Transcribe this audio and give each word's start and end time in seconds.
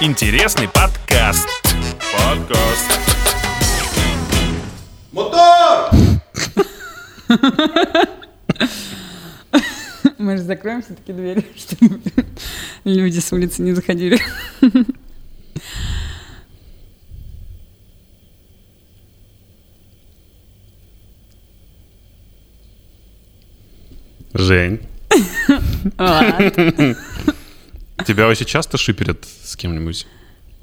Интересный 0.00 0.68
подкаст. 0.68 1.48
Подкаст. 2.12 3.00
Мотор! 5.10 5.90
Мы 10.18 10.36
же 10.36 10.44
закроем 10.44 10.82
все-таки 10.82 11.12
двери, 11.12 11.44
чтобы 11.56 12.00
люди 12.84 13.18
с 13.18 13.32
улицы 13.32 13.62
не 13.62 13.72
заходили. 13.72 14.20
Жень. 24.32 24.80
Тебя 28.04 28.26
вообще 28.26 28.44
часто 28.44 28.76
шиперят 28.78 29.24
с 29.42 29.56
кем-нибудь? 29.56 30.06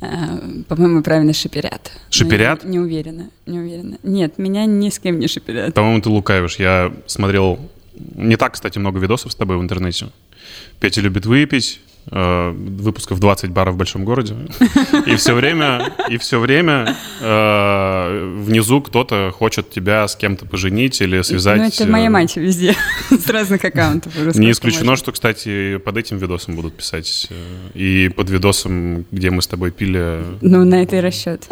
А, 0.02 0.40
По-моему, 0.68 1.04
правильно 1.04 1.34
шиперят. 1.34 1.92
Шиперят? 2.10 2.64
я 2.64 2.70
Не 2.70 2.80
уверена, 2.80 3.30
не 3.46 3.60
уверена. 3.60 3.98
Нет, 4.04 4.38
меня 4.38 4.66
ни 4.66 4.90
с 4.90 5.00
кем 5.00 5.20
не 5.20 5.28
шиперят. 5.28 5.74
По-моему, 5.74 6.02
ты 6.02 6.10
лукавишь. 6.10 6.58
Я 6.58 6.94
смотрел 7.08 7.60
не 8.16 8.36
так, 8.36 8.54
кстати, 8.54 8.78
много 8.78 9.00
видосов 9.00 9.32
с 9.32 9.36
тобой 9.36 9.58
в 9.58 9.62
интернете. 9.62 10.08
Петя 10.80 11.02
любит 11.02 11.26
выпить, 11.26 11.80
э, 12.12 12.52
выпусков 12.52 13.20
20 13.20 13.50
баров 13.52 13.76
в 13.76 13.78
большом 13.78 14.06
городе. 14.06 14.36
И 15.06 15.16
все 15.16 15.34
время, 15.34 15.94
и 16.10 16.18
все 16.18 16.40
время 16.40 16.96
э, 17.22 18.34
внизу 18.44 18.82
кто-то 18.82 19.32
хочет 19.36 19.70
тебя 19.70 20.08
с 20.08 20.16
кем-то 20.16 20.46
поженить 20.46 21.02
или 21.02 21.22
связать. 21.22 21.58
Ну, 21.60 21.68
это 21.68 21.88
моя 21.88 22.08
э, 22.08 22.10
мать 22.10 22.36
везде, 22.36 22.76
с 23.10 23.30
разных 23.30 23.64
аккаунтов. 23.66 24.14
Не 24.36 24.52
исключено, 24.52 24.96
что, 24.96 25.12
кстати, 25.12 25.78
под 25.78 25.98
этим 25.98 26.18
видосом 26.18 26.56
будут 26.56 26.76
писать. 26.78 27.28
э, 27.30 27.36
И 27.74 28.10
под 28.10 28.30
видосом, 28.30 29.06
где 29.12 29.30
мы 29.32 29.42
с 29.42 29.48
тобой 29.48 29.72
пили. 29.72 30.22
Ну, 30.42 30.64
на 30.66 30.82
это 30.84 30.98
и 30.98 31.00
расчет. 31.00 31.48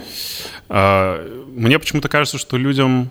А, 0.70 1.26
Мне 1.56 1.80
почему-то 1.80 2.10
кажется, 2.10 2.38
что 2.38 2.58
людям 2.58 3.10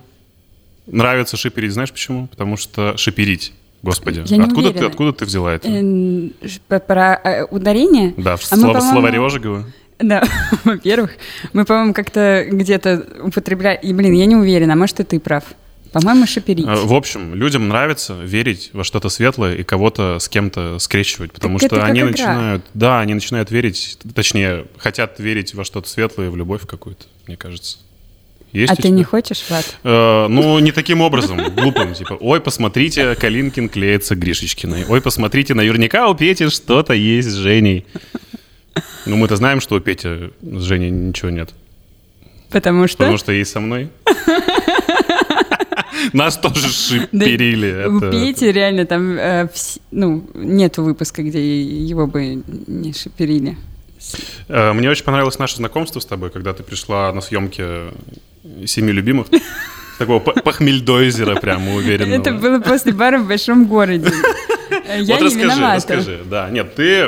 нравится 0.87 1.37
шиперить. 1.37 1.71
Знаешь 1.73 1.91
почему? 1.91 2.27
Потому 2.27 2.57
что 2.57 2.97
шиперить. 2.97 3.53
Господи, 3.83 4.23
Я 4.25 4.37
не 4.37 4.45
откуда 4.45 4.71
ты, 4.71 4.85
откуда 4.85 5.11
ты 5.11 5.25
взяла 5.25 5.53
это? 5.53 5.67
Про 6.87 7.19
э, 7.21 7.45
ударение? 7.51 8.13
Да, 8.15 8.37
в 8.37 8.51
а 8.51 8.55
мы, 8.55 8.61
слово, 8.61 8.73
по-моему, 8.75 8.91
словаре 8.91 9.19
Ожегова. 9.19 9.65
Да, 9.99 10.23
во-первых, 10.63 11.11
мы, 11.51 11.65
по-моему, 11.65 11.93
как-то 11.93 12.45
где-то 12.49 13.05
употребляем... 13.21 13.79
И, 13.81 13.93
блин, 13.93 14.13
я 14.13 14.25
не 14.25 14.37
уверена, 14.37 14.73
а 14.73 14.75
может, 14.77 15.01
и 15.01 15.03
ты 15.03 15.19
прав. 15.19 15.43
По-моему, 15.91 16.25
шиперить. 16.25 16.65
А, 16.67 16.75
В 16.75 16.93
общем, 16.93 17.35
людям 17.35 17.67
нравится 17.67 18.13
верить 18.13 18.71
во 18.73 18.85
что-то 18.85 19.09
светлое 19.09 19.55
и 19.55 19.63
кого-то 19.63 20.17
с 20.17 20.27
кем-то 20.29 20.79
скрещивать, 20.79 21.33
потому 21.33 21.59
Так 21.59 21.69
что 21.69 21.83
они 21.85 21.99
игра. 21.99 22.09
начинают, 22.09 22.65
да, 22.73 22.99
они 23.01 23.13
начинают 23.13 23.51
верить, 23.51 23.99
точнее, 24.15 24.65
хотят 24.77 25.19
верить 25.19 25.53
во 25.53 25.63
что-то 25.63 25.87
светлое, 25.89 26.31
в 26.31 26.37
любовь 26.37 26.65
какую-то, 26.65 27.05
мне 27.27 27.37
кажется. 27.37 27.77
Есть 28.53 28.71
а 28.71 28.75
ты 28.75 28.83
тебя? 28.83 28.91
не 28.91 29.03
хочешь, 29.03 29.43
Влад? 29.49 29.77
Э, 29.83 30.27
ну, 30.29 30.59
не 30.59 30.71
таким 30.71 31.01
образом, 31.01 31.41
глупым, 31.55 31.95
типа, 31.95 32.13
ой, 32.19 32.39
посмотрите, 32.39 33.15
Калинкин 33.15 33.67
клеится 33.67 34.15
Гришечкиной, 34.15 34.85
ой, 34.87 35.01
посмотрите, 35.01 35.55
наверняка 35.55 36.07
у 36.07 36.13
Пети 36.13 36.49
что-то 36.49 36.93
есть 36.93 37.29
с 37.29 37.33
Женей. 37.33 37.85
Ну, 39.07 39.17
мы-то 39.17 39.35
знаем, 39.37 39.59
что 39.59 39.75
у 39.75 39.79
Пети 39.79 40.31
с 40.41 40.61
Женей 40.61 40.91
ничего 40.91 41.31
нет, 41.31 41.49
Потому 42.51 42.87
что... 42.87 42.97
потому 42.99 43.17
что 43.17 43.31
есть 43.31 43.51
со 43.51 43.59
мной. 43.59 43.89
Нас 46.13 46.37
тоже 46.37 46.69
шиперили. 46.69 47.87
У 47.87 47.99
Пети 47.99 48.51
реально 48.51 48.85
там, 48.85 49.17
э, 49.17 49.49
ну, 49.89 50.23
нету 50.35 50.83
выпуска, 50.83 51.23
где 51.23 51.61
его 51.61 52.05
бы 52.05 52.43
не 52.67 52.93
шиперили. 52.93 53.57
Э, 54.47 54.73
Мне 54.73 54.91
очень 54.91 55.05
понравилось 55.05 55.39
наше 55.39 55.55
знакомство 55.55 55.99
с 55.99 56.05
тобой, 56.05 56.29
когда 56.29 56.53
ты 56.53 56.61
пришла 56.61 57.11
на 57.13 57.21
съемки 57.21 57.63
«Семи 58.65 58.91
любимых». 58.91 59.27
Такого 59.99 60.19
похмельдойзера 60.19 61.35
прямо 61.39 61.75
уверенного. 61.75 62.19
Это 62.19 62.33
было 62.33 62.59
после 62.59 62.91
бара 62.93 63.19
в 63.19 63.27
большом 63.27 63.65
городе. 63.67 64.07
Я 64.87 64.97
вот 64.97 65.07
не 65.07 65.25
расскажи, 65.27 65.39
виновата. 65.45 65.75
расскажи. 65.75 66.19
Да, 66.25 66.49
нет, 66.49 66.73
ты, 66.75 67.07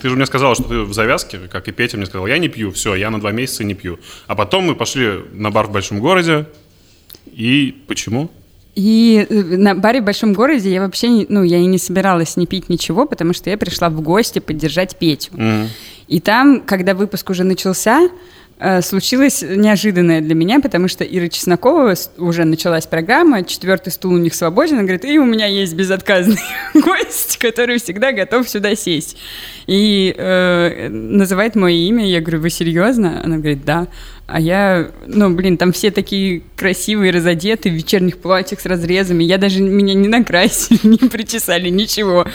ты 0.00 0.08
же 0.08 0.16
мне 0.16 0.24
сказала, 0.26 0.54
что 0.54 0.64
ты 0.64 0.80
в 0.80 0.92
завязке, 0.94 1.38
как 1.50 1.68
и 1.68 1.72
Петя 1.72 1.96
мне 1.98 2.06
сказал, 2.06 2.26
я 2.26 2.38
не 2.38 2.48
пью, 2.48 2.72
все, 2.72 2.94
я 2.94 3.10
на 3.10 3.20
два 3.20 3.30
месяца 3.30 3.62
не 3.62 3.74
пью. 3.74 3.98
А 4.26 4.34
потом 4.34 4.64
мы 4.64 4.74
пошли 4.74 5.20
на 5.32 5.50
бар 5.50 5.66
в 5.66 5.70
большом 5.70 6.00
городе, 6.00 6.46
и 7.26 7.76
почему? 7.86 8.30
И 8.74 9.26
э, 9.28 9.34
на 9.58 9.74
баре 9.74 10.00
в 10.00 10.04
большом 10.04 10.32
городе 10.32 10.72
я 10.72 10.80
вообще, 10.80 11.08
не, 11.08 11.26
ну, 11.28 11.42
я 11.42 11.58
и 11.58 11.66
не 11.66 11.76
собиралась 11.78 12.36
не 12.38 12.46
пить 12.46 12.70
ничего, 12.70 13.06
потому 13.06 13.34
что 13.34 13.50
я 13.50 13.58
пришла 13.58 13.90
в 13.90 14.00
гости 14.00 14.38
поддержать 14.38 14.96
Петю. 14.98 15.30
М, 15.36 15.68
И 16.08 16.20
там, 16.20 16.62
когда 16.62 16.94
выпуск 16.94 17.28
уже 17.30 17.44
начался, 17.44 18.08
случилось 18.82 19.42
неожиданное 19.42 20.20
для 20.20 20.34
меня, 20.34 20.60
потому 20.60 20.88
что 20.88 21.04
Ира 21.04 21.28
Чеснокова, 21.28 21.94
уже 22.18 22.44
началась 22.44 22.86
программа, 22.86 23.44
четвертый 23.44 23.90
стул 23.90 24.12
у 24.12 24.18
них 24.18 24.34
свободен, 24.34 24.74
она 24.74 24.82
говорит, 24.82 25.04
и 25.04 25.18
у 25.18 25.24
меня 25.24 25.46
есть 25.46 25.74
безотказный 25.74 26.42
гость, 26.74 27.38
который 27.38 27.78
всегда 27.78 28.12
готов 28.12 28.48
сюда 28.48 28.74
сесть. 28.76 29.16
И 29.66 30.14
э, 30.16 30.88
называет 30.88 31.54
мое 31.54 31.74
имя, 31.74 32.06
я 32.06 32.20
говорю, 32.20 32.40
вы 32.40 32.50
серьезно? 32.50 33.22
Она 33.24 33.38
говорит, 33.38 33.64
да. 33.64 33.88
А 34.26 34.40
я, 34.40 34.90
ну, 35.06 35.34
блин, 35.34 35.56
там 35.56 35.72
все 35.72 35.90
такие 35.90 36.42
красивые, 36.56 37.12
разодеты, 37.12 37.70
в 37.70 37.74
вечерних 37.74 38.18
платьях 38.18 38.60
с 38.60 38.66
разрезами. 38.66 39.24
Я 39.24 39.36
даже 39.36 39.60
меня 39.60 39.94
не 39.94 40.08
накрасили, 40.08 40.78
не 41.02 41.08
причесали, 41.08 41.68
ничего. 41.68 42.26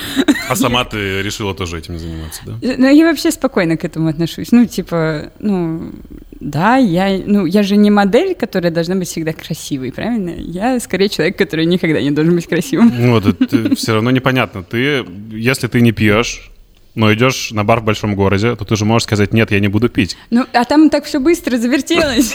А 0.49 0.55
сама 0.55 0.83
ты 0.85 1.21
решила 1.21 1.55
тоже 1.55 1.79
этим 1.79 1.97
заниматься, 1.97 2.41
да? 2.45 2.57
Ну, 2.61 2.89
я 2.89 3.05
вообще 3.05 3.31
спокойно 3.31 3.77
к 3.77 3.85
этому 3.85 4.09
отношусь. 4.09 4.51
Ну, 4.51 4.65
типа, 4.65 5.31
ну, 5.39 5.91
да, 6.39 6.77
я, 6.77 7.19
ну, 7.25 7.45
я 7.45 7.63
же 7.63 7.77
не 7.77 7.89
модель, 7.89 8.35
которая 8.35 8.71
должна 8.71 8.95
быть 8.95 9.07
всегда 9.07 9.33
красивой, 9.33 9.91
правильно? 9.91 10.35
Я 10.37 10.79
скорее 10.79 11.09
человек, 11.09 11.37
который 11.37 11.65
никогда 11.65 12.01
не 12.01 12.11
должен 12.11 12.35
быть 12.35 12.47
красивым. 12.47 12.93
Ну, 12.95 13.11
вот 13.13 13.25
это 13.25 13.75
все 13.75 13.93
равно 13.93 14.11
непонятно. 14.11 14.63
Ты, 14.63 15.05
если 15.31 15.67
ты 15.67 15.81
не 15.81 15.93
пьешь, 15.93 16.51
но 16.97 17.13
идешь 17.13 17.51
на 17.51 17.63
бар 17.63 17.79
в 17.79 17.83
большом 17.83 18.15
городе, 18.15 18.55
то 18.55 18.65
ты 18.65 18.75
же 18.75 18.83
можешь 18.83 19.03
сказать, 19.03 19.31
нет, 19.33 19.51
я 19.51 19.59
не 19.59 19.67
буду 19.67 19.87
пить. 19.87 20.17
Ну, 20.31 20.45
а 20.51 20.65
там 20.65 20.89
так 20.89 21.05
все 21.05 21.19
быстро 21.19 21.57
завертелось. 21.57 22.33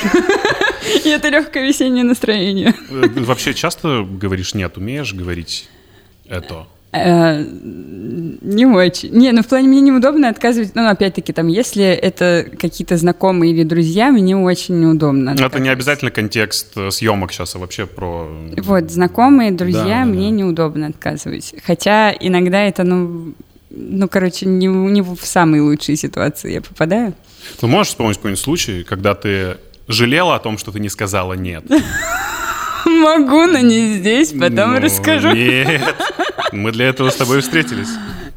И 1.04 1.08
это 1.08 1.28
легкое 1.28 1.66
весеннее 1.66 2.04
настроение. 2.04 2.74
Э, 2.90 3.06
Вообще 3.20 3.54
часто 3.54 4.06
говоришь 4.08 4.54
нет, 4.54 4.76
умеешь 4.76 5.12
говорить 5.14 5.68
это? 6.28 6.66
Э, 6.92 7.42
Не 7.42 8.66
очень. 8.66 9.10
Не, 9.12 9.32
ну 9.32 9.42
в 9.42 9.46
плане 9.48 9.66
мне 9.66 9.80
неудобно 9.80 10.28
отказывать. 10.28 10.74
Ну, 10.74 10.86
опять-таки, 10.88 11.32
там, 11.32 11.48
если 11.48 11.84
это 11.84 12.46
какие-то 12.60 12.96
знакомые 12.96 13.52
или 13.52 13.64
друзья, 13.64 14.12
мне 14.12 14.36
очень 14.36 14.78
неудобно. 14.80 15.30
Это 15.38 15.58
не 15.58 15.70
обязательно 15.70 16.10
контекст 16.10 16.76
э, 16.76 16.90
съемок 16.90 17.32
сейчас, 17.32 17.56
а 17.56 17.58
вообще 17.58 17.86
про... 17.86 18.28
Вот, 18.58 18.90
знакомые, 18.90 19.50
друзья, 19.52 19.82
Да, 19.84 19.88
да, 20.00 20.04
мне 20.04 20.30
да. 20.30 20.36
неудобно 20.36 20.86
отказывать. 20.88 21.54
Хотя 21.64 22.12
иногда 22.12 22.62
это, 22.62 22.84
ну, 22.84 23.32
ну, 23.74 24.08
короче, 24.08 24.46
не, 24.46 24.66
не 24.66 25.02
в 25.02 25.16
самые 25.22 25.62
лучшие 25.62 25.96
ситуации 25.96 26.52
я 26.52 26.60
попадаю. 26.60 27.14
Ну, 27.60 27.68
можешь 27.68 27.88
вспомнить 27.88 28.16
какой-нибудь 28.16 28.42
случай, 28.42 28.84
когда 28.84 29.14
ты 29.14 29.56
жалела 29.88 30.36
о 30.36 30.38
том, 30.38 30.58
что 30.58 30.72
ты 30.72 30.80
не 30.80 30.88
сказала 30.88 31.32
нет? 31.32 31.64
Могу, 32.84 33.46
но 33.46 33.58
не 33.58 33.94
здесь, 33.94 34.32
потом 34.32 34.74
Ну, 34.74 34.80
расскажу. 34.80 35.32
Нет, 35.32 35.94
мы 36.52 36.72
для 36.72 36.88
этого 36.88 37.10
с 37.10 37.16
тобой 37.16 37.40
встретились. 37.40 37.88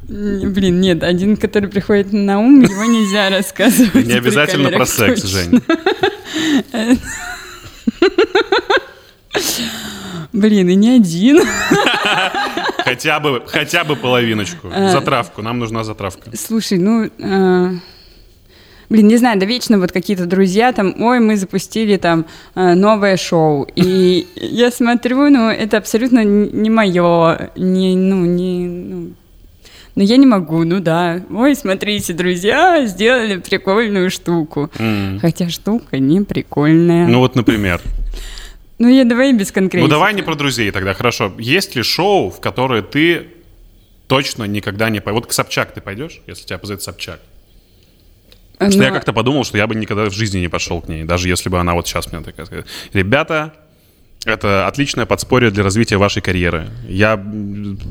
Блин, 0.08 0.80
нет, 0.82 1.04
один, 1.04 1.36
который 1.36 1.68
приходит 1.68 2.14
на 2.14 2.40
ум, 2.40 2.62
его 2.62 2.86
нельзя 2.86 3.30
рассказывать. 3.36 4.06
Не 4.06 4.14
обязательно 4.14 4.70
про 4.70 4.86
секс. 4.86 5.24
Жень. 5.24 5.62
Блин, 10.32 10.70
и 10.70 10.76
не 10.76 10.92
один. 10.98 11.42
Хотя 12.86 13.20
бы, 13.20 13.42
хотя 13.48 13.84
бы 13.84 13.96
половиночку. 13.96 14.70
А. 14.72 14.90
Затравку, 14.90 15.42
нам 15.42 15.58
нужна 15.60 15.84
затравка. 15.84 16.30
Слушай, 16.38 16.78
ну... 16.78 17.10
э, 17.18 17.72
Блин, 18.90 19.08
не 19.08 19.18
знаю, 19.18 19.40
да 19.40 19.48
вечно 19.48 19.80
вот 19.80 19.92
какие-то 19.92 20.28
друзья 20.28 20.72
там, 20.72 21.02
ой, 21.02 21.20
мы 21.20 21.38
запустили 21.38 21.98
там 21.98 22.28
э, 22.54 22.76
новое 22.76 23.18
шоу. 23.18 23.68
И 23.76 24.28
я 24.36 24.70
смотрю, 24.70 25.30
ну, 25.30 25.50
это 25.50 25.78
абсолютно 25.78 26.24
не 26.24 26.70
мое, 26.70 27.50
не, 27.56 27.96
ну, 27.96 28.24
не... 28.26 28.68
Ну, 28.68 29.10
ну, 29.96 30.04
я 30.04 30.18
не 30.18 30.28
могу, 30.28 30.64
ну 30.66 30.82
да. 30.82 31.22
Ой, 31.34 31.56
смотрите, 31.56 32.14
друзья 32.14 32.86
сделали 32.86 33.38
прикольную 33.38 34.12
штуку. 34.12 34.70
М. 34.78 35.20
Хотя 35.22 35.50
штука 35.50 36.00
не 36.00 36.22
прикольная. 36.22 37.08
Ну 37.08 37.20
вот, 37.20 37.36
например. 37.36 37.82
Ну, 38.78 38.90
я 38.90 39.06
давай 39.06 39.34
без 39.34 39.52
конкретики. 39.52 39.86
Ну 39.86 39.90
давай 39.90 40.14
не 40.14 40.22
про 40.22 40.36
друзей 40.36 40.70
тогда, 40.72 40.94
хорошо. 40.94 41.34
Есть 41.38 41.76
ли 41.76 41.84
шоу, 41.84 42.30
в 42.30 42.40
которое 42.42 42.82
ты 42.82 43.28
точно 44.08 44.44
никогда 44.46 44.90
не 44.90 45.00
пойдешь? 45.00 45.22
Вот 45.22 45.30
к 45.30 45.34
Собчак 45.34 45.74
ты 45.74 45.82
пойдешь, 45.82 46.22
если 46.28 46.46
тебя 46.46 46.58
позовет 46.58 46.82
Собчак? 46.84 47.20
Потому 48.54 48.72
что 48.72 48.80
Ну, 48.80 48.86
я 48.86 48.92
как-то 48.92 49.14
подумал, 49.14 49.44
что 49.44 49.58
я 49.58 49.68
бы 49.68 49.76
никогда 49.76 50.06
в 50.10 50.14
жизни 50.14 50.40
не 50.40 50.48
пошел 50.50 50.82
к 50.82 50.88
ней, 50.90 51.04
даже 51.04 51.28
если 51.30 51.50
бы 51.50 51.60
она 51.60 51.74
вот 51.74 51.88
сейчас 51.88 52.12
мне 52.12 52.22
такая 52.22 52.46
сказала. 52.46 52.66
Ребята, 52.94 53.54
Это 54.26 54.66
отличное 54.66 55.06
подспорье 55.06 55.52
для 55.52 55.64
развития 55.64 55.98
вашей 55.98 56.20
карьеры. 56.22 56.68
Я 56.90 57.16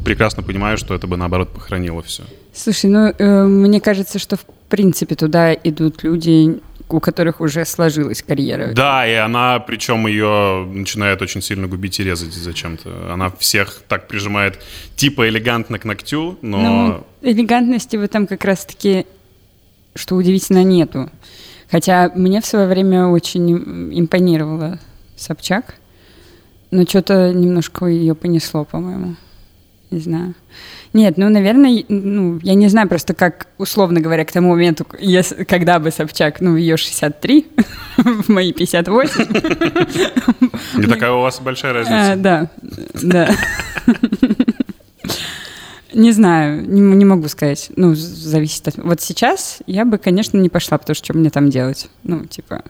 прекрасно 0.05 0.43
понимаю, 0.43 0.77
что 0.79 0.93
это 0.95 1.07
бы 1.07 1.17
наоборот 1.17 1.53
похоронило 1.53 2.03
все. 2.03 2.25
Слушай, 2.53 2.91
ну 2.91 3.15
э, 3.17 3.45
мне 3.45 3.81
кажется, 3.81 4.19
что 4.19 4.37
в 4.37 4.45
принципе 4.69 5.15
туда 5.15 5.55
идут 5.55 6.03
люди, 6.03 6.59
у 6.89 7.01
которых 7.01 7.41
уже 7.41 7.65
сложилась 7.65 8.23
карьера. 8.23 8.73
Да, 8.73 9.07
и 9.07 9.15
она, 9.15 9.59
причем 9.59 10.07
ее 10.07 10.67
начинает 10.67 11.23
очень 11.23 11.43
сильно 11.43 11.67
губить 11.67 11.99
и 12.01 12.05
резать 12.05 12.35
зачем-то. 12.35 13.13
Она 13.13 13.31
всех 13.39 13.83
так 13.89 14.09
прижимает 14.09 14.61
типа 14.97 15.29
элегантно 15.29 15.79
к 15.79 15.85
ногтю, 15.85 16.39
но... 16.43 16.59
Ну, 16.61 17.07
элегантности 17.23 17.97
в 17.97 18.03
этом 18.03 18.27
как 18.27 18.45
раз-таки, 18.45 19.07
что 19.95 20.15
удивительно, 20.17 20.63
нету. 20.63 21.11
Хотя 21.71 22.13
мне 22.15 22.41
в 22.41 22.47
свое 22.47 22.67
время 22.67 23.07
очень 23.07 23.51
импонировала 23.99 24.79
Собчак. 25.17 25.77
Но 26.71 26.85
что-то 26.85 27.33
немножко 27.33 27.87
ее 27.87 28.15
понесло, 28.15 28.65
по-моему. 28.65 29.17
Не 29.91 30.01
знаю. 30.01 30.35
Нет, 30.93 31.19
ну, 31.19 31.29
наверное, 31.29 31.85
ну, 31.89 32.39
я 32.43 32.55
не 32.55 32.69
знаю 32.69 32.89
просто, 32.89 33.15
как, 33.15 33.49
условно 33.59 34.01
говоря, 34.01 34.25
к 34.25 34.33
тому 34.33 34.51
моменту, 34.51 34.87
если, 34.99 35.45
когда 35.45 35.79
бы 35.79 35.91
Собчак, 35.91 36.41
ну, 36.41 36.57
ее 36.57 36.77
63, 36.77 37.47
в 37.97 38.29
мои 38.29 38.53
58. 38.53 40.79
Не 40.79 40.87
такая 40.89 41.13
у 41.13 41.21
вас 41.21 41.41
большая 41.41 41.73
разница. 41.73 42.13
А, 42.13 42.17
да, 42.17 42.51
да. 43.03 43.31
Не 45.93 46.11
знаю, 46.11 46.69
не, 46.69 46.81
не 46.81 47.05
могу 47.05 47.29
сказать. 47.29 47.71
Ну, 47.77 47.95
зависит 47.95 48.67
от... 48.69 48.79
Вот 48.79 49.01
сейчас 49.01 49.59
я 49.67 49.85
бы, 49.85 49.99
конечно, 49.99 50.39
не 50.39 50.49
пошла, 50.49 50.79
потому 50.79 50.95
что 50.95 51.05
что 51.05 51.17
мне 51.17 51.31
там 51.31 51.51
делать? 51.51 51.89
Ну, 52.03 52.25
типа, 52.25 52.65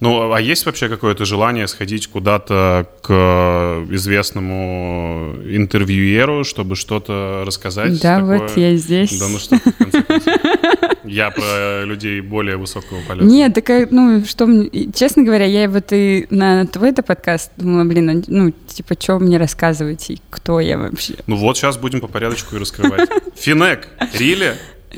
ну, 0.00 0.32
а 0.32 0.40
есть 0.40 0.66
вообще 0.66 0.88
какое-то 0.88 1.24
желание 1.24 1.66
сходить 1.68 2.06
куда-то 2.06 2.88
к 3.02 3.84
известному 3.90 5.34
интервьюеру, 5.44 6.44
чтобы 6.44 6.76
что-то 6.76 7.44
рассказать? 7.46 8.00
Да, 8.00 8.20
такое? 8.20 8.38
вот 8.40 8.56
я 8.56 8.76
здесь. 8.76 9.18
Да, 9.18 9.28
ну 9.28 9.38
что, 9.38 9.56
в 9.56 9.76
конце 9.76 10.02
концов. 10.02 10.34
Я 11.04 11.30
про 11.30 11.84
людей 11.84 12.20
более 12.20 12.56
высокого 12.56 13.00
полета. 13.06 13.26
Нет, 13.26 13.54
такая, 13.54 13.88
ну, 13.90 14.24
что 14.24 14.46
мне... 14.46 14.70
Честно 14.94 15.24
говоря, 15.24 15.44
я 15.44 15.68
вот 15.68 15.92
и 15.92 16.26
на 16.30 16.66
твой-то 16.66 17.02
подкаст 17.02 17.50
думала, 17.56 17.84
блин, 17.84 18.24
ну, 18.28 18.52
типа, 18.68 18.94
что 18.98 19.18
мне 19.18 19.36
рассказывать 19.36 20.10
и 20.10 20.20
кто 20.30 20.60
я 20.60 20.78
вообще? 20.78 21.14
Ну 21.26 21.36
вот 21.36 21.56
сейчас 21.56 21.76
будем 21.76 22.00
по 22.00 22.08
порядочку 22.08 22.56
и 22.56 22.58
раскрывать. 22.58 23.08
Финек, 23.36 23.88
Рили? 24.14 24.56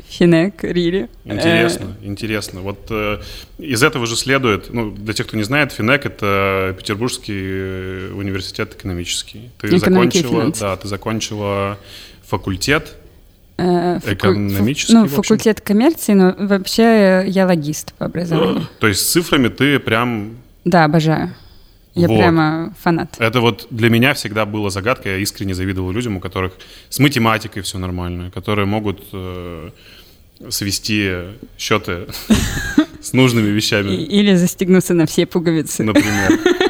Финек, 0.09 0.63
Рири. 0.63 1.07
Интересно, 1.25 1.95
интересно. 2.01 2.61
Вот 2.61 2.87
э, 2.89 3.19
из 3.57 3.83
этого 3.83 4.05
же 4.05 4.15
следует, 4.15 4.73
ну, 4.73 4.91
для 4.91 5.13
тех, 5.13 5.27
кто 5.27 5.37
не 5.37 5.43
знает, 5.43 5.71
Финек— 5.71 6.05
это 6.07 6.75
Петербургский 6.77 7.33
э, 7.35 8.11
университет 8.13 8.75
экономический. 8.75 9.49
Ты 9.59 9.77
закончила, 9.77 10.51
да, 10.59 10.75
ты 10.77 10.87
закончила 10.87 11.77
факультет 12.25 12.95
э, 13.57 13.99
экономический, 14.05 14.93
Ну, 14.93 15.07
факультет 15.07 15.61
коммерции, 15.61 16.13
но 16.13 16.35
вообще 16.37 17.23
я 17.27 17.45
логист 17.45 17.93
по 17.93 18.05
образованию. 18.05 18.67
То 18.79 18.87
есть 18.87 19.01
с 19.01 19.11
цифрами 19.11 19.47
ты 19.47 19.79
прям... 19.79 20.37
Да, 20.65 20.85
обожаю. 20.85 21.33
Я 21.95 22.07
вот. 22.07 22.17
прямо 22.17 22.73
фанат. 22.81 23.15
Это 23.19 23.39
вот 23.39 23.67
для 23.69 23.89
меня 23.89 24.13
всегда 24.13 24.45
была 24.45 24.69
загадка. 24.69 25.09
Я 25.09 25.17
искренне 25.17 25.53
завидовал 25.53 25.91
людям, 25.91 26.17
у 26.17 26.19
которых 26.19 26.53
с 26.89 26.99
математикой 26.99 27.61
все 27.61 27.77
нормально, 27.77 28.31
которые 28.31 28.65
могут 28.65 29.01
э, 29.13 29.69
свести 30.49 31.11
счеты 31.57 32.07
с 33.01 33.13
нужными 33.13 33.49
вещами. 33.49 33.95
Или 33.95 34.35
застегнуться 34.35 34.93
на 34.93 35.05
все 35.05 35.25
пуговицы. 35.25 35.83
Например. 35.83 36.31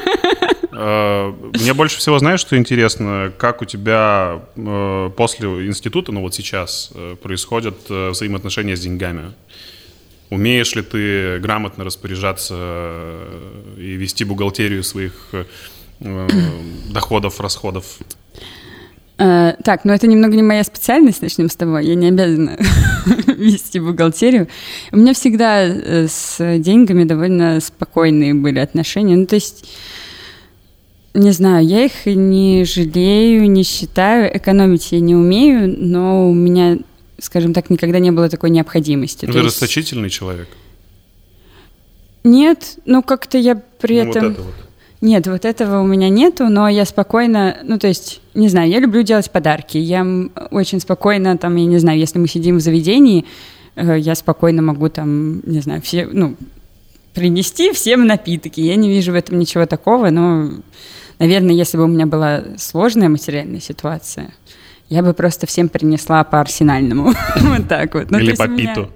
Э, 0.78 1.32
мне 1.58 1.72
больше 1.72 1.98
всего, 1.98 2.18
знаешь, 2.18 2.40
что 2.40 2.56
интересно, 2.56 3.32
как 3.38 3.62
у 3.62 3.64
тебя 3.64 4.42
э, 4.56 5.10
после 5.16 5.66
института, 5.66 6.12
ну 6.12 6.20
вот 6.20 6.34
сейчас, 6.34 6.90
э, 6.94 7.16
происходят 7.22 7.88
взаимоотношения 7.88 8.76
с 8.76 8.80
деньгами. 8.80 9.32
Умеешь 10.30 10.74
ли 10.74 10.82
ты 10.82 11.38
грамотно 11.38 11.84
распоряжаться 11.84 12.54
э, 12.58 13.74
и 13.78 13.92
вести 13.92 14.24
бухгалтерию 14.24 14.82
своих 14.82 15.28
э, 15.32 16.28
доходов, 16.90 17.40
расходов? 17.40 17.98
Так, 19.16 19.84
ну 19.84 19.94
это 19.94 20.06
немного 20.06 20.36
не 20.36 20.42
моя 20.42 20.62
специальность, 20.62 21.22
начнем 21.22 21.48
с 21.48 21.56
того. 21.56 21.78
Я 21.78 21.94
не 21.94 22.08
обязана 22.08 22.58
вести 23.26 23.80
бухгалтерию. 23.80 24.46
У 24.92 24.98
меня 24.98 25.14
всегда 25.14 26.06
с 26.06 26.36
деньгами 26.58 27.04
довольно 27.04 27.60
спокойные 27.60 28.34
были 28.34 28.58
отношения. 28.58 29.16
Ну, 29.16 29.24
то 29.24 29.36
есть, 29.36 29.66
не 31.14 31.30
знаю, 31.30 31.64
я 31.66 31.86
их 31.86 32.04
не 32.04 32.66
жалею, 32.66 33.50
не 33.50 33.62
считаю. 33.62 34.36
Экономить 34.36 34.92
я 34.92 35.00
не 35.00 35.14
умею, 35.14 35.74
но 35.78 36.28
у 36.28 36.34
меня 36.34 36.76
скажем 37.18 37.54
так, 37.54 37.70
никогда 37.70 37.98
не 37.98 38.10
было 38.10 38.28
такой 38.28 38.50
необходимости. 38.50 39.26
Ну, 39.26 39.32
ты 39.32 39.38
есть... 39.38 39.46
расточительный 39.46 40.10
человек? 40.10 40.48
Нет, 42.24 42.78
ну 42.86 43.02
как-то 43.02 43.38
я 43.38 43.54
при 43.54 44.02
ну, 44.02 44.10
этом... 44.10 44.24
Вот 44.24 44.32
это 44.32 44.42
вот. 44.42 44.54
Нет, 45.02 45.26
вот 45.26 45.44
этого 45.44 45.82
у 45.82 45.86
меня 45.86 46.08
нету, 46.08 46.48
но 46.48 46.68
я 46.68 46.84
спокойно, 46.86 47.58
ну 47.62 47.78
то 47.78 47.86
есть, 47.86 48.20
не 48.34 48.48
знаю, 48.48 48.70
я 48.70 48.80
люблю 48.80 49.02
делать 49.02 49.30
подарки. 49.30 49.76
Я 49.76 50.06
очень 50.50 50.80
спокойно, 50.80 51.36
там, 51.36 51.54
я 51.56 51.66
не 51.66 51.78
знаю, 51.78 51.98
если 51.98 52.18
мы 52.18 52.28
сидим 52.28 52.56
в 52.56 52.60
заведении, 52.60 53.26
э, 53.76 53.98
я 53.98 54.14
спокойно 54.14 54.62
могу 54.62 54.88
там, 54.88 55.42
не 55.44 55.60
знаю, 55.60 55.82
все, 55.82 56.06
ну, 56.10 56.34
принести 57.12 57.72
всем 57.72 58.06
напитки. 58.06 58.60
Я 58.60 58.76
не 58.76 58.88
вижу 58.88 59.12
в 59.12 59.14
этом 59.14 59.38
ничего 59.38 59.66
такого, 59.66 60.10
но, 60.10 60.50
наверное, 61.18 61.54
если 61.54 61.76
бы 61.76 61.84
у 61.84 61.88
меня 61.88 62.06
была 62.06 62.42
сложная 62.56 63.08
материальная 63.08 63.60
ситуация, 63.60 64.32
я 64.88 65.02
бы 65.02 65.14
просто 65.14 65.46
всем 65.46 65.68
принесла 65.68 66.22
по 66.24 66.40
арсенальному. 66.40 67.12
вот 67.36 67.68
так 67.68 67.94
вот. 67.94 68.10
Ну, 68.10 68.18
Или 68.18 68.34
по 68.34 68.48
питу. 68.48 68.90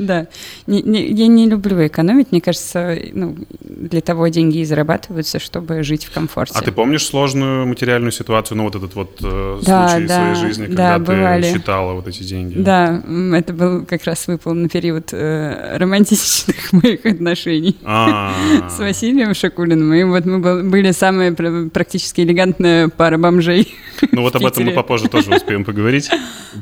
Да. 0.00 0.28
Не, 0.66 0.80
не, 0.82 1.06
я 1.08 1.26
не 1.26 1.48
люблю 1.48 1.86
экономить. 1.86 2.32
Мне 2.32 2.40
кажется, 2.40 2.98
ну, 3.12 3.36
для 3.60 4.00
того 4.00 4.28
деньги 4.28 4.58
и 4.58 4.64
зарабатываются, 4.64 5.38
чтобы 5.38 5.82
жить 5.82 6.06
в 6.06 6.12
комфорте. 6.12 6.54
А 6.56 6.62
ты 6.62 6.72
помнишь 6.72 7.04
сложную 7.04 7.66
материальную 7.66 8.12
ситуацию, 8.12 8.56
ну, 8.56 8.64
вот 8.64 8.76
этот 8.76 8.94
вот 8.94 9.18
э, 9.22 9.60
да, 9.64 9.88
случай 9.88 10.06
да, 10.06 10.34
своей 10.34 10.34
жизни, 10.34 10.66
когда 10.66 10.98
да, 10.98 11.04
ты 11.04 11.12
бывали. 11.12 11.52
считала 11.52 11.92
вот 11.92 12.08
эти 12.08 12.22
деньги? 12.22 12.58
Да, 12.58 13.02
это 13.34 13.52
был 13.52 13.84
как 13.84 14.04
раз 14.04 14.26
выпал 14.26 14.54
на 14.54 14.70
период 14.70 15.10
э, 15.12 15.76
романтичных 15.76 16.72
моих 16.72 17.04
отношений 17.04 17.76
а. 17.84 18.32
с 18.70 18.78
Василием 18.78 19.34
Шакулиным. 19.34 19.92
И 19.92 20.02
вот 20.04 20.24
мы 20.24 20.62
были 20.62 20.92
самая 20.92 21.32
практически 21.32 22.22
элегантная 22.22 22.88
пара 22.88 23.18
бомжей 23.18 23.68
Ну, 24.12 24.22
вот 24.22 24.36
об 24.36 24.46
этом 24.46 24.64
мы 24.64 24.72
попозже 24.72 25.08
тоже 25.08 25.34
успеем 25.34 25.64
поговорить. 25.64 26.10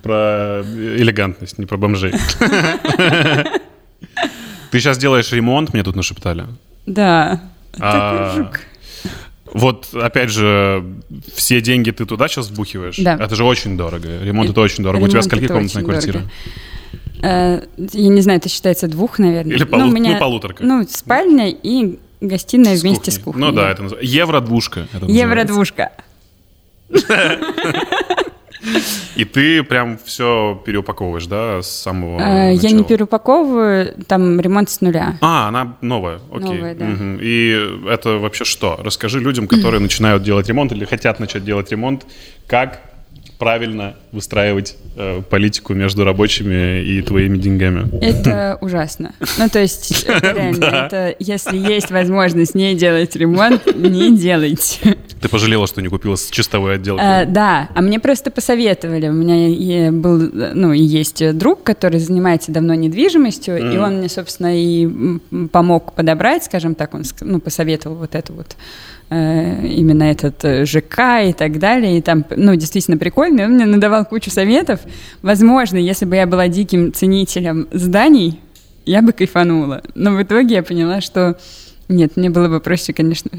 Про 0.03 0.63
элегантность, 0.63 1.59
не 1.59 1.67
про 1.67 1.77
бомжей. 1.77 2.13
Ты 4.71 4.81
сейчас 4.81 4.99
делаешь 4.99 5.33
ремонт, 5.33 5.73
мне 5.73 5.83
тут 5.83 5.97
нашептали. 5.97 6.45
Да. 6.87 7.41
А, 7.81 8.51
вот, 9.53 9.89
опять 9.95 10.31
же, 10.31 10.85
все 11.35 11.61
деньги 11.61 11.91
ты 11.91 12.05
туда 12.05 12.29
сейчас 12.29 12.51
вбухиваешь? 12.51 12.97
Да. 12.99 13.15
Это 13.15 13.35
же 13.35 13.45
очень 13.45 13.77
дорого. 13.77 14.23
Ремонт 14.23 14.51
это 14.51 14.61
очень 14.61 14.85
дорого. 14.85 14.99
Ремонт 14.99 15.11
У 15.11 15.13
тебя 15.13 15.23
скольки 15.23 15.47
комнатная 15.47 15.85
квартира? 15.85 16.23
Э, 17.23 17.63
я 17.77 18.09
не 18.09 18.21
знаю, 18.21 18.39
это 18.39 18.49
считается 18.49 18.89
двух, 18.89 19.19
наверное. 19.19 19.57
Или 19.57 19.65
полу... 19.65 19.85
ну, 19.85 19.93
меня, 19.93 20.13
ну, 20.13 20.19
полуторка. 20.19 20.63
Ну, 20.65 20.87
спальня 20.89 21.51
и 21.51 21.99
гостиная 22.21 22.77
с 22.77 22.83
вместе 22.83 23.11
кухней. 23.11 23.13
с 23.13 23.19
кухней. 23.19 23.41
Ну 23.47 23.53
да, 23.53 23.71
это 23.71 23.83
называется. 23.83 24.15
Евро-двушка. 24.15 24.87
Евро-двушка. 25.03 25.93
И 29.17 29.25
ты 29.25 29.63
прям 29.63 29.99
все 30.05 30.61
переупаковываешь, 30.65 31.27
да, 31.27 31.63
с 31.63 31.69
самого 31.69 32.21
э, 32.21 32.55
Я 32.55 32.71
не 32.71 32.85
переупаковываю, 32.85 33.95
там 34.07 34.41
ремонт 34.41 34.71
с 34.71 34.81
нуля. 34.81 35.19
А, 35.21 35.49
она 35.49 35.77
новая, 35.81 36.21
окей. 36.33 36.55
Новая, 36.55 36.75
да. 36.75 36.85
Угу. 36.85 37.19
И 37.21 37.89
это 37.89 38.19
вообще 38.19 38.45
что? 38.45 38.79
Расскажи 38.83 39.21
людям, 39.21 39.49
которые 39.49 39.81
начинают 39.89 40.23
делать 40.23 40.49
ремонт 40.49 40.73
или 40.73 40.85
хотят 40.85 41.21
начать 41.21 41.45
делать 41.45 41.71
ремонт, 41.71 42.07
как 42.47 42.81
правильно 43.39 43.95
выстраивать 44.11 44.77
э, 44.97 45.23
политику 45.23 45.73
между 45.73 46.05
рабочими 46.05 46.83
и 46.83 47.03
твоими 47.03 47.39
деньгами. 47.39 47.89
Это 48.03 48.59
ужасно. 48.61 49.15
Ну, 49.39 49.49
то 49.49 49.61
есть, 49.61 50.03
это 50.03 50.33
реально, 50.35 50.65
это, 50.65 51.17
если 51.21 51.57
есть 51.57 51.91
возможность 51.91 52.55
не 52.55 52.75
делать 52.75 53.15
ремонт, 53.15 53.65
не 53.77 54.17
делайте. 54.17 54.97
Ты 55.21 55.29
пожалела, 55.29 55.67
что 55.67 55.81
не 55.81 55.89
купила 55.89 56.17
чистовой 56.31 56.77
отделки? 56.77 57.01
А, 57.03 57.25
да, 57.25 57.69
а 57.75 57.81
мне 57.81 58.01
просто 58.01 58.31
посоветовали. 58.31 59.09
У 59.09 59.13
меня 59.13 59.93
был, 59.93 60.19
ну, 60.55 60.73
есть 60.73 61.37
друг, 61.37 61.63
который 61.63 62.01
занимается 62.01 62.51
давно 62.51 62.75
недвижимостью, 62.75 63.57
mm. 63.57 63.75
и 63.75 63.79
он 63.79 63.99
мне, 63.99 64.09
собственно, 64.09 64.51
и 64.53 65.19
помог 65.53 65.93
подобрать, 65.95 66.45
скажем 66.45 66.75
так, 66.75 66.95
он 66.95 67.05
ну, 67.21 67.41
посоветовал 67.41 67.97
вот 67.97 68.15
эту 68.15 68.33
вот 68.33 68.57
Э, 68.57 68.98
именно 69.11 70.05
этот 70.05 70.45
э, 70.45 70.65
ЖК 70.67 71.23
и 71.25 71.33
так 71.33 71.59
далее. 71.59 71.99
И 71.99 72.03
там, 72.03 72.25
ну, 72.37 72.55
действительно 72.57 72.99
прикольно. 72.99 73.45
Он 73.45 73.53
мне 73.53 73.65
надавал 73.65 74.05
кучу 74.05 74.31
советов. 74.31 74.81
Возможно, 75.23 75.79
если 75.79 76.05
бы 76.05 76.17
я 76.17 76.27
была 76.27 76.49
диким 76.49 76.93
ценителем 76.93 77.69
зданий, 77.73 78.41
я 78.85 79.03
бы 79.03 79.13
кайфанула. 79.13 79.83
Но 79.95 80.13
в 80.13 80.23
итоге 80.23 80.57
я 80.57 80.63
поняла, 80.63 81.01
что 81.01 81.39
нет, 81.89 82.17
мне 82.17 82.29
было 82.29 82.49
бы 82.49 82.61
проще, 82.61 82.93
конечно, 82.93 83.31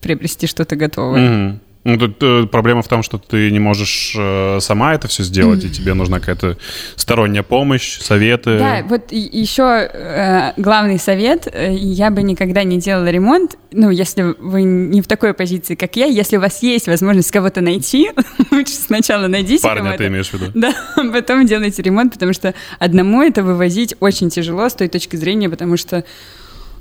приобрести 0.00 0.46
что-то 0.46 0.76
готовое. 0.76 1.28
Мгм. 1.28 1.60
Ну, 1.82 1.96
тут 1.96 2.22
э, 2.22 2.46
проблема 2.46 2.82
в 2.82 2.88
том, 2.88 3.02
что 3.02 3.16
ты 3.16 3.50
не 3.50 3.58
можешь 3.58 4.14
э, 4.18 4.58
сама 4.60 4.94
это 4.94 5.08
все 5.08 5.22
сделать, 5.22 5.64
и 5.64 5.70
тебе 5.70 5.94
нужна 5.94 6.20
какая-то 6.20 6.58
сторонняя 6.96 7.42
помощь, 7.42 7.98
советы. 8.00 8.58
Да, 8.58 8.82
вот 8.86 9.12
еще 9.12 10.52
главный 10.58 10.98
совет, 10.98 11.48
э, 11.50 11.72
я 11.74 12.10
бы 12.10 12.22
никогда 12.22 12.64
не 12.64 12.78
делала 12.78 13.08
ремонт, 13.08 13.56
ну, 13.72 13.88
если 13.88 14.34
вы 14.38 14.62
не 14.62 15.00
в 15.00 15.06
такой 15.06 15.32
позиции, 15.32 15.74
как 15.74 15.96
я, 15.96 16.04
если 16.04 16.36
у 16.36 16.40
вас 16.40 16.62
есть 16.62 16.86
возможность 16.86 17.30
кого-то 17.30 17.62
найти, 17.62 18.10
лучше 18.50 18.74
сначала 18.74 19.26
найдите 19.26 19.62
Парня 19.62 19.84
кого-то. 19.84 19.98
ты 19.98 20.06
имеешь 20.08 20.28
в 20.28 20.34
виду? 20.34 20.52
Да, 20.54 20.74
потом 21.12 21.46
делайте 21.46 21.80
ремонт, 21.80 22.12
потому 22.12 22.34
что 22.34 22.54
одному 22.78 23.22
это 23.22 23.42
вывозить 23.42 23.94
очень 24.00 24.28
тяжело 24.28 24.68
с 24.68 24.74
той 24.74 24.88
точки 24.88 25.16
зрения, 25.16 25.48
потому 25.48 25.78
что, 25.78 26.04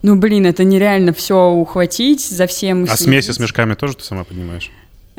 ну, 0.01 0.17
блин, 0.17 0.45
это 0.45 0.65
нереально 0.65 1.13
все 1.13 1.47
ухватить, 1.47 2.27
за 2.27 2.47
всем 2.47 2.83
А 2.83 2.97
смеси 2.97 3.31
с 3.31 3.39
мешками 3.39 3.75
тоже 3.75 3.95
ты 3.95 4.03
сама 4.03 4.25
поднимаешь? 4.25 4.69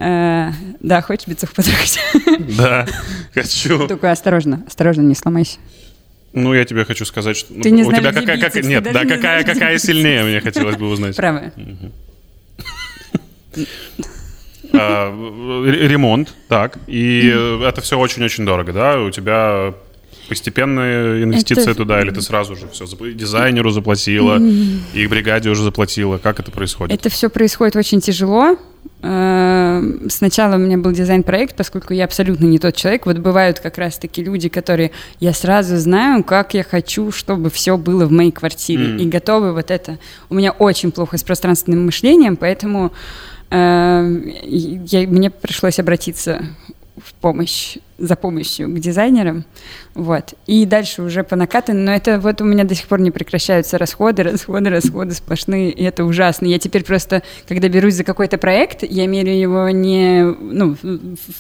Э, 0.01 0.51
Да, 0.81 1.03
хочешь 1.03 1.27
бицух 1.29 1.53
потрогать? 1.53 2.01
Да, 2.57 2.87
хочу. 3.35 3.87
Только 3.87 4.11
осторожно, 4.11 4.65
осторожно, 4.67 5.03
не 5.03 5.15
сломайся. 5.15 5.59
Ну, 6.33 6.55
я 6.55 6.65
тебе 6.65 6.85
хочу 6.85 7.05
сказать, 7.05 7.37
что... 7.37 7.53
ну, 7.53 7.61
Ты 7.63 7.71
не 7.71 7.83
у 7.83 7.87
знаешь, 7.87 8.03
тебя 8.05 8.13
какая... 8.13 8.39
как- 8.51 8.65
Нет, 8.65 8.85
да, 8.85 9.05
какая, 9.05 9.45
какая 9.45 9.79
сильнее, 9.79 10.23
мне 10.25 10.41
хотелось 10.41 10.77
бы 10.77 10.89
узнать. 10.89 11.17
Правая. 11.17 11.53
А, 14.73 15.11
ремонт, 15.67 16.33
так, 16.49 16.79
и 16.87 17.27
это 17.65 17.81
все 17.81 17.99
очень-очень 17.99 18.45
дорого, 18.47 18.73
да? 18.73 19.01
У 19.01 19.11
тебя 19.11 19.75
постепенная 20.31 21.25
инвестиция 21.25 21.65
Это- 21.73 21.75
туда, 21.75 22.01
или 22.01 22.11
ты 22.11 22.23
сразу 22.23 22.55
же 22.57 22.69
все 22.73 22.87
дизайнеру 23.13 23.71
заплатила, 23.71 24.39
и 24.95 25.07
бригаде 25.09 25.51
уже 25.51 25.63
заплатила? 25.65 26.19
Как 26.19 26.39
это 26.41 26.51
происходит? 26.53 26.95
Это 26.99 27.09
все 27.11 27.29
происходит 27.29 27.75
очень 27.77 28.01
тяжело. 28.01 28.57
Э, 29.03 29.83
Сначала 30.09 30.55
у 30.55 30.59
меня 30.59 30.79
был 30.79 30.93
дизайн-проект, 30.93 31.57
поскольку 31.57 31.93
я 31.95 32.05
абсолютно 32.05 32.45
не 32.47 32.59
тот 32.59 32.77
человек. 32.77 33.07
Вот 33.07 33.19
бывают 33.19 33.59
как 33.61 33.77
раз-таки 33.79 34.23
люди, 34.23 34.49
которые 34.49 34.91
я 35.21 35.33
сразу 35.33 35.77
знаю, 35.79 36.23
как 36.23 36.55
я 36.55 36.63
хочу, 36.63 37.11
чтобы 37.11 37.51
все 37.51 37.77
было 37.77 38.07
в 38.07 38.13
моей 38.13 38.31
квартире, 38.31 38.85
М. 38.85 38.99
и 38.99 39.07
готовы 39.07 39.53
вот 39.53 39.71
это. 39.71 39.99
У 40.29 40.35
меня 40.35 40.53
очень 40.53 40.93
плохо 40.93 41.17
с 41.19 41.23
пространственным 41.25 41.87
мышлением, 41.87 42.37
поэтому 42.37 42.93
э, 43.53 44.21
я- 44.45 45.09
мне 45.09 45.29
пришлось 45.31 45.79
обратиться 45.81 46.43
в 47.05 47.15
помощь, 47.15 47.79
за 47.99 48.17
помощью 48.17 48.69
к 48.69 48.79
дизайнерам, 48.79 49.45
вот. 49.95 50.35
И 50.47 50.65
дальше 50.67 51.03
уже 51.03 51.25
по 51.25 51.37
накатанной, 51.37 51.83
но 51.83 51.93
это 51.93 52.21
вот 52.21 52.41
у 52.41 52.45
меня 52.45 52.65
до 52.65 52.75
сих 52.75 52.87
пор 52.87 53.01
не 53.01 53.11
прекращаются 53.11 53.79
расходы, 53.79 54.23
расходы, 54.25 54.71
расходы 54.71 55.15
сплошные, 55.15 55.71
и 55.71 55.83
это 55.83 56.05
ужасно. 56.05 56.47
Я 56.47 56.59
теперь 56.59 56.85
просто, 56.85 57.23
когда 57.49 57.69
берусь 57.69 57.95
за 57.95 58.05
какой-то 58.05 58.39
проект, 58.39 58.83
я 58.83 59.07
меряю 59.07 59.39
его 59.39 59.71
не 59.71 60.23
ну, 60.23 60.77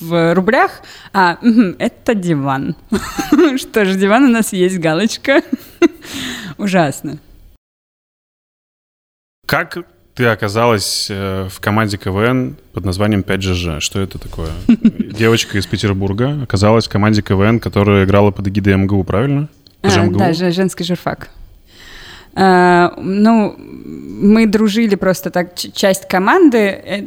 в- 0.00 0.34
рублях, 0.34 0.82
а 1.12 1.38
это 1.78 2.14
диван. 2.14 2.76
Что 3.56 3.84
ж, 3.84 3.94
диван 3.96 4.24
у 4.24 4.28
нас 4.28 4.52
есть, 4.52 4.78
галочка. 4.78 5.42
Ужасно. 6.58 7.18
Как 9.46 9.78
ты 10.14 10.26
оказалась 10.26 11.06
э, 11.10 11.48
в 11.50 11.60
команде 11.60 11.96
КВН 11.96 12.56
под 12.72 12.84
названием 12.84 13.20
5ЖЖ? 13.20 13.80
Что 13.80 14.00
это 14.00 14.18
такое? 14.18 14.50
Девочка 14.66 15.58
из 15.58 15.66
Петербурга 15.66 16.40
оказалась 16.42 16.86
в 16.86 16.90
команде 16.90 17.22
КВН, 17.22 17.60
которая 17.60 18.04
играла 18.04 18.30
под 18.30 18.48
эгидой 18.48 18.76
МГУ, 18.76 19.04
правильно? 19.04 19.48
А, 19.82 20.04
МГУ? 20.04 20.18
Да, 20.18 20.32
же- 20.32 20.50
женский 20.52 20.84
журфак. 20.84 21.28
А, 22.34 22.92
ну, 22.98 23.56
мы 23.58 24.46
дружили 24.46 24.94
просто 24.94 25.30
так, 25.30 25.54
часть 25.54 26.06
команды. 26.08 26.58
э, 26.58 27.02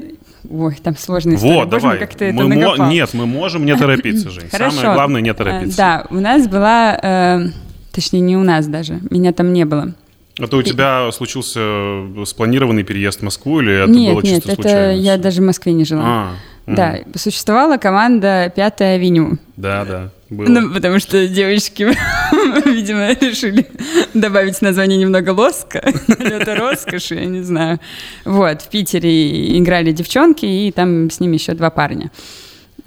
Ой, 0.50 0.76
там 0.84 0.98
сложная 0.98 1.36
история. 1.36 1.56
Вот, 1.56 1.70
давай. 1.70 1.98
как 2.00 2.16
ты 2.16 2.26
это 2.26 2.36
Мы 2.36 2.56
мо-. 2.56 2.90
Нет, 2.90 3.14
мы 3.14 3.26
можем 3.26 3.66
не 3.66 3.76
торопиться, 3.76 4.30
Жень. 4.32 4.50
Хорошо. 4.50 4.78
Самое 4.78 4.96
главное 4.96 5.22
не 5.22 5.34
торопиться. 5.34 5.78
Да, 5.78 6.06
у 6.10 6.16
нас 6.20 6.48
была, 6.48 7.00
э, 7.02 7.48
точнее, 7.94 8.20
не 8.20 8.36
у 8.36 8.44
нас 8.44 8.68
даже, 8.68 9.00
меня 9.10 9.32
там 9.32 9.54
не 9.54 9.66
было. 9.66 9.94
Это 10.40 10.58
у 10.58 10.62
тебя 10.64 11.12
случился 11.12 11.60
э, 11.62 12.24
спланированный 12.26 12.84
переезд 12.84 13.20
в 13.20 13.24
Москву 13.24 13.62
или 13.62 13.84
это 13.84 13.92
нет, 13.92 14.14
было 14.14 14.22
нет, 14.22 14.36
чисто 14.36 14.52
это 14.54 14.62
случайно? 14.62 15.00
я 15.00 15.18
даже 15.18 15.42
в 15.42 15.46
Москве 15.46 15.74
не 15.74 15.86
жила. 15.86 16.02
А, 16.04 16.32
м, 16.66 16.76
Да, 16.76 16.98
существовала 17.16 17.78
команда 17.78 18.52
«Пятая 18.56 18.96
авеню». 18.96 19.38
Да, 19.58 19.86
да, 19.86 20.10
было. 20.32 20.48
Ну, 20.48 20.74
потому 20.74 20.98
что 20.98 21.28
девочки, 21.28 21.84
видимо, 22.66 23.12
решили 23.14 23.68
добавить 24.16 24.60
название 24.64 24.98
немного 24.98 25.30
лоска. 25.32 25.78
Это 26.08 26.56
роскошь, 26.56 27.12
я 27.12 27.26
не 27.26 27.42
знаю. 27.42 27.80
Вот, 28.26 28.64
в 28.64 28.70
Питере 28.70 29.56
играли 29.60 29.92
девчонки, 29.92 30.46
и 30.46 30.72
там 30.72 31.12
с 31.12 31.20
ними 31.20 31.36
еще 31.36 31.54
два 31.54 31.70
парня. 31.70 32.10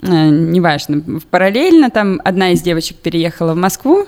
Э, 0.03 0.29
Неважно. 0.31 1.21
Параллельно 1.31 1.91
там 1.91 2.21
одна 2.25 2.51
из 2.51 2.61
девочек 2.63 2.97
переехала 2.97 3.53
в 3.53 3.57
Москву 3.57 4.05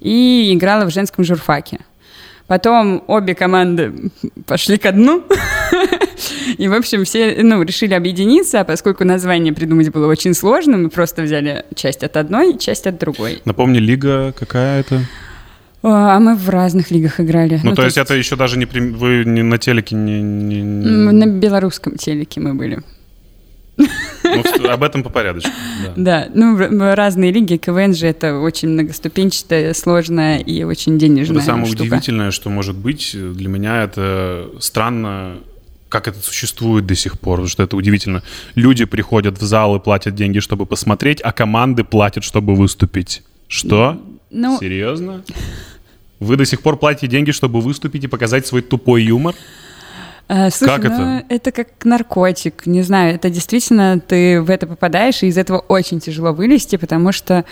и 0.00 0.52
играла 0.52 0.84
в 0.84 0.90
женском 0.92 1.24
журфаке. 1.24 1.78
Потом 2.52 3.02
обе 3.06 3.34
команды 3.34 4.10
пошли 4.44 4.76
ко 4.76 4.92
дну. 4.92 5.24
И, 6.58 6.68
в 6.68 6.74
общем, 6.74 7.04
все 7.04 7.34
ну, 7.42 7.62
решили 7.62 7.94
объединиться, 7.94 8.60
а 8.60 8.64
поскольку 8.64 9.06
название 9.06 9.54
придумать 9.54 9.88
было 9.88 10.06
очень 10.06 10.34
сложно, 10.34 10.76
мы 10.76 10.90
просто 10.90 11.22
взяли 11.22 11.64
часть 11.74 12.04
от 12.04 12.14
одной, 12.18 12.58
часть 12.58 12.86
от 12.86 12.98
другой. 12.98 13.40
Напомни, 13.46 13.78
лига 13.78 14.34
какая 14.38 14.80
это? 14.80 15.00
А 15.82 16.20
мы 16.20 16.36
в 16.36 16.50
разных 16.50 16.90
лигах 16.90 17.20
играли. 17.20 17.58
Ну, 17.64 17.74
то 17.74 17.84
есть 17.84 17.96
это 17.96 18.12
еще 18.12 18.36
даже 18.36 18.58
не... 18.58 18.66
Вы 18.66 19.24
не 19.24 19.42
на 19.42 19.56
телеке 19.56 19.96
не... 19.96 20.20
не- 20.20 20.62
На 20.62 21.26
белорусском 21.26 21.96
телеке 21.96 22.38
мы 22.40 22.52
были. 22.52 22.82
Ну, 23.76 24.68
об 24.68 24.82
этом 24.82 25.02
по 25.02 25.10
порядочку. 25.10 25.50
да. 25.84 25.92
Да, 25.96 26.28
ну, 26.34 26.56
разные 26.94 27.32
лиги. 27.32 27.56
КВН 27.56 27.94
же 27.94 28.06
это 28.06 28.38
очень 28.38 28.68
многоступенчатая, 28.68 29.74
сложная 29.74 30.38
и 30.38 30.62
очень 30.64 30.98
денежная 30.98 31.38
Это 31.38 31.46
самое 31.46 31.66
штука. 31.66 31.82
удивительное, 31.82 32.30
что 32.30 32.50
может 32.50 32.76
быть. 32.76 33.10
Для 33.14 33.48
меня 33.48 33.82
это 33.82 34.50
странно, 34.60 35.38
как 35.88 36.08
это 36.08 36.20
существует 36.20 36.86
до 36.86 36.94
сих 36.94 37.18
пор, 37.18 37.38
потому 37.38 37.48
что 37.48 37.62
это 37.62 37.76
удивительно. 37.76 38.22
Люди 38.54 38.84
приходят 38.84 39.38
в 39.38 39.42
зал 39.44 39.76
и 39.76 39.80
платят 39.80 40.14
деньги, 40.14 40.38
чтобы 40.38 40.66
посмотреть, 40.66 41.20
а 41.22 41.32
команды 41.32 41.84
платят, 41.84 42.24
чтобы 42.24 42.54
выступить. 42.54 43.22
Что? 43.48 44.00
Ну, 44.30 44.58
Серьезно? 44.60 45.22
Вы 46.20 46.36
до 46.36 46.44
сих 46.44 46.62
пор 46.62 46.76
платите 46.78 47.08
деньги, 47.08 47.32
чтобы 47.32 47.60
выступить 47.60 48.04
и 48.04 48.06
показать 48.06 48.46
свой 48.46 48.62
тупой 48.62 49.02
юмор? 49.02 49.34
А, 50.34 50.50
слушай, 50.50 50.80
Как 50.80 50.84
ну, 50.84 51.16
это? 51.18 51.26
это 51.28 51.52
как 51.52 51.68
наркотик, 51.84 52.64
не 52.64 52.80
знаю, 52.80 53.16
это 53.16 53.28
действительно 53.28 54.00
ты 54.00 54.40
в 54.40 54.48
это 54.48 54.66
попадаешь, 54.66 55.22
и 55.22 55.26
из 55.26 55.36
этого 55.36 55.58
очень 55.58 56.00
тяжело 56.00 56.32
вылезти, 56.32 56.76
потому 56.76 57.12
что... 57.12 57.44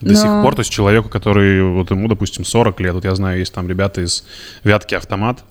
До 0.00 0.14
сих 0.14 0.24
Но- 0.24 0.42
пор, 0.42 0.54
то 0.54 0.60
есть 0.60 0.72
человеку, 0.72 1.10
который, 1.10 1.62
вот 1.62 1.90
ему, 1.90 2.08
допустим, 2.08 2.46
40 2.46 2.80
лет, 2.80 2.94
вот 2.94 3.04
я 3.04 3.14
знаю, 3.14 3.38
есть 3.38 3.52
там 3.52 3.68
ребята 3.68 4.00
из 4.00 4.24
Вятки 4.64 4.94
Автомат, 4.94 5.44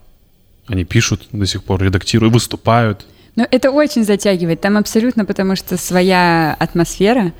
они 0.66 0.84
пишут 0.84 1.28
до 1.30 1.46
сих 1.46 1.62
пор, 1.62 1.80
редактируют, 1.84 2.34
выступают. 2.34 3.06
Ну, 3.36 3.46
это 3.48 3.70
очень 3.70 4.04
затягивает, 4.04 4.60
там 4.60 4.76
абсолютно, 4.76 5.24
потому 5.24 5.54
что 5.54 5.76
своя 5.76 6.56
атмосфера, 6.58 7.32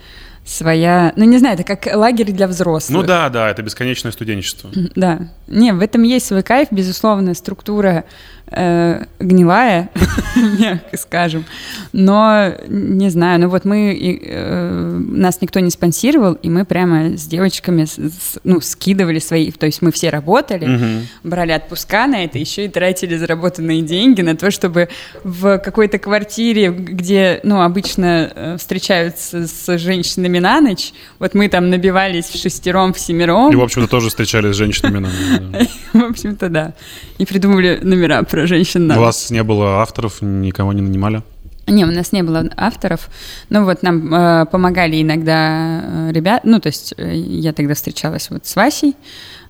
своя... 0.45 1.12
Ну, 1.16 1.25
не 1.25 1.38
знаю, 1.38 1.59
это 1.59 1.64
как 1.64 1.92
лагерь 1.97 2.30
для 2.30 2.47
взрослых. 2.47 2.97
Ну 2.97 3.04
да, 3.04 3.28
да, 3.28 3.50
это 3.50 3.62
бесконечное 3.62 4.12
студенчество. 4.12 4.71
Да. 4.95 5.28
Не, 5.49 5.73
в 5.73 5.80
этом 5.80 6.04
есть 6.04 6.26
свой 6.26 6.45
кайф, 6.45 6.68
безусловно, 6.71 7.35
структура 7.35 8.04
э, 8.50 9.05
гнилая, 9.21 9.91
мягко 10.59 10.97
скажем. 10.97 11.45
Но, 11.93 12.53
не 12.69 13.11
знаю, 13.11 13.41
ну 13.41 13.49
вот 13.49 13.65
мы, 13.65 13.93
и, 13.95 14.21
э, 14.25 14.99
нас 15.09 15.41
никто 15.41 15.61
не 15.61 15.71
спонсировал, 15.71 16.35
и 16.35 16.49
мы 16.49 16.65
прямо 16.65 17.17
с 17.17 17.26
девочками 17.26 17.85
с- 17.85 17.95
с- 17.97 18.38
ну, 18.45 18.61
скидывали 18.61 19.19
свои, 19.19 19.50
то 19.50 19.67
есть 19.67 19.83
мы 19.83 19.91
все 19.93 20.11
работали, 20.11 21.03
брали 21.25 21.53
отпуска 21.53 22.07
на 22.07 22.25
это, 22.25 22.38
еще 22.38 22.65
и 22.67 22.69
тратили 22.69 23.17
заработанные 23.17 23.83
деньги 23.83 24.23
на 24.23 24.37
то, 24.37 24.50
чтобы 24.50 24.88
в 25.25 25.59
какой-то 25.59 25.99
квартире, 25.99 26.71
где, 26.71 27.41
ну, 27.43 27.62
обычно 27.62 28.31
э, 28.35 28.57
встречаются 28.59 29.47
с 29.47 29.79
женщинами 29.79 30.38
на 30.38 30.61
ночь, 30.61 30.93
вот 31.19 31.35
мы 31.35 31.49
там 31.49 31.71
набивались 31.71 32.26
в 32.26 32.37
шестером, 32.41 32.93
в 32.93 32.99
семером. 32.99 33.53
И, 33.53 33.57
в 33.57 33.62
общем-то, 33.62 33.88
тоже 33.88 34.09
встречались 34.09 34.55
с 34.55 34.57
женщинами. 34.57 34.99
наверное, 34.99 35.67
В 35.93 36.03
общем-то, 36.11 36.49
да. 36.49 36.75
И 37.19 37.25
придумали 37.25 37.79
номера 37.83 38.23
про 38.37 38.47
женщин. 38.47 38.87
да. 38.87 38.95
на 38.95 39.00
У 39.00 39.05
вас 39.05 39.31
не 39.31 39.43
было 39.43 39.81
авторов, 39.81 40.21
никого 40.21 40.73
не 40.75 40.83
нанимали? 40.83 41.23
Не, 41.66 41.85
у 41.85 41.90
нас 41.90 42.12
не 42.12 42.23
было 42.23 42.45
авторов. 42.57 43.09
Ну 43.49 43.64
вот 43.64 43.83
нам 43.83 44.14
э, 44.14 44.47
помогали 44.47 45.00
иногда 45.00 45.83
э, 45.83 46.12
ребят. 46.12 46.43
Ну, 46.45 46.61
то 46.61 46.69
есть 46.69 46.95
э, 46.99 47.16
я 47.16 47.52
тогда 47.52 47.75
встречалась 47.75 48.31
вот 48.31 48.47
с 48.47 48.55
Васей. 48.55 48.95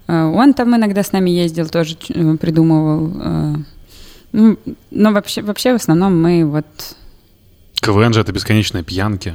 Э, 0.06 0.22
он 0.22 0.54
там 0.54 0.74
иногда 0.76 1.02
с 1.02 1.12
нами 1.12 1.30
ездил, 1.30 1.68
тоже 1.68 1.96
э, 2.08 2.36
придумывал. 2.36 3.12
э. 3.14 3.54
Ну, 4.32 4.58
но 4.90 5.12
вообще, 5.12 5.42
вообще 5.42 5.72
в 5.72 5.76
основном 5.76 6.22
мы 6.22 6.44
вот... 6.44 6.66
КВН 7.80 8.12
же 8.12 8.20
это 8.20 8.32
бесконечные 8.32 8.84
пьянки. 8.84 9.34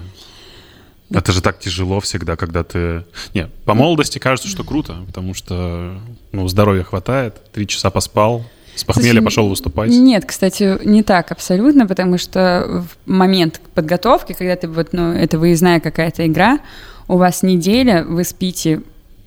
Это 1.14 1.34
же 1.34 1.42
так 1.42 1.60
тяжело 1.60 2.00
всегда, 2.00 2.36
когда 2.38 2.64
ты... 2.64 3.04
Не, 3.34 3.48
по 3.66 3.74
молодости 3.74 4.18
кажется, 4.18 4.48
что 4.50 4.64
круто, 4.64 4.96
потому 5.08 5.34
что 5.34 6.00
ну, 6.32 6.48
здоровья 6.48 6.84
хватает, 6.84 7.52
три 7.52 7.68
часа 7.68 7.90
поспал, 7.90 8.46
С 8.76 8.84
похмелья 8.84 9.12
Слушай, 9.12 9.24
пошел 9.26 9.50
выступать? 9.50 9.90
Нет, 9.90 10.26
кстати, 10.26 10.78
не 10.86 11.04
так 11.04 11.32
абсолютно, 11.32 11.88
потому 11.88 12.18
что 12.18 12.86
в 13.06 13.10
момент 13.10 13.60
подготовки, 13.74 14.34
когда 14.34 14.56
ты 14.56 14.68
вот, 14.68 14.90
ну, 14.94 15.12
это 15.12 15.38
выездная 15.38 15.80
какая-то 15.80 16.26
игра, 16.26 16.60
у 17.08 17.18
вас 17.18 17.44
неделя, 17.44 18.04
вы 18.04 18.24
спите 18.24 18.82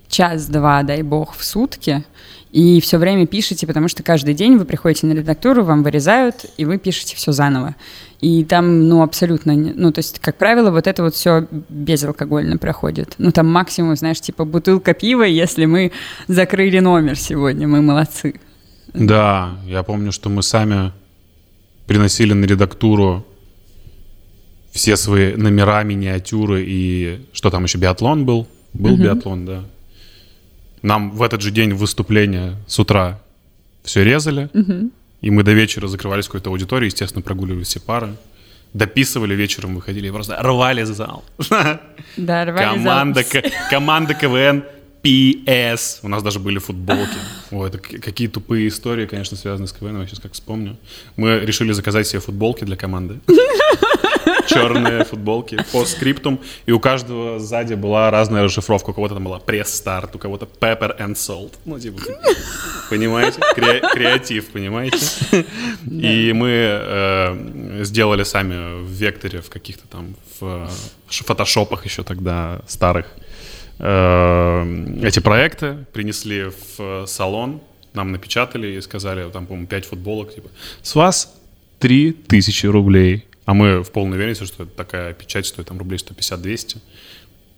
час-два, 0.09 0.83
дай 0.83 1.03
бог, 1.03 1.35
в 1.37 1.45
сутки, 1.45 2.05
и 2.55 2.81
все 2.81 2.99
время 2.99 3.27
пишете, 3.27 3.67
потому 3.67 3.89
что 3.89 4.05
каждый 4.05 4.33
день 4.33 4.57
вы 4.57 4.65
приходите 4.65 5.09
на 5.09 5.13
редактуру, 5.13 5.65
вам 5.65 5.83
вырезают, 5.83 6.47
и 6.57 6.65
вы 6.65 6.79
пишете 6.79 7.17
все 7.17 7.33
заново. 7.33 7.75
И 8.21 8.45
там, 8.45 8.89
ну, 8.89 9.03
абсолютно, 9.03 9.55
ну, 9.55 9.91
то 9.91 9.99
есть, 9.99 10.21
как 10.21 10.37
правило, 10.37 10.71
вот 10.71 10.87
это 10.87 11.03
вот 11.03 11.17
все 11.17 11.49
безалкогольно 11.51 12.57
проходит. 12.57 13.17
Ну, 13.19 13.33
там 13.33 13.51
максимум, 13.51 13.97
знаешь, 13.97 14.21
типа 14.21 14.45
бутылка 14.45 14.95
пива, 14.95 15.25
если 15.25 15.65
мы 15.65 15.91
закрыли 16.29 16.79
номер 16.79 17.19
сегодня, 17.19 17.67
мы 17.67 17.83
молодцы. 17.83 18.35
Да, 18.95 19.59
я 19.67 19.83
помню, 19.83 20.13
что 20.13 20.31
мы 20.31 20.43
сами 20.43 20.93
приносили 21.87 22.33
на 22.33 22.45
редактуру 22.45 23.27
все 24.71 24.97
свои 24.97 25.35
номера, 25.35 25.83
миниатюры 25.83 26.65
и 26.67 27.21
что 27.33 27.51
там 27.51 27.65
еще, 27.65 27.79
биатлон 27.79 28.25
был? 28.25 28.49
Был 28.73 28.95
угу. 28.95 29.03
биатлон, 29.03 29.45
да. 29.45 29.65
Нам 30.83 31.11
в 31.11 31.23
этот 31.23 31.41
же 31.41 31.51
день 31.51 31.73
выступления 31.75 32.57
с 32.67 32.79
утра 32.79 33.21
все 33.83 34.05
резали, 34.05 34.49
угу. 34.53 34.91
и 35.21 35.31
мы 35.31 35.43
до 35.43 35.53
вечера 35.53 35.87
закрывались 35.89 36.27
в 36.27 36.29
какой-то 36.29 36.51
аудитории, 36.51 36.87
естественно, 36.87 37.23
прогуливали 37.23 37.65
все 37.65 37.81
пары. 37.81 38.17
Дописывали 38.73 39.35
вечером, 39.35 39.77
выходили 39.77 40.09
и 40.09 40.11
просто 40.11 40.37
рвали 40.43 40.83
зал. 40.83 41.25
Да, 42.17 42.45
рвали 42.45 42.65
команда, 42.65 43.23
зал. 43.23 43.43
команда 43.71 44.15
КВН 44.15 44.65
PS. 45.05 46.01
У 46.03 46.09
нас 46.09 46.23
даже 46.23 46.39
были 46.41 46.59
футболки. 46.59 47.19
Ой, 47.51 47.69
это 47.69 47.79
какие 47.79 48.29
тупые 48.29 48.69
истории, 48.69 49.07
конечно, 49.07 49.37
связаны 49.37 49.67
с 49.69 49.73
КВН, 49.73 50.01
я 50.01 50.07
сейчас 50.07 50.21
как 50.21 50.33
вспомню. 50.33 50.77
Мы 51.17 51.41
решили 51.41 51.73
заказать 51.73 52.07
себе 52.07 52.21
футболки 52.21 52.65
для 52.65 52.77
команды. 52.77 53.21
черные 54.47 55.05
футболки 55.05 55.59
по 55.73 55.85
скриптум, 55.85 56.41
и 56.67 56.73
у 56.73 56.81
каждого 56.81 57.39
сзади 57.39 57.75
была 57.75 58.11
разная 58.11 58.43
расшифровка. 58.43 58.91
У 58.91 58.93
кого-то 58.95 59.15
там 59.15 59.25
была 59.25 59.39
пресс-старт, 59.39 60.15
у 60.17 60.19
кого-то 60.19 60.49
pepper 60.61 60.99
and 60.99 61.15
salt. 61.15 61.53
Ну, 61.65 61.79
типа, 61.79 62.01
понимаете? 62.91 63.41
Кре- 63.57 63.83
креатив, 63.93 64.47
понимаете? 64.49 64.99
И 65.91 66.33
мы 66.33 66.49
э, 66.51 67.85
сделали 67.85 68.25
сами 68.25 68.83
в 68.85 68.91
векторе, 68.91 69.41
в 69.41 69.51
каких-то 69.51 69.87
там, 69.89 70.15
в 70.41 70.69
фотошопах 71.09 71.85
еще 71.85 72.03
тогда 72.03 72.61
старых, 72.67 73.07
э, 73.07 73.24
эти 73.79 75.21
проекты, 75.21 75.85
принесли 75.93 76.51
в 76.79 77.07
салон, 77.07 77.61
нам 77.93 78.13
напечатали 78.13 78.69
и 78.77 78.81
сказали, 78.81 79.31
там, 79.31 79.47
по-моему, 79.47 79.67
5 79.67 79.85
футболок, 79.85 80.35
типа, 80.35 80.49
с 80.83 80.95
вас 80.95 81.35
3000 81.79 82.67
рублей. 82.67 83.25
А 83.47 83.53
мы 83.53 83.83
в 83.83 83.91
полной 83.91 84.17
уверенности, 84.17 84.45
что 84.45 84.65
такая 84.65 85.13
печать 85.13 85.47
стоит 85.47 85.69
там 85.69 85.79
рублей 85.79 85.99
150-200. 85.99 86.79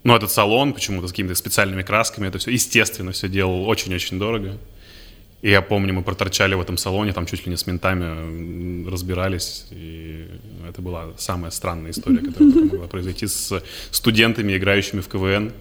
Ну, 0.03 0.17
этот 0.17 0.31
салон 0.31 0.73
почему-то 0.73 1.07
с 1.07 1.11
какими-то 1.11 1.35
специальными 1.35 1.83
красками, 1.83 2.27
это 2.29 2.39
все, 2.39 2.51
естественно, 2.51 3.13
все 3.13 3.29
делал 3.29 3.69
очень-очень 3.69 4.19
дорого. 4.19 4.59
И 5.43 5.51
я 5.51 5.63
помню, 5.63 5.95
мы 5.95 6.03
проторчали 6.03 6.55
в 6.55 6.61
этом 6.61 6.77
салоне, 6.77 7.13
там 7.13 7.27
чуть 7.27 7.47
ли 7.47 7.51
не 7.51 7.57
с 7.57 7.67
ментами 7.67 8.89
разбирались. 8.89 9.67
И 9.71 10.27
это 10.69 10.83
была 10.83 11.13
самая 11.19 11.51
странная 11.51 11.93
история, 11.93 12.19
которая 12.19 12.65
могла 12.65 12.87
произойти 12.89 13.27
с 13.27 13.63
студентами, 13.91 14.57
играющими 14.57 15.01
в 15.01 15.09
КВН. 15.09 15.53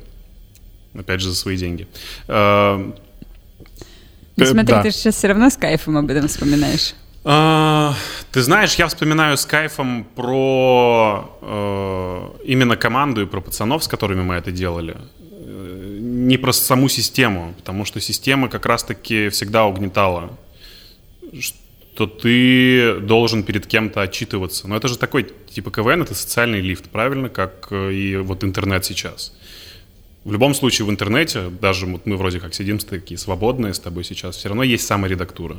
Опять 0.98 1.22
же, 1.22 1.30
за 1.30 1.36
свои 1.36 1.58
деньги. 1.58 1.88
Ну, 4.38 4.46
смотри, 4.46 4.74
да. 4.74 4.82
ты 4.84 4.92
же 4.92 4.98
сейчас 4.98 5.16
все 5.16 5.28
равно 5.28 5.50
с 5.50 5.56
кайфом 5.56 5.98
об 5.98 6.10
этом 6.10 6.28
вспоминаешь. 6.28 6.94
А, 7.24 7.96
ты 8.32 8.42
знаешь, 8.42 8.76
я 8.76 8.88
вспоминаю 8.88 9.38
с 9.38 9.46
кайфом 9.46 10.04
про 10.16 11.38
э, 11.42 12.30
именно 12.44 12.76
команду 12.76 13.22
и 13.24 13.26
про 13.26 13.42
пацанов, 13.42 13.84
с 13.84 13.88
которыми 13.88 14.22
мы 14.22 14.36
это 14.36 14.52
делали. 14.52 14.98
Э, 15.22 15.98
не 16.00 16.38
про 16.38 16.52
саму 16.52 16.88
систему, 16.88 17.56
потому 17.58 17.86
что 17.86 18.00
система 18.00 18.48
как 18.48 18.66
раз-таки 18.66 19.30
всегда 19.30 19.66
угнетала, 19.66 20.38
что 21.40 22.06
ты 22.06 23.00
должен 23.00 23.42
перед 23.42 23.66
кем-то 23.66 24.02
отчитываться. 24.02 24.68
Но 24.68 24.78
это 24.78 24.88
же 24.88 24.98
такой, 24.98 25.32
типа 25.50 25.72
КВН, 25.72 26.04
это 26.04 26.14
социальный 26.14 26.62
лифт, 26.62 26.90
правильно, 26.90 27.30
как 27.30 27.70
э, 27.72 27.92
и 27.92 28.18
вот 28.18 28.44
интернет 28.44 28.86
сейчас. 28.86 29.34
В 30.26 30.34
любом 30.34 30.54
случае 30.54 30.86
в 30.86 30.90
интернете, 30.90 31.50
даже 31.62 31.86
вот 31.86 32.06
мы 32.06 32.18
вроде 32.18 32.42
как 32.42 32.54
сидим 32.54 32.80
такие 32.80 33.18
свободные 33.18 33.74
с 33.74 33.80
тобой 33.80 34.04
сейчас, 34.04 34.36
все 34.36 34.50
равно 34.50 34.64
есть 34.64 34.86
саморедактура 34.86 35.56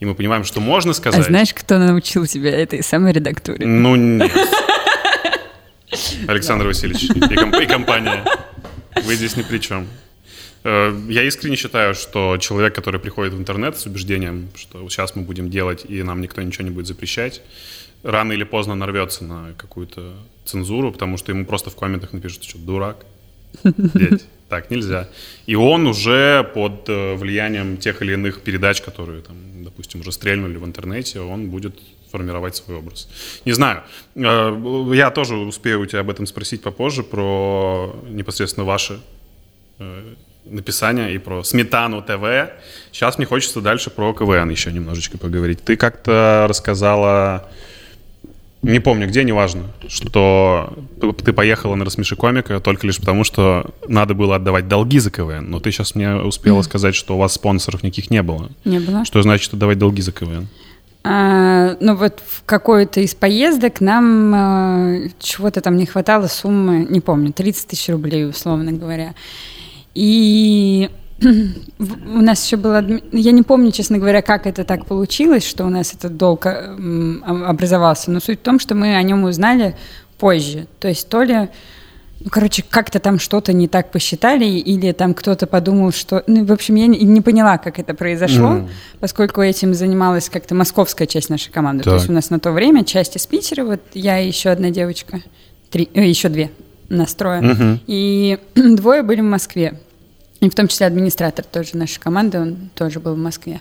и 0.00 0.06
мы 0.06 0.14
понимаем, 0.14 0.44
что 0.44 0.60
можно 0.60 0.92
сказать. 0.94 1.20
А 1.20 1.24
знаешь, 1.24 1.52
кто 1.54 1.78
научил 1.78 2.26
тебя 2.26 2.50
этой 2.50 2.82
самой 2.82 3.12
редактуре? 3.12 3.66
Ну, 3.66 3.96
нет. 3.96 4.32
Александр 6.26 6.66
Васильевич 6.66 7.04
и, 7.10 7.66
компания. 7.66 8.24
Вы 9.04 9.14
здесь 9.14 9.36
ни 9.36 9.42
при 9.42 9.58
чем. 9.58 9.86
Э, 10.64 10.98
я 11.08 11.22
искренне 11.24 11.56
считаю, 11.56 11.94
что 11.94 12.38
человек, 12.38 12.74
который 12.74 12.98
приходит 12.98 13.34
в 13.34 13.38
интернет 13.38 13.78
с 13.78 13.86
убеждением, 13.86 14.48
что 14.54 14.88
сейчас 14.88 15.14
мы 15.16 15.22
будем 15.22 15.50
делать, 15.50 15.84
и 15.86 16.02
нам 16.02 16.22
никто 16.22 16.40
ничего 16.40 16.64
не 16.64 16.70
будет 16.70 16.86
запрещать, 16.86 17.42
рано 18.02 18.32
или 18.32 18.44
поздно 18.44 18.74
нарвется 18.74 19.24
на 19.24 19.52
какую-то 19.58 20.14
цензуру, 20.46 20.92
потому 20.92 21.18
что 21.18 21.32
ему 21.32 21.44
просто 21.44 21.68
в 21.68 21.76
комментах 21.76 22.14
напишут, 22.14 22.44
что 22.44 22.58
дурак. 22.58 23.04
Дядь, 23.64 24.26
так 24.48 24.70
нельзя. 24.70 25.08
И 25.46 25.54
он 25.54 25.86
уже 25.86 26.50
под 26.54 26.88
э, 26.88 27.14
влиянием 27.14 27.76
тех 27.76 28.02
или 28.02 28.14
иных 28.14 28.40
передач, 28.40 28.80
которые 28.80 29.22
там 29.22 29.36
допустим, 29.70 30.00
уже 30.00 30.12
стрельнули 30.12 30.56
в 30.56 30.64
интернете, 30.64 31.20
он 31.20 31.48
будет 31.48 31.78
формировать 32.10 32.56
свой 32.56 32.78
образ. 32.78 33.08
Не 33.44 33.52
знаю, 33.52 33.82
э, 34.14 34.92
я 34.94 35.10
тоже 35.10 35.36
успею 35.36 35.80
у 35.80 35.86
тебя 35.86 36.00
об 36.00 36.10
этом 36.10 36.26
спросить 36.26 36.62
попозже, 36.62 37.02
про 37.02 37.94
непосредственно 38.08 38.66
ваши 38.66 39.00
э, 39.78 40.14
написания 40.44 41.14
и 41.14 41.18
про 41.18 41.44
Сметану 41.44 42.02
ТВ. 42.02 42.52
Сейчас 42.92 43.18
мне 43.18 43.26
хочется 43.26 43.60
дальше 43.60 43.90
про 43.90 44.12
КВН 44.12 44.50
еще 44.50 44.72
немножечко 44.72 45.18
поговорить. 45.18 45.60
Ты 45.62 45.76
как-то 45.76 46.46
рассказала, 46.48 47.48
не 48.62 48.78
помню 48.78 49.08
где, 49.08 49.24
неважно, 49.24 49.64
что 49.88 50.74
ты 51.24 51.32
поехала 51.32 51.76
на 51.76 51.84
рассмеши 51.84 52.14
комика 52.14 52.60
только 52.60 52.86
лишь 52.86 52.98
потому, 52.98 53.24
что 53.24 53.70
надо 53.88 54.14
было 54.14 54.36
отдавать 54.36 54.68
долги 54.68 54.98
за 54.98 55.10
КВН. 55.10 55.50
Но 55.50 55.60
ты 55.60 55.70
сейчас 55.70 55.94
мне 55.94 56.14
успела 56.14 56.60
сказать, 56.62 56.94
что 56.94 57.14
у 57.14 57.18
вас 57.18 57.32
спонсоров 57.32 57.82
никаких 57.82 58.10
не 58.10 58.22
было. 58.22 58.50
Не 58.64 58.78
было. 58.80 59.04
Что 59.04 59.22
значит 59.22 59.54
отдавать 59.54 59.78
долги 59.78 60.02
за 60.02 60.12
КВН? 60.12 60.48
А, 61.02 61.76
ну 61.80 61.96
вот 61.96 62.22
в 62.26 62.44
какой-то 62.44 63.00
из 63.00 63.14
поездок 63.14 63.80
нам 63.80 64.34
а, 64.34 64.96
чего-то 65.18 65.62
там 65.62 65.76
не 65.76 65.86
хватало 65.86 66.26
суммы, 66.26 66.86
не 66.88 67.00
помню, 67.00 67.32
30 67.32 67.68
тысяч 67.68 67.88
рублей, 67.88 68.28
условно 68.28 68.72
говоря. 68.72 69.14
И 69.94 70.90
у 71.22 72.20
нас 72.20 72.44
еще 72.44 72.56
было... 72.56 72.84
Я 73.12 73.32
не 73.32 73.42
помню, 73.42 73.72
честно 73.72 73.98
говоря, 73.98 74.22
как 74.22 74.46
это 74.46 74.64
так 74.64 74.86
получилось, 74.86 75.46
что 75.46 75.64
у 75.64 75.68
нас 75.68 75.92
этот 75.92 76.16
долг 76.16 76.46
а, 76.46 76.76
образовался, 77.46 78.10
но 78.10 78.20
суть 78.20 78.40
в 78.40 78.42
том, 78.42 78.58
что 78.58 78.74
мы 78.74 78.96
о 78.96 79.02
нем 79.02 79.24
узнали 79.24 79.76
позже. 80.18 80.66
То 80.78 80.88
есть 80.88 81.08
то 81.08 81.22
ли, 81.22 81.48
ну, 82.20 82.30
короче, 82.30 82.64
как-то 82.68 83.00
там 83.00 83.18
что-то 83.18 83.52
не 83.52 83.68
так 83.68 83.90
посчитали, 83.90 84.44
или 84.44 84.92
там 84.92 85.14
кто-то 85.14 85.46
подумал, 85.46 85.92
что... 85.92 86.24
Ну, 86.26 86.44
в 86.44 86.52
общем, 86.52 86.74
я 86.76 86.86
не, 86.86 86.98
не 86.98 87.20
поняла, 87.20 87.58
как 87.58 87.78
это 87.78 87.94
произошло, 87.94 88.56
mm. 88.56 88.68
поскольку 89.00 89.42
этим 89.42 89.74
занималась 89.74 90.28
как-то 90.28 90.54
московская 90.54 91.06
часть 91.06 91.28
нашей 91.28 91.50
команды. 91.50 91.84
Так. 91.84 91.92
То 91.92 91.96
есть 91.96 92.08
у 92.08 92.12
нас 92.12 92.30
на 92.30 92.40
то 92.40 92.52
время 92.52 92.84
часть 92.84 93.16
из 93.16 93.26
Питера, 93.26 93.64
вот 93.64 93.80
я 93.92 94.20
и 94.20 94.26
еще 94.26 94.50
одна 94.50 94.70
девочка, 94.70 95.20
три, 95.70 95.88
э, 95.92 96.06
еще 96.06 96.30
две 96.30 96.50
настроя, 96.88 97.40
mm-hmm. 97.40 97.78
и 97.86 98.38
двое 98.54 99.02
были 99.02 99.20
в 99.20 99.24
Москве. 99.24 99.78
И 100.40 100.48
в 100.48 100.54
том 100.54 100.68
числе 100.68 100.86
администратор 100.86 101.44
тоже 101.44 101.76
нашей 101.76 102.00
команды, 102.00 102.38
он 102.40 102.70
тоже 102.74 102.98
был 102.98 103.14
в 103.14 103.18
Москве. 103.18 103.60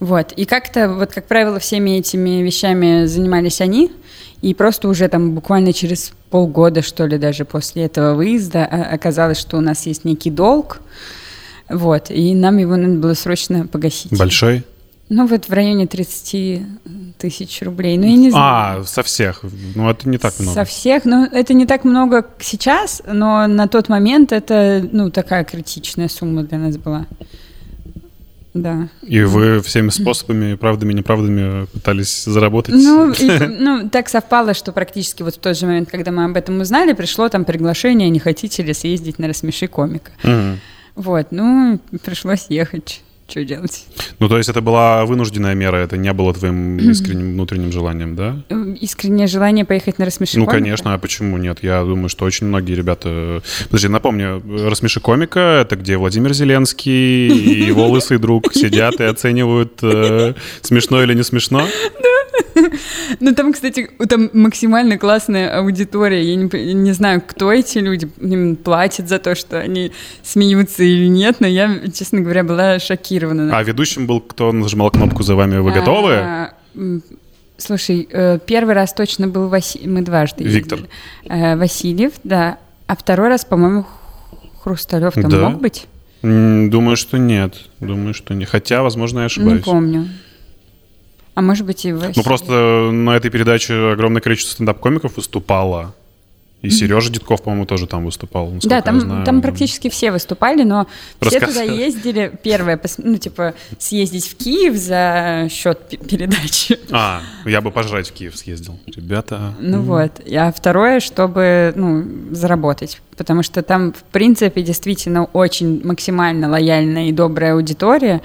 Вот. 0.00 0.32
И 0.32 0.44
как-то, 0.44 0.92
вот, 0.92 1.12
как 1.12 1.26
правило, 1.28 1.60
всеми 1.60 1.98
этими 1.98 2.42
вещами 2.42 3.06
занимались 3.06 3.60
они. 3.60 3.92
И 4.42 4.52
просто 4.52 4.88
уже 4.88 5.08
там 5.08 5.34
буквально 5.34 5.72
через 5.72 6.12
полгода, 6.30 6.82
что 6.82 7.06
ли, 7.06 7.16
даже 7.16 7.44
после 7.44 7.84
этого 7.84 8.14
выезда 8.14 8.64
оказалось, 8.64 9.38
что 9.38 9.56
у 9.56 9.60
нас 9.60 9.86
есть 9.86 10.04
некий 10.04 10.30
долг. 10.30 10.80
Вот. 11.68 12.10
И 12.10 12.34
нам 12.34 12.58
его 12.58 12.76
надо 12.76 12.98
было 12.98 13.14
срочно 13.14 13.66
погасить. 13.66 14.16
Большой? 14.18 14.64
Ну, 15.08 15.26
вот 15.28 15.48
в 15.48 15.52
районе 15.52 15.86
30 15.86 16.62
тысяч 17.18 17.62
рублей. 17.62 17.96
Ну, 17.98 18.06
я 18.06 18.16
не 18.16 18.30
знаю. 18.30 18.80
А, 18.80 18.84
со 18.84 19.02
всех. 19.02 19.40
Ну, 19.74 19.88
это 19.88 20.08
не 20.08 20.18
так 20.18 20.38
много. 20.38 20.54
Со 20.54 20.64
всех. 20.64 21.04
Ну, 21.04 21.24
это 21.24 21.54
не 21.54 21.66
так 21.66 21.84
много 21.84 22.26
сейчас, 22.40 23.02
но 23.06 23.46
на 23.46 23.68
тот 23.68 23.88
момент 23.88 24.32
это, 24.32 24.86
ну, 24.92 25.10
такая 25.10 25.44
критичная 25.44 26.08
сумма 26.08 26.42
для 26.42 26.58
нас 26.58 26.76
была. 26.76 27.06
Да. 28.56 28.88
И 29.02 29.20
вы 29.20 29.60
всеми 29.60 29.90
способами, 29.90 30.54
правдами 30.54 30.94
неправдами 30.94 31.66
пытались 31.66 32.24
заработать? 32.24 32.74
Ну, 32.74 33.12
и, 33.18 33.38
ну, 33.38 33.90
так 33.90 34.08
совпало, 34.08 34.54
что 34.54 34.72
практически 34.72 35.22
вот 35.22 35.34
в 35.34 35.38
тот 35.38 35.58
же 35.58 35.66
момент, 35.66 35.90
когда 35.90 36.10
мы 36.10 36.24
об 36.24 36.36
этом 36.36 36.60
узнали, 36.60 36.94
пришло 36.94 37.28
там 37.28 37.44
приглашение, 37.44 38.08
не 38.08 38.18
хотите 38.18 38.62
ли 38.62 38.72
съездить 38.72 39.18
на 39.18 39.28
«Рассмеши 39.28 39.66
комика». 39.66 40.10
Угу. 40.24 41.02
Вот, 41.04 41.26
ну, 41.30 41.78
пришлось 42.02 42.46
ехать. 42.48 43.02
Что 43.28 43.44
делать? 43.44 43.86
Ну, 44.20 44.28
то 44.28 44.38
есть 44.38 44.48
это 44.48 44.60
была 44.60 45.04
вынужденная 45.04 45.54
мера, 45.54 45.78
это 45.78 45.96
не 45.96 46.12
было 46.12 46.32
твоим 46.32 46.78
искренним 46.78 47.32
внутренним 47.32 47.72
желанием, 47.72 48.14
да? 48.14 48.36
Эм, 48.50 48.74
Искреннее 48.74 49.26
желание 49.26 49.64
поехать 49.64 49.98
на 49.98 50.04
рассмеши 50.04 50.38
Ну, 50.38 50.46
конечно, 50.46 50.94
а 50.94 50.98
почему 50.98 51.36
нет? 51.36 51.58
Я 51.62 51.82
думаю, 51.82 52.08
что 52.08 52.24
очень 52.24 52.46
многие 52.46 52.74
ребята... 52.74 53.42
Подожди, 53.64 53.88
напомню, 53.88 54.42
«Рассмеши 54.68 55.00
комика»— 55.00 55.40
это 55.62 55.74
где 55.76 55.96
Владимир 55.96 56.32
Зеленский 56.34 57.28
и 57.28 57.64
его 57.64 57.88
лысый 57.88 58.18
друг 58.18 58.52
сидят 58.54 59.00
и 59.00 59.04
оценивают, 59.04 59.80
э, 59.82 60.34
смешно 60.62 61.02
или 61.02 61.14
не 61.14 61.24
смешно. 61.24 61.66
Ну, 63.20 63.34
там, 63.34 63.52
кстати, 63.52 63.88
там 64.08 64.30
максимально 64.32 64.98
классная 64.98 65.58
аудитория. 65.58 66.22
Я 66.22 66.36
не, 66.36 66.74
не 66.74 66.92
знаю, 66.92 67.22
кто 67.26 67.52
эти 67.52 67.78
люди, 67.78 68.08
им 68.20 68.56
платят 68.56 69.08
за 69.08 69.18
то, 69.18 69.34
что 69.34 69.58
они 69.58 69.92
смеются 70.22 70.82
или 70.82 71.06
нет, 71.06 71.36
но 71.40 71.46
я, 71.46 71.70
честно 71.94 72.20
говоря, 72.20 72.44
была 72.44 72.78
шокирована. 72.78 73.56
А 73.56 73.62
ведущим 73.62 74.06
был, 74.06 74.20
кто 74.20 74.52
нажимал 74.52 74.90
кнопку 74.90 75.22
«За 75.22 75.34
вами 75.34 75.58
вы 75.58 75.72
готовы»? 75.72 76.14
А, 76.14 76.52
Слушай, 77.58 78.06
э, 78.12 78.38
первый 78.46 78.74
раз 78.74 78.92
точно 78.92 79.28
был 79.28 79.48
Василий, 79.48 79.88
мы 79.88 80.02
дважды 80.02 80.44
Виктор. 80.44 80.78
ездили. 80.80 80.90
Э, 81.30 81.56
Васильев, 81.56 82.12
да. 82.22 82.58
А 82.86 82.94
второй 82.96 83.28
раз, 83.28 83.46
по-моему, 83.46 83.86
Хрусталев 84.62 85.14
там 85.14 85.30
Да. 85.30 85.48
мог 85.48 85.60
быть? 85.62 85.86
Думаю, 86.22 86.96
что 86.96 87.16
нет. 87.18 87.54
Думаю, 87.80 88.12
что 88.12 88.34
нет. 88.34 88.48
Хотя, 88.50 88.82
возможно, 88.82 89.20
я 89.20 89.22
Не 89.22 89.26
ошибаюсь. 89.26 89.62
помню. 89.64 90.08
А 91.36 91.42
может 91.42 91.66
быть 91.66 91.84
и 91.84 91.92
Васильев. 91.92 92.16
Ну, 92.16 92.22
просто 92.22 92.90
на 92.90 93.10
этой 93.14 93.30
передаче 93.30 93.92
огромное 93.92 94.22
количество 94.22 94.52
стендап-комиков 94.54 95.16
выступало. 95.16 95.94
И 96.62 96.70
Сережа 96.70 97.12
Дедков, 97.12 97.42
по-моему, 97.42 97.66
тоже 97.66 97.86
там 97.86 98.06
выступал. 98.06 98.50
Да, 98.62 98.80
там, 98.80 99.00
знаю. 99.00 99.24
там 99.26 99.42
практически 99.42 99.90
все 99.90 100.10
выступали, 100.10 100.62
но 100.62 100.86
все 101.20 101.38
туда 101.38 101.62
ездили. 101.62 102.32
Первое, 102.42 102.80
ну, 102.96 103.18
типа, 103.18 103.52
съездить 103.78 104.26
в 104.26 104.36
Киев 104.36 104.74
за 104.76 105.48
счет 105.50 105.78
пе- 105.90 105.98
передачи. 105.98 106.78
А, 106.90 107.20
я 107.44 107.60
бы 107.60 107.70
пожрать 107.70 108.08
в 108.08 108.12
Киев 108.14 108.34
съездил. 108.34 108.78
Ребята. 108.86 109.54
Ну 109.60 109.82
вот. 109.82 110.22
А 110.32 110.50
второе, 110.50 111.00
чтобы, 111.00 111.74
ну, 111.76 112.04
заработать. 112.30 113.02
Потому 113.18 113.42
что 113.42 113.62
там, 113.62 113.92
в 113.92 114.02
принципе, 114.04 114.62
действительно 114.62 115.24
очень 115.24 115.86
максимально 115.86 116.48
лояльная 116.48 117.10
и 117.10 117.12
добрая 117.12 117.52
аудитория. 117.52 118.22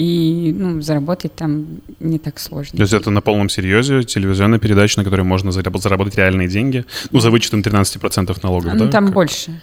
И, 0.00 0.54
ну, 0.56 0.80
заработать 0.80 1.34
там 1.34 1.66
не 2.00 2.18
так 2.18 2.40
сложно. 2.40 2.78
То 2.78 2.82
есть 2.82 2.94
это 2.94 3.10
на 3.10 3.20
полном 3.20 3.50
серьезе 3.50 4.02
телевизионная 4.02 4.58
передача, 4.58 4.98
на 4.98 5.04
которой 5.04 5.22
можно 5.22 5.50
зараб- 5.50 5.78
заработать 5.78 6.16
реальные 6.16 6.48
деньги. 6.48 6.86
Ну, 7.10 7.20
за 7.20 7.30
вычетом 7.30 7.60
13% 7.60 8.34
налогов, 8.42 8.72
ну, 8.72 8.86
да? 8.86 8.90
там 8.90 9.04
Как? 9.06 9.14
больше. 9.14 9.60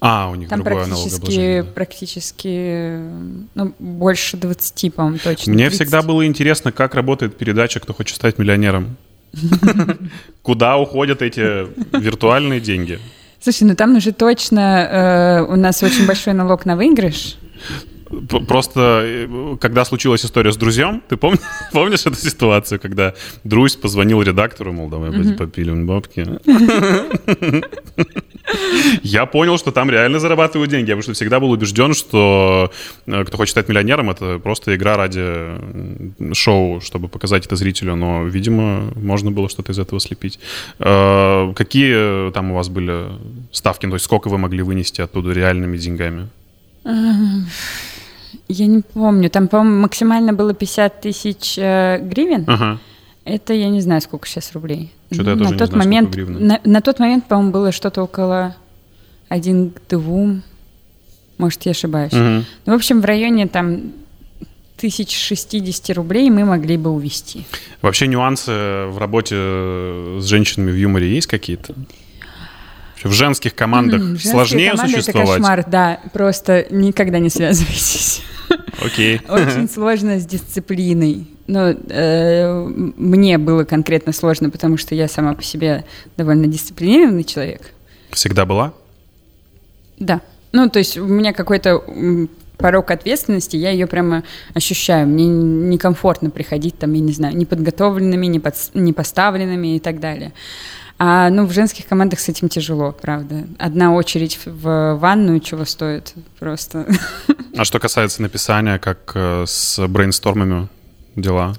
А, 0.00 0.28
у 0.30 0.34
них 0.34 0.50
Там 0.50 0.62
другое 0.62 0.86
налогообложение. 0.86 1.62
да. 1.62 1.70
практически, 1.72 3.00
ну, 3.54 3.74
больше 3.78 4.36
20, 4.36 4.94
по-моему, 4.94 5.18
точно. 5.24 5.54
Мне 5.54 5.70
30. 5.70 5.80
всегда 5.80 6.02
было 6.02 6.26
интересно, 6.26 6.70
как 6.70 6.94
работает 6.94 7.38
передача 7.38 7.80
«Кто 7.80 7.94
хочет 7.94 8.16
стать 8.16 8.38
миллионером». 8.38 8.98
Куда 10.42 10.76
уходят 10.76 11.22
эти 11.22 11.66
виртуальные 11.98 12.60
деньги? 12.60 12.98
Слушай, 13.40 13.64
ну 13.64 13.74
там 13.74 13.96
уже 13.96 14.12
точно 14.12 14.60
э, 15.48 15.52
у 15.52 15.56
нас 15.56 15.82
очень 15.82 16.06
большой 16.06 16.34
налог 16.34 16.66
на 16.66 16.76
выигрыш. 16.76 17.36
Просто, 18.48 19.02
э, 19.04 19.56
когда 19.60 19.84
случилась 19.84 20.24
история 20.24 20.52
с 20.52 20.56
друзьям, 20.56 21.02
ты 21.08 21.16
помни- 21.16 21.40
помнишь 21.72 22.06
эту 22.06 22.16
ситуацию, 22.16 22.80
когда 22.80 23.14
Друзь 23.44 23.76
позвонил 23.76 24.22
редактору, 24.22 24.72
мол, 24.72 24.88
давай 24.88 25.10
mm 25.10 25.36
попилим 25.36 25.86
бабки? 25.86 26.26
Я 29.02 29.26
понял, 29.26 29.58
что 29.58 29.72
там 29.72 29.90
реально 29.90 30.20
зарабатывают 30.20 30.70
деньги, 30.70 30.86
потому 30.86 31.02
что 31.02 31.12
всегда 31.12 31.38
был 31.38 31.50
убежден, 31.50 31.92
что 31.94 32.70
э, 33.06 33.24
кто 33.24 33.36
хочет 33.36 33.50
стать 33.50 33.68
миллионером, 33.68 34.10
это 34.10 34.38
просто 34.38 34.74
игра 34.74 34.96
ради 34.96 36.34
шоу, 36.34 36.80
чтобы 36.80 37.08
показать 37.08 37.46
это 37.46 37.56
зрителю, 37.56 37.94
но, 37.94 38.24
видимо, 38.24 38.90
можно 38.96 39.30
было 39.30 39.48
что-то 39.48 39.72
из 39.72 39.78
этого 39.78 40.00
слепить. 40.00 40.38
Э, 40.78 41.52
Какие 41.54 42.30
там 42.32 42.52
у 42.52 42.54
вас 42.54 42.68
были 42.68 43.08
ставки, 43.52 43.86
то 43.86 43.94
есть 43.94 44.04
сколько 44.04 44.28
вы 44.28 44.38
могли 44.38 44.62
вынести 44.62 45.02
оттуда 45.02 45.32
реальными 45.32 45.76
деньгами? 45.76 46.28
Я 48.48 48.66
не 48.66 48.80
помню, 48.80 49.28
там, 49.28 49.48
по-моему, 49.48 49.82
максимально 49.82 50.32
было 50.32 50.54
50 50.54 51.00
тысяч 51.02 51.58
э, 51.58 51.98
гривен. 52.02 52.44
Ага. 52.46 52.78
Это 53.24 53.52
я 53.52 53.68
не 53.68 53.82
знаю, 53.82 54.00
сколько 54.00 54.26
сейчас 54.26 54.52
рублей. 54.52 54.90
Что-то 55.12 55.30
я 55.30 55.36
на 55.36 55.42
тоже 55.42 55.52
не 55.52 55.58
тот 55.58 55.68
знаю, 55.68 55.82
сколько 55.82 56.30
момент, 56.30 56.40
на, 56.40 56.60
на 56.64 56.80
тот 56.80 56.98
момент, 56.98 57.26
по-моему, 57.26 57.50
было 57.52 57.72
что-то 57.72 58.02
около 58.02 58.56
1 59.28 59.70
к 59.70 59.80
2. 59.90 60.42
Может, 61.36 61.62
я 61.66 61.72
ошибаюсь. 61.72 62.12
Мгм. 62.12 62.44
Ну, 62.64 62.72
в 62.72 62.76
общем, 62.76 63.00
в 63.02 63.04
районе 63.04 63.46
там 63.46 63.92
1060 64.78 65.96
рублей 65.96 66.30
мы 66.30 66.44
могли 66.44 66.76
бы 66.76 66.90
увести. 66.90 67.44
Вообще 67.82 68.06
нюансы 68.06 68.50
в 68.86 68.96
работе 68.98 69.34
с 69.36 70.24
женщинами 70.24 70.70
в 70.70 70.76
юморе 70.76 71.14
есть 71.14 71.26
какие-то? 71.26 71.74
В 73.04 73.12
женских 73.12 73.54
командах 73.54 74.00
женские 74.02 74.30
сложнее 74.32 74.70
команды 74.72 74.92
Это 74.92 75.02
существовать? 75.02 75.38
кошмар, 75.38 75.64
да. 75.68 76.00
Просто 76.12 76.66
никогда 76.70 77.18
не 77.18 77.30
связывайтесь. 77.30 78.22
Окей. 78.84 79.20
Очень 79.28 79.68
сложно 79.68 80.18
с 80.18 80.26
дисциплиной. 80.26 81.28
Ну, 81.46 81.76
э, 81.88 82.62
мне 82.96 83.38
было 83.38 83.64
конкретно 83.64 84.12
сложно, 84.12 84.50
потому 84.50 84.76
что 84.76 84.94
я 84.94 85.08
сама 85.08 85.34
по 85.34 85.42
себе 85.42 85.84
довольно 86.16 86.46
дисциплинированный 86.46 87.24
человек. 87.24 87.72
Всегда 88.10 88.44
была? 88.44 88.74
Да. 89.98 90.20
Ну, 90.52 90.68
то 90.68 90.78
есть 90.78 90.96
у 90.98 91.06
меня 91.06 91.32
какой-то 91.32 91.82
порог 92.56 92.90
ответственности, 92.90 93.56
я 93.56 93.70
ее 93.70 93.86
прямо 93.86 94.24
ощущаю. 94.54 95.06
Мне 95.06 95.26
некомфортно 95.26 96.30
приходить 96.30 96.78
там, 96.78 96.92
я 96.92 97.00
не 97.00 97.12
знаю, 97.12 97.36
неподготовленными, 97.36 98.26
не, 98.26 98.38
подс- 98.38 98.70
не 98.74 98.92
поставленными 98.92 99.76
и 99.76 99.80
так 99.80 100.00
далее. 100.00 100.32
А 101.00 101.30
ну, 101.30 101.46
в 101.46 101.52
женских 101.52 101.86
командах 101.86 102.18
с 102.18 102.28
этим 102.28 102.48
тяжело, 102.48 102.90
правда. 102.92 103.46
Одна 103.58 103.92
очередь 103.94 104.38
в- 104.44 104.94
ванную 104.96 105.38
чего 105.40 105.64
стоит 105.64 106.12
просто. 106.40 106.86
А 107.56 107.64
что 107.64 107.78
касается 107.78 108.20
написания, 108.22 108.78
как 108.78 109.12
э, 109.14 109.44
с 109.46 109.86
брейнстормами 109.86 110.68
дела? 111.14 111.54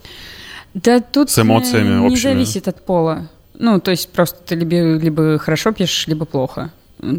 Да 0.74 1.00
тут 1.00 1.30
С 1.30 1.40
эмоциями 1.40 1.88
э, 1.96 2.00
не 2.00 2.06
общими. 2.08 2.22
зависит 2.34 2.68
от 2.68 2.86
пола. 2.86 3.30
Ну, 3.58 3.80
то 3.80 3.92
есть 3.92 4.10
просто 4.12 4.38
ты 4.46 4.56
либо, 4.56 5.02
либо 5.02 5.38
хорошо 5.38 5.72
пишешь, 5.72 6.08
либо 6.08 6.26
плохо. 6.26 6.72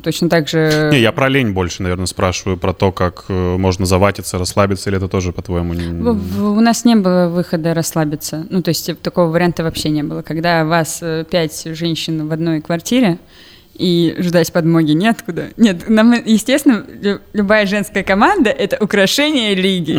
Точно 0.03 0.29
так 0.29 0.49
же... 0.49 0.91
Не, 0.93 1.01
я 1.01 1.13
про 1.13 1.29
лень 1.29 1.53
больше, 1.53 1.83
наверное, 1.83 2.07
спрашиваю, 2.07 2.59
про 2.59 2.75
то, 2.75 2.93
как 2.93 3.25
э, 3.29 3.57
можно 3.57 3.87
заватиться, 3.87 4.39
расслабиться, 4.39 4.91
или 4.91 4.99
это 4.99 5.09
тоже, 5.09 5.33
по-твоему, 5.33 5.73
не... 5.75 5.87
У 5.87 6.61
нас 6.61 6.85
не 6.85 6.97
было 6.97 7.29
выхода 7.29 7.73
расслабиться. 7.73 8.47
Ну, 8.51 8.63
то 8.63 8.69
есть 8.69 9.01
такого 9.01 9.31
варианта 9.31 9.63
вообще 9.63 9.89
не 9.89 10.03
было. 10.03 10.23
Когда 10.23 10.65
вас 10.65 10.99
э, 11.03 11.25
пять 11.31 11.65
женщин 11.65 12.29
в 12.29 12.33
одной 12.33 12.61
квартире, 12.61 13.19
и 13.75 14.15
ждать 14.19 14.53
подмоги 14.53 14.93
неоткуда. 14.93 15.49
Нет, 15.57 15.89
нам, 15.89 16.13
естественно, 16.25 16.85
лю- 17.01 17.21
любая 17.33 17.65
женская 17.67 18.03
команда— 18.03 18.51
это 18.59 18.77
украшение 18.83 19.55
лиги. 19.55 19.99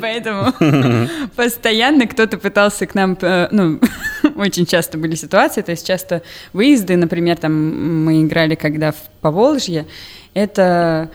Поэтому 0.00 0.52
постоянно 1.36 2.06
кто-то 2.06 2.36
пытался 2.38 2.86
к 2.86 2.94
нам... 2.94 3.16
э, 3.20 3.48
Ну, 3.50 3.80
очень 4.36 4.66
часто 4.66 4.98
были 4.98 5.14
ситуации, 5.14 5.62
то 5.62 5.70
есть 5.72 5.86
часто 5.86 6.22
выезды, 6.52 6.96
например, 6.96 7.36
там 7.38 8.04
мы 8.04 8.22
играли 8.22 8.54
когда 8.54 8.92
в 8.92 8.96
Поволжье, 9.20 9.86
это 10.34 11.10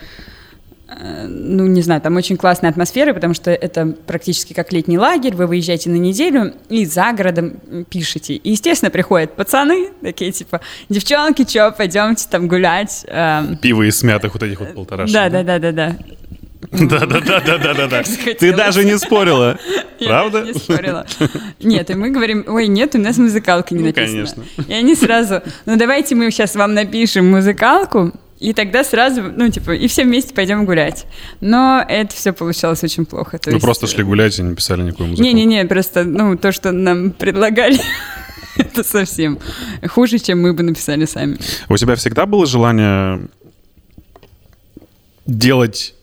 ну, 0.90 1.68
не 1.68 1.82
знаю, 1.82 2.00
там 2.00 2.16
очень 2.16 2.38
классная 2.38 2.70
атмосфера, 2.70 3.14
потому 3.14 3.34
что 3.34 3.52
это 3.52 3.94
практически 4.06 4.54
как 4.54 4.72
летний 4.72 4.98
лагерь, 4.98 5.36
вы 5.36 5.46
выезжаете 5.46 5.90
на 5.90 5.98
неделю 5.98 6.54
и 6.70 6.86
за 6.86 7.12
городом 7.12 7.60
пишете. 7.90 8.36
И, 8.36 8.52
естественно, 8.52 8.90
приходят 8.90 9.36
пацаны, 9.36 9.90
такие 10.02 10.32
типа, 10.32 10.62
девчонки, 10.88 11.44
чё, 11.44 11.72
пойдемте 11.72 12.28
там 12.30 12.48
гулять. 12.48 13.06
Эм, 13.08 13.58
Пиво 13.58 13.84
из 13.84 14.00
смятых 14.00 14.34
вот 14.34 14.44
этих 14.44 14.60
вот 14.60 14.74
полторашек. 14.74 15.14
Да, 15.14 15.30
да, 15.30 15.44
да, 15.44 15.60
да, 15.60 15.72
да. 15.72 15.96
Да-да-да-да-да-да. 16.72 18.04
Ты 18.40 18.54
даже 18.54 18.84
не 18.84 18.98
спорила. 18.98 19.58
Правда? 20.06 20.42
даже 20.42 20.54
не 20.54 20.60
спорила. 20.60 21.06
Нет, 21.62 21.90
и 21.90 21.94
мы 21.96 22.10
говорим, 22.10 22.46
ой, 22.48 22.68
нет, 22.68 22.96
у 22.96 22.98
нас 22.98 23.18
музыкалка 23.18 23.74
не 23.76 23.82
Ну, 23.82 23.88
написана. 23.88 24.46
И 24.68 24.74
они 24.74 24.96
сразу, 24.96 25.42
ну 25.66 25.78
давайте 25.78 26.16
мы 26.16 26.32
сейчас 26.32 26.56
вам 26.56 26.74
напишем 26.74 27.30
музыкалку, 27.30 28.14
и 28.40 28.54
тогда 28.54 28.84
сразу, 28.84 29.24
ну 29.24 29.50
типа, 29.50 29.72
и 29.72 29.88
все 29.88 30.04
вместе 30.04 30.34
пойдем 30.34 30.66
гулять. 30.66 31.06
Но 31.42 31.84
это 31.88 32.16
все 32.16 32.34
получалось 32.34 32.84
очень 32.84 33.06
плохо. 33.06 33.38
то 33.40 33.50
Вы 33.50 33.56
есть, 33.56 33.64
просто 33.66 33.86
э, 33.86 33.90
шли 33.90 34.04
гулять 34.04 34.38
и 34.40 34.44
не 34.44 34.56
писали 34.56 34.82
никакую 34.84 35.10
музыку. 35.10 35.24
Не-не-не, 35.24 35.66
просто, 35.66 36.04
ну, 36.04 36.38
то, 36.38 36.52
что 36.52 36.72
нам 36.72 37.12
предлагали, 37.20 37.80
это 38.58 38.84
совсем 38.84 39.40
хуже, 39.88 40.20
чем 40.20 40.42
мы 40.42 40.54
бы 40.54 40.64
написали 40.64 41.06
сами. 41.06 41.38
У 41.70 41.78
тебя 41.78 41.96
всегда 41.96 42.26
было 42.26 42.46
желание 42.46 43.22
делать 45.26 45.94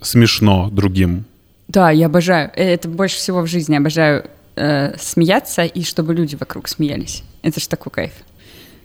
смешно 0.00 0.68
другим? 0.70 1.24
Да, 1.68 1.90
я 1.90 2.06
обожаю. 2.06 2.50
э, 2.54 2.74
Это 2.74 2.88
больше 2.88 3.16
всего 3.16 3.40
в 3.42 3.46
жизни 3.46 3.76
обожаю 3.76 4.24
э, 4.56 4.96
смеяться 4.98 5.62
и 5.64 5.82
чтобы 5.82 6.14
люди 6.14 6.36
вокруг 6.36 6.68
смеялись. 6.68 7.22
Это 7.42 7.60
ж 7.60 7.66
такой 7.66 7.90
кайф. 7.92 8.12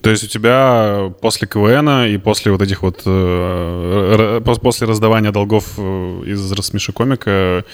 То 0.08 0.12
есть 0.12 0.24
у 0.24 0.28
тебя 0.28 1.12
после 1.20 1.50
КВН 1.50 2.06
и 2.06 2.18
после 2.18 2.54
вот 2.54 2.62
этих 2.62 2.82
вот... 2.82 3.02
э, 3.06 4.40
после 4.62 4.88
раздавания 4.88 5.34
долгов 5.34 5.74
э, 5.78 5.82
из 6.28 6.50
«Рассмеши 6.54 6.94
комика» 6.94 7.66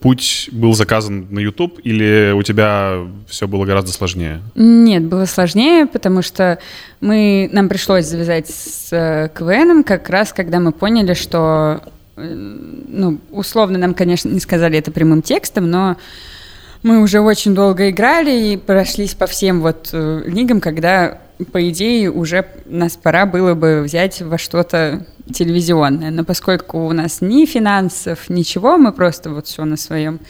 путь 0.00 0.48
был 0.50 0.74
заказан 0.74 1.28
на 1.30 1.38
YouTube 1.38 1.78
или 1.84 2.32
у 2.36 2.42
тебя 2.42 3.06
все 3.28 3.46
было 3.46 3.64
гораздо 3.64 3.92
сложнее? 3.92 4.40
Нет, 4.56 5.04
было 5.04 5.24
сложнее, 5.24 5.86
потому 5.86 6.22
что 6.22 6.58
мы, 7.00 7.48
нам 7.52 7.68
пришлось 7.68 8.06
завязать 8.06 8.48
с 8.48 8.88
э, 8.90 9.28
КВНом 9.32 9.84
как 9.84 10.10
раз, 10.10 10.32
когда 10.32 10.58
мы 10.58 10.72
поняли, 10.72 11.14
что, 11.14 11.80
ну, 12.16 13.20
условно 13.30 13.78
нам, 13.78 13.94
конечно, 13.94 14.28
не 14.28 14.40
сказали 14.40 14.76
это 14.80 14.90
прямым 14.90 15.22
текстом, 15.22 15.70
но 15.70 15.96
мы 16.82 17.02
уже 17.02 17.20
очень 17.20 17.54
долго 17.54 17.90
играли 17.90 18.52
и 18.52 18.56
прошлись 18.56 19.14
по 19.14 19.26
всем 19.26 19.60
вот 19.60 19.90
э, 19.92 20.22
лигам, 20.26 20.60
когда, 20.60 21.18
по 21.52 21.68
идее, 21.68 22.10
уже 22.10 22.46
нас 22.64 22.96
пора 22.96 23.26
было 23.26 23.54
бы 23.54 23.82
взять 23.82 24.22
во 24.22 24.38
что-то 24.38 25.06
телевизионное. 25.32 26.10
Но 26.10 26.24
поскольку 26.24 26.86
у 26.86 26.92
нас 26.92 27.20
ни 27.20 27.44
финансов, 27.44 28.30
ничего, 28.30 28.76
мы 28.76 28.92
просто 28.92 29.30
вот 29.30 29.46
все 29.46 29.64
на 29.64 29.76
своем 29.76 30.20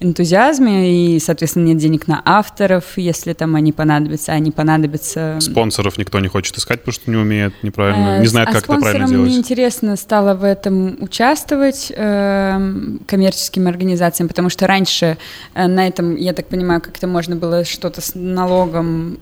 энтузиазме, 0.00 1.16
и, 1.16 1.18
соответственно, 1.18 1.64
нет 1.66 1.78
денег 1.78 2.06
на 2.06 2.22
авторов, 2.24 2.96
если 2.96 3.32
там 3.32 3.56
они 3.56 3.72
понадобятся, 3.72 4.32
они 4.32 4.52
понадобятся... 4.52 5.38
Спонсоров 5.40 5.98
никто 5.98 6.20
не 6.20 6.28
хочет 6.28 6.56
искать, 6.56 6.80
потому 6.80 6.92
что 6.92 7.10
не 7.10 7.16
умеет 7.16 7.52
неправильно, 7.62 8.20
не 8.20 8.26
э, 8.26 8.28
знает, 8.28 8.48
а 8.48 8.52
как 8.52 8.64
это 8.64 8.78
правильно 8.78 9.08
делать. 9.08 9.26
мне 9.26 9.36
интересно 9.36 9.96
стало 9.96 10.34
в 10.34 10.44
этом 10.44 10.98
участвовать 11.00 11.92
э, 11.94 12.60
коммерческим 13.06 13.66
организациям, 13.66 14.28
потому 14.28 14.50
что 14.50 14.68
раньше 14.68 15.18
э, 15.54 15.66
на 15.66 15.88
этом, 15.88 16.14
я 16.14 16.32
так 16.32 16.46
понимаю, 16.46 16.80
как-то 16.80 17.08
можно 17.08 17.34
было 17.34 17.64
что-то 17.64 18.00
с 18.00 18.14
налогом 18.14 19.18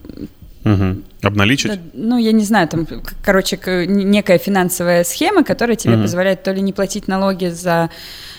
Угу. 0.64 1.02
Обналичить? 1.22 1.70
Да, 1.70 1.78
ну, 1.94 2.18
я 2.18 2.32
не 2.32 2.42
знаю, 2.42 2.66
там, 2.66 2.88
короче, 3.24 3.56
некая 3.86 4.38
финансовая 4.38 5.04
схема, 5.04 5.44
которая 5.44 5.76
тебе 5.76 5.94
угу. 5.94 6.02
позволяет 6.02 6.42
то 6.42 6.50
ли 6.50 6.60
не 6.60 6.72
платить 6.72 7.06
налоги 7.06 7.46
за 7.50 7.88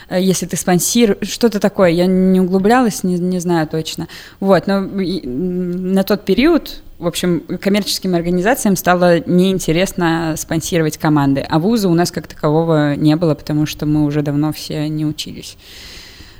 если 0.09 0.45
ты 0.45 0.55
спонсируешь, 0.55 1.29
что-то 1.29 1.59
такое. 1.59 1.89
Я 1.89 2.05
не 2.05 2.39
углублялась, 2.39 3.03
не, 3.03 3.17
не 3.19 3.39
знаю 3.39 3.67
точно. 3.67 4.07
Вот, 4.39 4.67
но 4.67 4.81
на 4.81 6.03
тот 6.03 6.25
период 6.25 6.81
в 6.99 7.05
общем, 7.05 7.41
коммерческим 7.61 8.15
организациям 8.15 8.75
стало 8.75 9.19
неинтересно 9.19 10.33
спонсировать 10.35 10.97
команды, 10.97 11.41
а 11.41 11.59
вуза 11.59 11.89
у 11.89 11.93
нас 11.93 12.09
как 12.09 12.25
такового 12.25 12.95
не 12.95 13.15
было, 13.15 13.35
потому 13.35 13.67
что 13.67 13.85
мы 13.85 14.03
уже 14.03 14.23
давно 14.23 14.51
все 14.51 14.89
не 14.89 15.05
учились. 15.05 15.57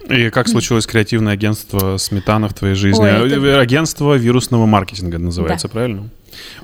И 0.10 0.30
как 0.30 0.48
случилось 0.48 0.88
креативное 0.88 1.34
агентство 1.34 1.98
«Сметана» 1.98 2.48
в 2.48 2.54
твоей 2.54 2.76
жизни? 2.76 3.04
Ой, 3.04 3.32
это... 3.32 3.60
Агентство 3.60 4.16
вирусного 4.16 4.66
маркетинга 4.66 5.20
называется, 5.20 5.68
да. 5.68 5.74
правильно? 5.74 6.10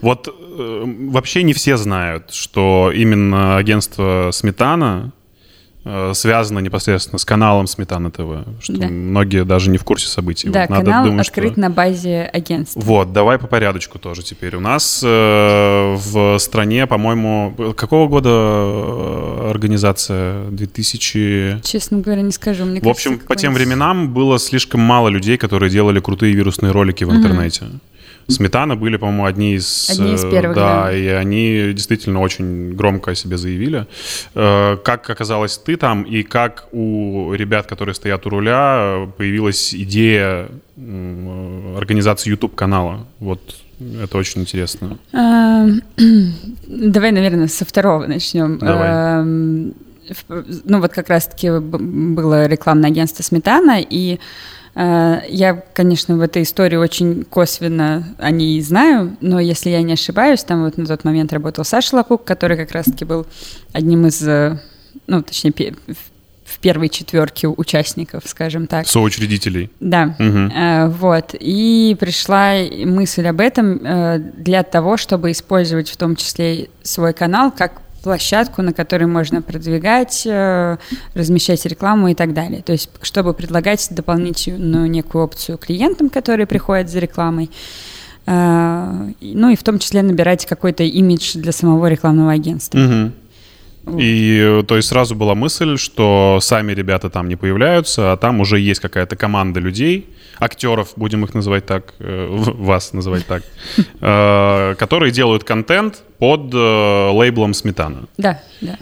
Вот 0.01 0.27
э, 0.27 0.83
вообще 1.09 1.43
не 1.43 1.53
все 1.53 1.77
знают, 1.77 2.31
что 2.31 2.91
именно 2.95 3.57
агентство 3.57 4.29
«Сметана» 4.31 5.11
Э, 5.22 5.22
связано 6.13 6.59
непосредственно 6.59 7.19
с 7.19 7.25
каналом 7.25 7.67
Сметана 7.67 8.09
ТВ, 8.09 8.45
что 8.61 8.73
да. 8.73 8.87
многие 8.87 9.43
даже 9.43 9.69
не 9.69 9.77
в 9.77 9.83
курсе 9.83 10.07
событий. 10.07 10.49
Да, 10.49 10.65
вот 10.69 10.77
канал 10.77 11.05
думать, 11.05 11.27
открыт 11.27 11.51
что... 11.53 11.59
на 11.59 11.69
базе 11.69 12.23
агентства. 12.31 12.79
Вот, 12.79 13.11
давай 13.11 13.37
по 13.37 13.47
порядочку 13.47 13.99
тоже 13.99 14.23
теперь. 14.23 14.55
У 14.55 14.59
нас 14.59 15.01
э, 15.03 15.95
в 15.97 16.37
стране, 16.39 16.87
по-моему, 16.87 17.73
какого 17.75 18.07
года 18.07 18.29
э, 18.29 19.49
организация? 19.49 20.45
2000... 20.49 21.61
Честно 21.63 21.99
говоря, 21.99 22.21
не 22.21 22.31
скажу. 22.31 22.65
Мне 22.65 22.79
в 22.79 22.87
общем, 22.87 23.19
по 23.19 23.35
тем 23.35 23.53
временам 23.53 24.13
было 24.13 24.39
слишком 24.39 24.81
мало 24.81 25.09
людей, 25.09 25.37
которые 25.37 25.69
делали 25.69 25.99
крутые 25.99 26.33
вирусные 26.33 26.71
ролики 26.71 27.03
в 27.03 27.11
интернете. 27.11 27.65
Угу. 27.65 27.79
Сметана 28.27 28.75
были, 28.75 28.97
по-моему, 28.97 29.25
одни 29.25 29.55
из... 29.55 29.89
Одни 29.89 30.13
из 30.13 30.21
первых, 30.23 30.55
да, 30.55 30.85
да. 30.85 30.93
и 30.93 31.07
они 31.07 31.73
действительно 31.73 32.21
очень 32.21 32.73
громко 32.73 33.11
о 33.11 33.15
себе 33.15 33.37
заявили. 33.37 33.87
Э, 34.35 34.77
как 34.77 35.09
оказалось 35.09 35.57
ты 35.57 35.75
там, 35.75 36.03
и 36.03 36.23
как 36.23 36.67
у 36.71 37.33
ребят, 37.33 37.67
которые 37.67 37.95
стоят 37.95 38.25
у 38.25 38.29
руля, 38.29 39.07
появилась 39.17 39.73
идея 39.73 40.49
организации 40.75 42.29
YouTube-канала? 42.29 43.05
Вот 43.19 43.41
это 44.01 44.17
очень 44.17 44.41
интересно. 44.41 44.97
Эм, 45.11 45.81
давай, 46.67 47.11
наверное, 47.11 47.47
со 47.47 47.65
второго 47.65 48.07
начнем. 48.07 48.57
Давай. 48.57 49.21
Эм, 49.21 49.73
ну, 50.65 50.79
вот 50.79 50.91
как 50.91 51.09
раз-таки 51.09 51.49
было 51.59 52.45
рекламное 52.45 52.89
агентство 52.89 53.23
«Сметана», 53.23 53.79
и 53.81 54.15
Э, 54.15 54.19
я, 54.75 55.63
конечно, 55.73 56.17
в 56.17 56.21
этой 56.21 56.43
истории 56.43 56.77
очень 56.77 57.25
косвенно 57.25 58.15
о 58.17 58.31
ней 58.31 58.59
знаю, 58.61 59.15
но 59.21 59.39
если 59.39 59.69
я 59.69 59.81
не 59.83 59.93
ошибаюсь, 59.93 60.43
там 60.43 60.63
вот 60.63 60.77
на 60.77 60.85
тот 60.85 61.03
момент 61.03 61.31
работал 61.31 61.63
Саша 61.63 61.95
Лапук, 61.95 62.23
который 62.23 62.57
как 62.57 62.71
раз-таки 62.71 63.05
был 63.05 63.27
одним 63.71 64.07
из, 64.07 64.27
э, 64.27 64.59
ну, 65.05 65.21
точнее, 65.21 65.53
в 66.45 66.59
первой 66.59 66.89
четверке 66.89 67.47
участников, 67.47 68.23
скажем 68.25 68.67
так. 68.67 68.87
Соучредителей. 68.87 69.69
Да. 69.79 70.15
Угу. 70.19 70.97
Вот. 70.99 71.35
И 71.39 71.95
пришла 71.99 72.55
мысль 72.85 73.27
об 73.27 73.41
этом 73.41 73.79
для 74.37 74.63
того, 74.63 74.97
чтобы 74.97 75.31
использовать 75.31 75.89
в 75.89 75.97
том 75.97 76.15
числе 76.15 76.69
свой 76.83 77.13
канал 77.13 77.51
как 77.51 77.81
площадку, 78.03 78.61
на 78.61 78.73
которой 78.73 79.05
можно 79.05 79.41
продвигать, 79.41 80.23
э, 80.25 80.77
размещать 81.13 81.65
рекламу 81.65 82.09
и 82.09 82.13
так 82.13 82.33
далее. 82.33 82.61
То 82.61 82.73
есть, 82.73 82.89
чтобы 83.01 83.33
предлагать 83.33 83.87
дополнительную 83.89 84.89
некую 84.89 85.23
опцию 85.23 85.57
клиентам, 85.57 86.09
которые 86.09 86.45
приходят 86.45 86.89
за 86.89 86.99
рекламой, 86.99 87.49
э, 88.25 89.11
ну 89.21 89.49
и 89.49 89.55
в 89.55 89.63
том 89.63 89.79
числе 89.79 90.01
набирать 90.01 90.45
какой-то 90.45 90.83
имидж 90.83 91.37
для 91.37 91.51
самого 91.51 91.87
рекламного 91.87 92.31
агентства. 92.31 92.77
Угу. 92.77 93.11
И 93.97 94.63
то 94.67 94.75
есть 94.75 94.87
сразу 94.87 95.15
была 95.15 95.35
мысль, 95.35 95.77
что 95.77 96.39
сами 96.41 96.71
ребята 96.71 97.09
там 97.09 97.27
не 97.27 97.35
появляются, 97.35 98.13
а 98.13 98.17
там 98.17 98.39
уже 98.39 98.59
есть 98.59 98.79
какая-то 98.79 99.15
команда 99.15 99.59
людей, 99.59 100.07
актеров, 100.39 100.93
будем 100.95 101.23
их 101.23 101.33
называть 101.33 101.65
так, 101.65 101.93
э, 101.99 102.27
вас 102.29 102.93
называть 102.93 103.25
так, 103.25 103.43
э, 104.01 104.75
которые 104.77 105.11
делают 105.11 105.43
контент 105.43 106.03
под 106.17 106.53
э, 106.53 107.09
лейблом 107.11 107.53
«Сметана». 107.53 108.07
Да, 108.17 108.41
да. 108.61 108.77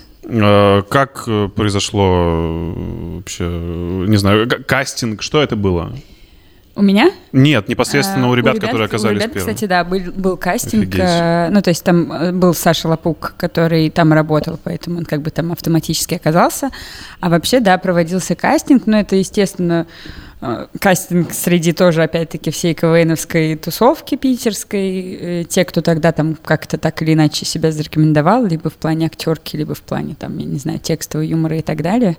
Как 0.90 1.26
произошло 1.56 2.74
вообще, 3.16 3.44
не 3.44 4.18
знаю, 4.18 4.48
кастинг, 4.68 5.24
что 5.24 5.42
это 5.42 5.56
было? 5.56 5.94
У 6.74 6.82
меня? 6.82 7.12
Нет, 7.34 7.68
непосредственно 7.68 8.28
а, 8.28 8.30
у, 8.30 8.34
ребят, 8.34 8.54
у 8.54 8.58
ребят, 8.58 8.66
которые 8.70 8.86
оказались 8.86 9.18
у 9.18 9.20
ребят, 9.20 9.34
первыми. 9.34 9.54
кстати, 9.54 9.68
да, 9.68 9.84
был, 9.84 10.00
был 10.16 10.38
кастинг. 10.38 10.96
Э, 10.96 11.50
ну, 11.50 11.62
то 11.62 11.70
есть 11.70 11.84
там 11.84 12.12
э, 12.12 12.32
был 12.32 12.54
Саша 12.54 12.88
Лапук, 12.88 13.34
который 13.38 13.90
там 13.90 14.14
работал, 14.14 14.58
поэтому 14.64 15.00
он 15.00 15.06
как 15.06 15.22
бы 15.22 15.32
там 15.32 15.52
автоматически 15.52 16.16
оказался. 16.16 16.70
А 17.20 17.30
вообще, 17.30 17.60
да, 17.60 17.78
проводился 17.78 18.36
кастинг, 18.36 18.88
но 18.88 19.00
это, 19.00 19.18
естественно, 19.18 19.86
э, 20.40 20.68
кастинг 20.80 21.34
среди 21.34 21.74
тоже, 21.74 22.04
опять-таки, 22.04 22.52
всей 22.52 22.74
КВНовской 22.74 23.58
тусовки 23.58 24.16
питерской. 24.16 25.46
Те, 25.50 25.66
кто 25.66 25.82
тогда 25.82 26.14
там 26.14 26.38
как-то 26.42 26.78
так 26.78 27.02
или 27.02 27.14
иначе 27.14 27.46
себя 27.46 27.74
зарекомендовал, 27.74 28.46
либо 28.46 28.70
в 28.70 28.76
плане 28.76 29.08
актерки, 29.08 29.58
либо 29.58 29.76
в 29.76 29.82
плане, 29.82 30.16
там, 30.18 30.38
я 30.38 30.46
не 30.46 30.58
знаю, 30.58 30.80
текстового 30.80 31.26
юмора 31.26 31.58
и 31.58 31.62
так 31.62 31.82
далее. 31.82 32.16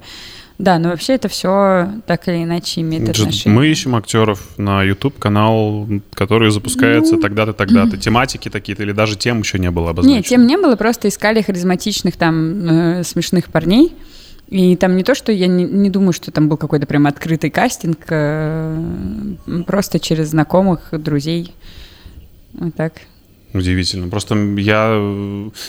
Да, 0.59 0.79
но 0.79 0.91
вообще 0.91 1.15
это 1.15 1.29
все 1.29 1.89
так 2.07 2.29
или 2.29 2.45
иначе 2.45 2.83
имеет 2.83 3.09
отношение. 3.09 3.59
Мы 3.59 3.69
ищем 3.69 3.97
актеров 3.97 4.41
на 4.59 4.83
YouTube 4.83 5.19
канал, 5.19 5.89
который 6.15 6.51
запускается 6.51 7.17
ну... 7.17 7.21
тогда-то, 7.21 7.53
тогда-то. 7.53 7.97
Тематики 7.97 8.49
такие-то 8.49 8.83
или 8.83 8.93
даже 8.93 9.17
тем 9.17 9.41
еще 9.41 9.59
не 9.59 9.71
было 9.71 9.91
обозначено? 9.91 10.17
Нет, 10.19 10.27
тем 10.27 10.47
не 10.47 10.57
было, 10.57 10.77
просто 10.77 11.09
искали 11.09 11.43
харизматичных 11.43 12.17
там 12.17 12.69
э, 12.69 13.05
смешных 13.05 13.47
парней. 13.47 13.93
И 14.49 14.77
там 14.77 14.97
не 14.97 15.03
то, 15.03 15.15
что 15.15 15.33
я 15.33 15.47
не, 15.47 15.65
не 15.65 15.89
думаю, 15.89 16.13
что 16.13 16.31
там 16.31 16.49
был 16.49 16.59
какой-то 16.59 16.87
прям 16.87 17.07
открытый 17.07 17.49
кастинг, 17.51 17.99
э, 18.11 19.35
просто 19.67 19.99
через 19.99 20.29
знакомых, 20.29 20.91
друзей. 20.93 21.55
Вот 22.53 22.75
так. 22.75 22.93
Удивительно. 23.55 24.09
Просто 24.09 24.35
я... 24.57 24.97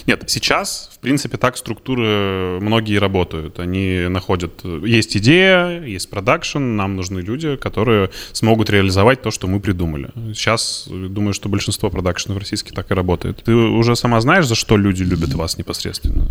Нет, 0.07 0.23
сейчас, 0.27 0.89
в 0.95 0.99
принципе, 0.99 1.37
так 1.37 1.57
структуры 1.57 2.59
многие 2.61 2.97
работают. 2.97 3.59
Они 3.59 4.07
находят... 4.09 4.63
Есть 4.63 5.17
идея, 5.17 5.83
есть 5.83 6.09
продакшн, 6.09 6.59
нам 6.59 6.95
нужны 6.95 7.19
люди, 7.19 7.55
которые 7.57 8.09
смогут 8.31 8.69
реализовать 8.69 9.21
то, 9.21 9.31
что 9.31 9.47
мы 9.47 9.59
придумали. 9.59 10.09
Сейчас, 10.33 10.87
думаю, 10.89 11.33
что 11.33 11.49
большинство 11.49 11.89
продакшенов 11.89 12.37
российских 12.37 12.73
так 12.73 12.89
и 12.91 12.93
работает. 12.93 13.43
Ты 13.43 13.53
уже 13.53 13.95
сама 13.95 14.21
знаешь, 14.21 14.47
за 14.47 14.55
что 14.55 14.77
люди 14.77 15.03
любят 15.03 15.33
вас 15.33 15.57
непосредственно? 15.57 16.27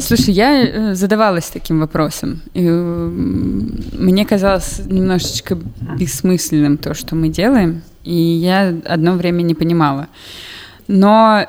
Слушай, 0.00 0.34
я 0.34 0.64
э, 0.64 0.94
задавалась 0.94 1.46
таким 1.46 1.80
вопросом. 1.80 2.42
И 2.52 2.60
мне 2.60 4.26
казалось 4.26 4.82
немножечко 4.84 5.58
бессмысленным 5.98 6.76
то, 6.76 6.92
что 6.92 7.16
мы 7.16 7.30
делаем. 7.30 7.82
И 8.04 8.14
я 8.14 8.74
одно 8.84 9.12
время 9.14 9.42
не 9.42 9.54
понимала. 9.54 10.08
Но 10.88 11.46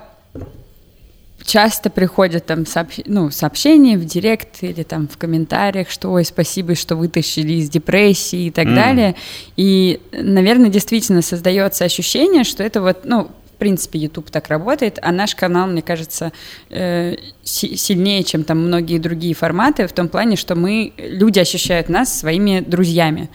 часто 1.43 1.89
приходят 1.89 2.45
там 2.45 2.65
сообщ... 2.65 2.99
ну, 3.05 3.29
сообщения 3.31 3.97
в 3.97 4.05
директ 4.05 4.63
или 4.63 4.83
там 4.83 5.07
в 5.07 5.17
комментариях, 5.17 5.89
что 5.89 6.11
ой, 6.11 6.23
спасибо, 6.23 6.75
что 6.75 6.95
вытащили 6.95 7.53
из 7.53 7.69
депрессии 7.69 8.45
и 8.45 8.51
так 8.51 8.67
mm. 8.67 8.75
далее. 8.75 9.15
И, 9.57 9.99
наверное, 10.11 10.69
действительно 10.69 11.21
создается 11.21 11.85
ощущение, 11.85 12.43
что 12.43 12.63
это 12.63 12.81
вот, 12.81 13.01
ну, 13.03 13.29
принципе, 13.63 13.97
YouTube 13.97 14.29
так 14.29 14.49
работает, 14.49 14.99
а 15.01 15.13
наш 15.13 15.35
канал, 15.35 15.67
мне 15.67 15.81
кажется, 15.81 16.33
э, 16.69 17.15
сильнее, 17.43 18.25
чем 18.25 18.43
там 18.43 18.57
многие 18.57 18.97
другие 18.97 19.33
форматы, 19.33 19.87
в 19.87 19.93
том 19.93 20.09
плане, 20.09 20.35
что 20.35 20.55
мы, 20.55 20.91
люди 20.97 21.39
ощущают 21.39 21.87
нас 21.87 22.19
своими 22.19 22.59
друзьями. 22.59 23.29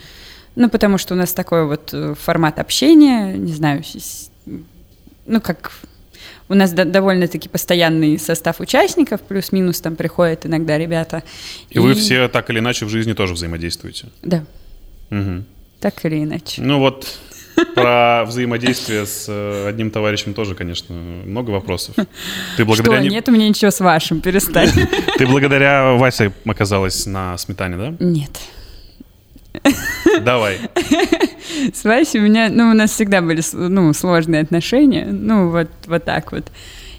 Ну, 0.58 0.68
потому 0.68 0.98
что 0.98 1.14
у 1.14 1.16
нас 1.16 1.32
такой 1.32 1.66
вот 1.66 1.90
э, 1.92 2.14
формат 2.20 2.58
общения, 2.58 3.32
не 3.34 3.52
знаю, 3.52 3.84
ну, 5.24 5.40
как 5.40 5.70
у 6.48 6.54
нас 6.54 6.72
до- 6.72 6.84
довольно-таки 6.84 7.48
постоянный 7.48 8.18
состав 8.18 8.58
участников, 8.58 9.20
плюс-минус 9.20 9.80
там 9.80 9.94
приходят 9.94 10.46
иногда 10.46 10.76
ребята. 10.76 11.22
И, 11.70 11.76
и 11.76 11.78
вы 11.78 11.94
все 11.94 12.26
так 12.26 12.50
или 12.50 12.58
иначе 12.58 12.86
в 12.86 12.88
жизни 12.88 13.12
тоже 13.12 13.34
взаимодействуете? 13.34 14.06
Да. 14.22 14.44
Угу. 15.12 15.44
Так 15.78 16.04
или 16.04 16.24
иначе. 16.24 16.60
Ну 16.60 16.80
вот 16.80 17.06
про 17.76 18.24
взаимодействие 18.26 19.06
с 19.06 19.26
э, 19.28 19.68
одним 19.68 19.92
товарищем 19.92 20.34
тоже, 20.34 20.56
конечно, 20.56 20.92
много 20.92 21.50
вопросов. 21.50 21.94
Ты 22.56 22.64
благодаря... 22.64 23.00
Что, 23.00 23.08
нет 23.10 23.28
у 23.28 23.30
меня 23.30 23.48
ничего 23.48 23.70
с 23.70 23.78
вашим, 23.78 24.20
перестань. 24.20 24.70
Ты 25.18 25.24
благодаря 25.24 25.92
Васе 25.92 26.32
оказалась 26.44 27.06
на 27.06 27.38
сметане, 27.38 27.76
да? 27.76 27.94
Нет. 28.00 28.32
Давай. 30.22 30.58
С 31.72 31.84
Васей 31.84 32.20
у 32.20 32.24
меня, 32.24 32.48
ну, 32.50 32.70
у 32.70 32.74
нас 32.74 32.92
всегда 32.92 33.20
были, 33.20 33.42
ну, 33.52 33.92
сложные 33.92 34.42
отношения, 34.42 35.06
ну, 35.06 35.50
вот, 35.50 35.68
вот 35.86 36.04
так 36.04 36.32
вот. 36.32 36.44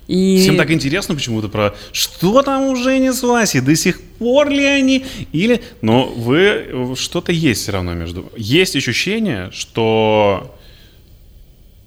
И... 0.07 0.39
Всем 0.41 0.57
так 0.57 0.71
интересно 0.71 1.13
почему-то 1.13 1.49
про 1.49 1.75
что 1.91 2.41
там 2.41 2.63
у 2.63 2.75
Жени 2.75 3.11
с 3.11 3.21
Васей, 3.21 3.61
до 3.61 3.75
сих 3.75 4.01
пор 4.01 4.49
ли 4.49 4.65
они, 4.65 5.05
или... 5.31 5.61
Но 5.81 6.05
вы, 6.07 6.95
что-то 6.97 7.31
есть 7.31 7.61
все 7.61 7.73
равно 7.73 7.93
между... 7.93 8.31
Есть 8.35 8.75
ощущение, 8.75 9.51
что... 9.51 10.55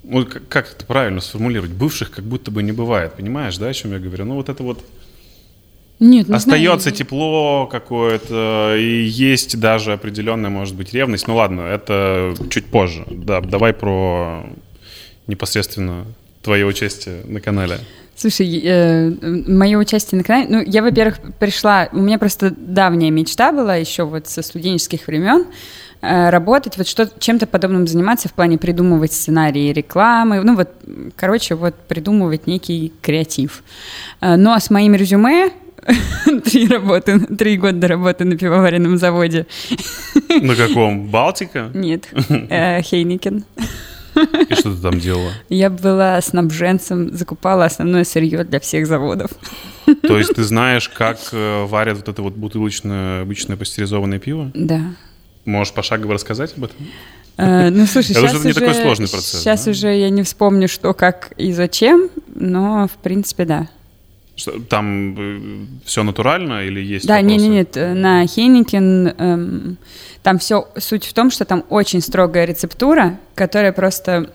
Ну, 0.05 0.25
как 0.48 0.72
это 0.72 0.87
правильно 0.87 1.20
сформулировать? 1.20 1.72
Бывших 1.72 2.12
как 2.12 2.25
будто 2.25 2.53
бы 2.53 2.62
не 2.62 2.72
бывает, 2.72 3.14
понимаешь, 3.14 3.59
да, 3.59 3.66
о 3.66 3.75
чем 3.75 3.92
я 3.92 3.98
говорю? 3.98 4.25
Ну, 4.25 4.35
вот 4.37 4.48
это 4.48 4.62
вот... 4.62 4.85
Нет, 6.03 6.29
не 6.29 6.35
Остается 6.35 6.88
знаю. 6.88 6.97
тепло 6.97 7.69
какое-то, 7.71 8.75
и 8.77 9.05
есть 9.05 9.61
даже 9.61 9.93
определенная, 9.93 10.51
может 10.51 10.75
быть, 10.75 10.93
ревность. 10.93 11.29
Ну 11.29 11.37
ладно, 11.37 11.61
это 11.61 12.35
чуть 12.51 12.67
позже. 12.67 13.05
Да, 13.09 13.41
давай 13.41 13.73
про 13.73 14.45
непосредственно 15.29 16.05
твое 16.43 16.67
участие 16.67 17.23
на 17.25 17.41
канале. 17.41 17.79
Слушай, 18.17 18.62
э, 18.65 19.11
мое 19.47 19.79
участие 19.79 20.19
на 20.19 20.25
канале, 20.25 20.49
ну, 20.51 20.62
я, 20.67 20.83
во-первых, 20.83 21.21
пришла, 21.38 21.88
у 21.93 21.99
меня 21.99 22.19
просто 22.19 22.51
давняя 22.51 23.11
мечта 23.11 23.53
была 23.53 23.77
еще 23.77 24.03
вот 24.03 24.27
со 24.27 24.43
студенческих 24.43 25.07
времен, 25.07 25.47
э, 26.01 26.31
работать, 26.31 26.79
вот 26.79 26.88
что 26.88 27.09
чем-то 27.17 27.47
подобным 27.47 27.87
заниматься 27.87 28.29
в 28.29 28.33
плане 28.33 28.59
придумывать 28.59 29.12
сценарии 29.12 29.73
рекламы, 29.73 30.43
ну 30.43 30.57
вот, 30.57 30.69
короче, 31.15 31.55
вот 31.55 31.77
придумывать 31.87 32.49
некий 32.49 32.93
креатив. 33.01 33.62
Э, 34.21 34.35
ну 34.35 34.51
а 34.51 34.59
с 34.59 34.69
моим 34.69 34.95
резюме 34.95 35.53
три 36.45 36.68
работы, 36.68 37.21
три 37.21 37.57
года 37.57 37.88
работы 37.88 38.25
на 38.25 38.37
пивоваренном 38.37 38.99
заводе. 38.99 39.47
На 40.29 40.55
каком? 40.55 41.09
Балтика? 41.09 41.71
Нет, 41.75 42.09
э, 42.29 42.83
Хейникен. 42.83 43.45
И 44.14 44.55
что 44.55 44.75
ты 44.75 44.83
там 44.83 45.01
делала? 45.01 45.33
Я 45.49 45.71
была 45.71 46.21
снабженцем, 46.21 47.16
закупала 47.16 47.64
основное 47.64 48.05
сырье 48.05 48.45
для 48.45 48.61
всех 48.61 48.87
заводов. 48.87 49.31
То 50.03 50.18
есть 50.18 50.35
ты 50.35 50.45
знаешь, 50.45 50.88
как 50.88 51.18
э, 51.33 51.64
варят 51.64 51.97
вот 51.99 52.09
это 52.09 52.23
вот 52.23 52.35
бутылочное 52.35 53.23
обычное 53.23 53.57
пастеризованное 53.57 54.18
пиво? 54.18 54.51
Да. 54.55 54.81
Можешь 55.45 55.73
пошагово 55.73 56.14
рассказать 56.14 56.55
об 56.57 56.64
этом? 56.64 56.77
Uh, 57.38 57.71
ну, 57.71 57.87
слушай, 57.87 58.14
сейчас 58.14 58.35
уже, 58.35 58.49
не 58.49 58.53
такой 58.53 58.75
сложный 58.75 59.09
процесс. 59.09 59.40
Сейчас 59.40 59.64
да? 59.64 59.71
уже 59.71 59.88
я 59.97 60.11
не 60.11 60.23
вспомню, 60.23 60.68
что, 60.68 60.92
как 60.92 61.33
и 61.38 61.53
зачем, 61.53 62.11
но, 62.35 62.87
в 62.87 63.03
принципе, 63.03 63.47
да. 63.47 63.68
Что, 64.43 64.59
там 64.59 65.15
э, 65.17 65.67
все 65.85 66.03
натурально 66.03 66.65
или 66.65 66.81
есть 66.81 67.07
Да, 67.07 67.21
нет, 67.21 67.41
нет, 67.41 67.77
нет, 67.77 67.97
на 67.97 68.27
Хейникен 68.27 69.09
эм, 69.17 69.79
там 70.25 70.39
все, 70.39 70.69
суть 70.77 71.05
в 71.05 71.13
том, 71.13 71.31
что 71.31 71.45
там 71.45 71.65
очень 71.69 72.01
строгая 72.01 72.45
рецептура, 72.45 73.21
которая 73.37 73.73
просто 73.73 74.33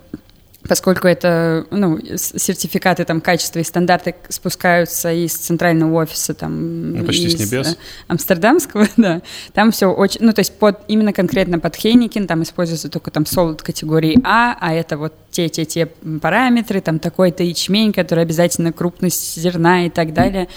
поскольку 0.67 1.07
это, 1.07 1.65
ну, 1.71 1.99
сертификаты 2.15 3.05
там 3.05 3.21
качества 3.21 3.59
и 3.59 3.63
стандарты 3.63 4.15
спускаются 4.29 5.11
из 5.11 5.33
центрального 5.33 6.01
офиса 6.01 6.33
там 6.33 6.91
ну, 6.93 7.05
почти 7.05 7.27
из 7.27 7.37
с 7.37 7.39
небес. 7.39 7.73
Э, 7.73 7.75
амстердамского, 8.07 8.87
да, 8.97 9.21
там 9.53 9.71
все 9.71 9.87
очень, 9.87 10.21
ну, 10.23 10.33
то 10.33 10.39
есть 10.39 10.57
под, 10.57 10.79
именно 10.87 11.13
конкретно 11.13 11.59
под 11.59 11.75
Хейникин 11.75 12.27
там 12.27 12.43
используется 12.43 12.89
только 12.89 13.11
там 13.11 13.25
солод 13.25 13.61
категории 13.61 14.19
А, 14.23 14.57
а 14.59 14.73
это 14.73 14.97
вот 14.97 15.13
те-те-те 15.31 15.87
параметры, 16.21 16.81
там 16.81 16.99
такой-то 16.99 17.43
ячмень, 17.43 17.93
который 17.93 18.23
обязательно 18.23 18.73
крупность 18.73 19.39
зерна 19.39 19.85
и 19.85 19.89
так 19.89 20.13
далее. 20.13 20.47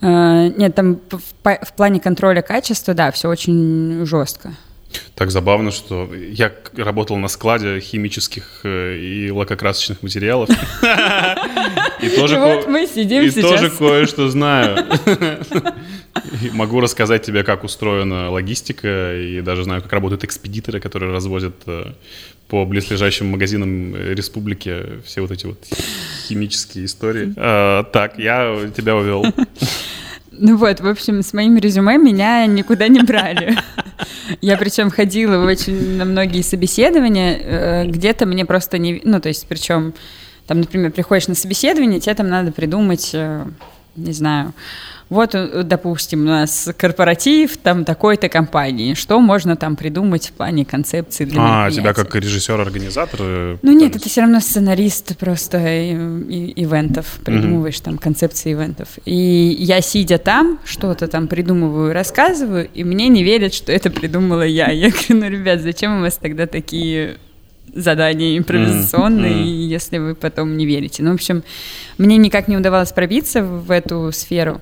Э, 0.00 0.48
нет, 0.56 0.74
там 0.74 1.00
в, 1.10 1.20
в 1.42 1.72
плане 1.74 2.00
контроля 2.00 2.42
качества, 2.42 2.94
да, 2.94 3.10
все 3.10 3.28
очень 3.28 4.04
жестко. 4.04 4.52
Так 5.14 5.30
забавно, 5.30 5.70
что 5.70 6.10
я 6.14 6.52
работал 6.76 7.16
на 7.16 7.28
складе 7.28 7.80
химических 7.80 8.60
э, 8.64 8.96
и 8.96 9.30
лакокрасочных 9.30 10.02
материалов. 10.02 10.48
И 12.02 12.08
тоже 12.16 12.38
вот 12.38 12.66
мы 12.66 12.86
сидим 12.86 13.24
И 13.24 13.30
тоже 13.30 13.70
кое-что 13.70 14.28
знаю. 14.28 14.86
Могу 16.52 16.80
рассказать 16.80 17.22
тебе, 17.22 17.44
как 17.44 17.64
устроена 17.64 18.30
логистика, 18.30 19.14
и 19.16 19.40
даже 19.42 19.64
знаю, 19.64 19.82
как 19.82 19.92
работают 19.92 20.24
экспедиторы, 20.24 20.80
которые 20.80 21.12
развозят 21.12 21.54
э, 21.66 21.92
по 22.48 22.64
близлежащим 22.64 23.26
магазинам 23.26 23.94
республики 23.94 25.02
все 25.04 25.20
вот 25.20 25.30
эти 25.30 25.46
вот 25.46 25.64
химические 26.26 26.86
истории. 26.86 27.32
А, 27.36 27.84
так, 27.84 28.18
я 28.18 28.70
тебя 28.76 28.96
увел. 28.96 29.24
Ну 30.42 30.56
вот, 30.56 30.80
в 30.80 30.86
общем, 30.86 31.22
с 31.22 31.34
моим 31.34 31.58
резюме 31.58 31.98
меня 31.98 32.46
никуда 32.46 32.88
не 32.88 33.00
брали. 33.00 33.58
Я 34.40 34.56
причем 34.56 34.90
ходила 34.90 35.44
очень 35.44 35.96
на 35.96 36.04
многие 36.04 36.42
собеседования, 36.42 37.38
э, 37.38 37.86
где-то 37.86 38.26
мне 38.26 38.44
просто 38.44 38.78
не... 38.78 39.00
Ну, 39.04 39.20
то 39.20 39.28
есть, 39.28 39.46
причем, 39.48 39.94
там, 40.46 40.60
например, 40.60 40.92
приходишь 40.92 41.28
на 41.28 41.34
собеседование, 41.34 42.00
тебе 42.00 42.14
там 42.14 42.28
надо 42.28 42.52
придумать, 42.52 43.10
э, 43.12 43.44
не 43.96 44.12
знаю, 44.12 44.52
вот, 45.10 45.34
э, 45.34 45.64
допустим, 45.64 46.22
у 46.22 46.28
нас 46.28 46.70
корпоратив 46.78 47.56
там 47.56 47.84
такой-то 47.84 48.28
компании, 48.28 48.94
что 48.94 49.20
можно 49.20 49.56
там 49.56 49.74
придумать 49.74 50.28
в 50.28 50.32
плане 50.32 50.64
концепции 50.64 51.24
для 51.24 51.66
А, 51.66 51.70
тебя 51.70 51.92
как 51.92 52.14
режиссер-организатор? 52.14 53.18
Э, 53.20 53.56
ну 53.60 53.72
нет, 53.72 53.96
это 53.96 54.08
все 54.08 54.20
равно 54.20 54.38
сценарист 54.38 55.18
просто 55.18 55.58
и, 55.58 55.94
и, 55.94 56.62
ивентов, 56.62 57.18
придумываешь 57.24 57.74
mm-hmm. 57.74 57.84
там 57.84 57.98
концепции 57.98 58.52
ивентов. 58.52 58.88
И 59.04 59.56
я, 59.58 59.80
сидя 59.80 60.18
там, 60.18 60.60
что-то 60.64 61.08
там 61.08 61.26
придумываю, 61.26 61.92
рассказываю, 61.92 62.68
и 62.72 62.84
мне 62.84 63.08
не 63.08 63.24
верят, 63.24 63.52
что 63.52 63.72
это 63.72 63.90
придумала 63.90 64.42
я. 64.42 64.70
Я 64.70 64.90
говорю, 65.08 65.24
ну, 65.24 65.28
ребят, 65.28 65.60
зачем 65.60 65.98
у 65.98 66.00
вас 66.02 66.18
тогда 66.18 66.46
такие 66.46 67.16
задания 67.74 68.38
импровизационные, 68.38 69.42
mm-hmm. 69.42 69.66
если 69.66 69.98
вы 69.98 70.14
потом 70.14 70.56
не 70.56 70.66
верите. 70.66 71.02
Ну, 71.02 71.10
в 71.10 71.14
общем, 71.14 71.42
мне 71.98 72.16
никак 72.16 72.46
не 72.46 72.56
удавалось 72.56 72.92
пробиться 72.92 73.42
в 73.42 73.72
эту 73.72 74.12
сферу. 74.12 74.60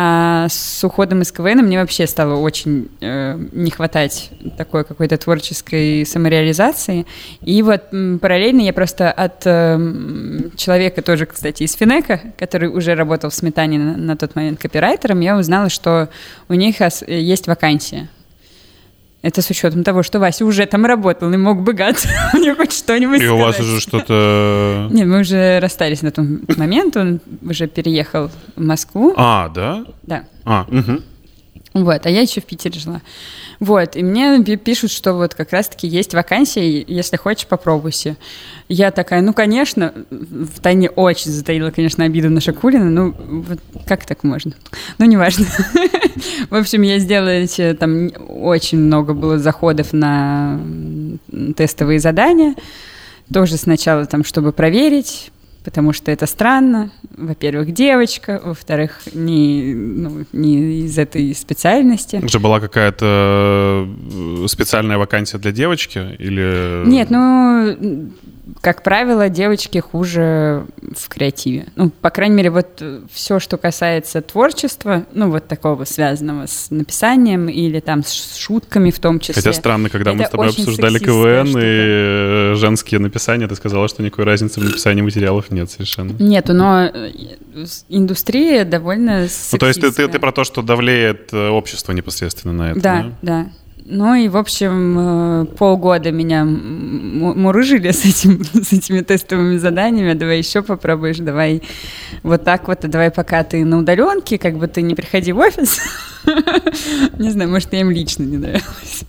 А 0.00 0.46
с 0.48 0.84
уходом 0.84 1.22
из 1.22 1.32
КВН 1.32 1.58
мне 1.58 1.80
вообще 1.80 2.06
стало 2.06 2.38
очень 2.38 2.88
э, 3.00 3.36
не 3.50 3.72
хватать 3.72 4.30
такой 4.56 4.84
какой-то 4.84 5.18
творческой 5.18 6.06
самореализации. 6.06 7.04
И 7.40 7.60
вот 7.62 7.90
параллельно 8.20 8.60
я 8.60 8.72
просто 8.72 9.10
от 9.10 9.42
э, 9.44 10.50
человека 10.54 11.02
тоже, 11.02 11.26
кстати, 11.26 11.64
из 11.64 11.74
Финека, 11.74 12.20
который 12.38 12.68
уже 12.68 12.94
работал 12.94 13.30
в 13.30 13.34
Сметане 13.34 13.80
на, 13.80 13.96
на 13.96 14.16
тот 14.16 14.36
момент 14.36 14.60
копирайтером, 14.60 15.18
я 15.18 15.36
узнала, 15.36 15.68
что 15.68 16.08
у 16.48 16.54
них 16.54 16.76
есть 17.08 17.48
вакансия 17.48 18.08
это 19.22 19.42
с 19.42 19.50
учетом 19.50 19.82
того, 19.82 20.02
что 20.02 20.20
Вася 20.20 20.44
уже 20.44 20.64
там 20.66 20.86
работал 20.86 21.32
и 21.32 21.36
мог 21.36 21.62
бы 21.62 21.72
гад 21.72 21.96
мне 22.34 22.54
хоть 22.54 22.72
что-нибудь 22.72 23.20
И 23.20 23.26
у 23.26 23.36
вас 23.36 23.58
уже 23.58 23.80
что-то... 23.80 24.88
Нет, 24.92 25.06
мы 25.06 25.20
уже 25.20 25.58
расстались 25.60 26.02
на 26.02 26.10
тот 26.10 26.26
момент, 26.56 26.96
он 26.96 27.20
уже 27.42 27.66
переехал 27.66 28.30
в 28.56 28.62
Москву. 28.62 29.14
А, 29.16 29.48
да? 29.48 29.84
Да. 30.04 30.24
А, 30.44 30.66
угу. 30.68 31.02
Вот, 31.84 32.06
а 32.06 32.10
я 32.10 32.20
еще 32.20 32.40
в 32.40 32.44
Питере 32.44 32.78
жила. 32.78 33.00
Вот, 33.60 33.96
и 33.96 34.02
мне 34.02 34.42
пишут, 34.56 34.90
что 34.92 35.14
вот 35.14 35.34
как 35.34 35.52
раз-таки 35.52 35.88
есть 35.88 36.14
вакансия, 36.14 36.80
если 36.86 37.16
хочешь, 37.16 37.46
попробуйся. 37.46 38.16
Я 38.68 38.90
такая, 38.90 39.20
ну, 39.20 39.32
конечно, 39.32 39.92
в 40.10 40.60
тайне 40.60 40.90
очень 40.90 41.30
затаила, 41.30 41.70
конечно, 41.70 42.04
обиду 42.04 42.30
на 42.30 42.40
Шакулина, 42.40 42.84
ну, 42.84 43.14
вот 43.18 43.58
как 43.86 44.06
так 44.06 44.22
можно? 44.22 44.52
Ну, 44.98 45.06
неважно. 45.06 45.46
В 46.50 46.54
общем, 46.54 46.82
я 46.82 46.98
сделала 46.98 47.46
там 47.74 48.10
очень 48.28 48.78
много 48.78 49.14
было 49.14 49.38
заходов 49.38 49.92
на 49.92 50.60
тестовые 51.56 51.98
задания, 51.98 52.54
тоже 53.32 53.56
сначала 53.56 54.06
там, 54.06 54.24
чтобы 54.24 54.52
проверить, 54.52 55.30
потому 55.68 55.92
что 55.92 56.10
это 56.10 56.24
странно. 56.24 56.90
Во-первых, 57.14 57.74
девочка, 57.74 58.40
во-вторых, 58.42 59.02
не, 59.12 59.74
ну, 59.74 60.24
не 60.32 60.80
из 60.86 60.96
этой 60.96 61.34
специальности. 61.34 62.20
Уже 62.24 62.38
была 62.38 62.58
какая-то 62.58 63.86
э, 63.86 64.46
специальная 64.48 64.96
вакансия 64.96 65.36
для 65.36 65.52
девочки 65.52 65.98
или... 66.18 66.84
Нет, 66.86 67.10
ну 67.10 67.76
как 68.60 68.82
правило, 68.82 69.28
девочки 69.28 69.78
хуже 69.78 70.66
в 70.96 71.08
креативе. 71.08 71.66
Ну, 71.76 71.90
по 71.90 72.10
крайней 72.10 72.36
мере, 72.36 72.50
вот 72.50 72.82
все, 73.12 73.38
что 73.38 73.56
касается 73.56 74.22
творчества, 74.22 75.04
ну, 75.12 75.30
вот 75.30 75.48
такого 75.48 75.84
связанного 75.84 76.46
с 76.46 76.70
написанием 76.70 77.48
или 77.48 77.80
там 77.80 78.02
с 78.04 78.36
шутками 78.36 78.90
в 78.90 78.98
том 78.98 79.20
числе. 79.20 79.34
Хотя 79.34 79.52
странно, 79.52 79.90
когда 79.90 80.14
мы 80.14 80.24
с 80.24 80.30
тобой 80.30 80.48
обсуждали 80.48 80.98
КВН 80.98 81.54
и 81.58 82.54
женские 82.56 83.00
написания, 83.00 83.46
ты 83.48 83.54
сказала, 83.54 83.88
что 83.88 84.02
никакой 84.02 84.24
разницы 84.24 84.60
в 84.60 84.64
написании 84.64 85.02
материалов 85.02 85.50
нет 85.50 85.70
совершенно. 85.70 86.12
Нету, 86.18 86.54
но 86.54 86.84
э, 86.84 87.12
индустрия 87.88 88.64
довольно 88.64 89.28
Ну, 89.52 89.58
то 89.58 89.66
есть 89.66 89.80
ты, 89.80 89.92
ты, 89.92 90.08
ты 90.08 90.18
про 90.18 90.32
то, 90.32 90.44
что 90.44 90.62
давлеет 90.62 91.32
э, 91.32 91.48
общество 91.48 91.92
непосредственно 91.92 92.52
на 92.52 92.70
это, 92.70 92.80
да? 92.80 93.02
Да, 93.02 93.12
да. 93.22 93.50
Ну 93.90 94.14
и, 94.14 94.28
в 94.28 94.36
общем, 94.36 94.96
э, 94.98 95.44
полгода 95.56 96.12
меня 96.12 96.44
мурыжили 96.44 97.90
с, 97.90 98.04
этим, 98.04 98.44
с 98.62 98.70
этими 98.70 99.00
тестовыми 99.00 99.56
заданиями. 99.56 100.12
Давай 100.12 100.38
еще 100.38 100.62
попробуешь, 100.62 101.16
давай 101.16 101.62
вот 102.22 102.44
так 102.44 102.68
вот, 102.68 102.84
а 102.84 102.88
давай 102.88 103.10
пока 103.10 103.44
ты 103.44 103.64
на 103.64 103.78
удаленке, 103.78 104.36
как 104.36 104.58
бы 104.58 104.68
ты 104.68 104.82
не 104.82 104.94
приходи 104.94 105.32
в 105.32 105.38
офис. 105.38 105.80
Не 107.18 107.30
знаю, 107.30 107.48
может, 107.48 107.72
я 107.72 107.80
им 107.80 107.90
лично 107.90 108.24
не 108.24 108.36
нравилась. 108.36 109.04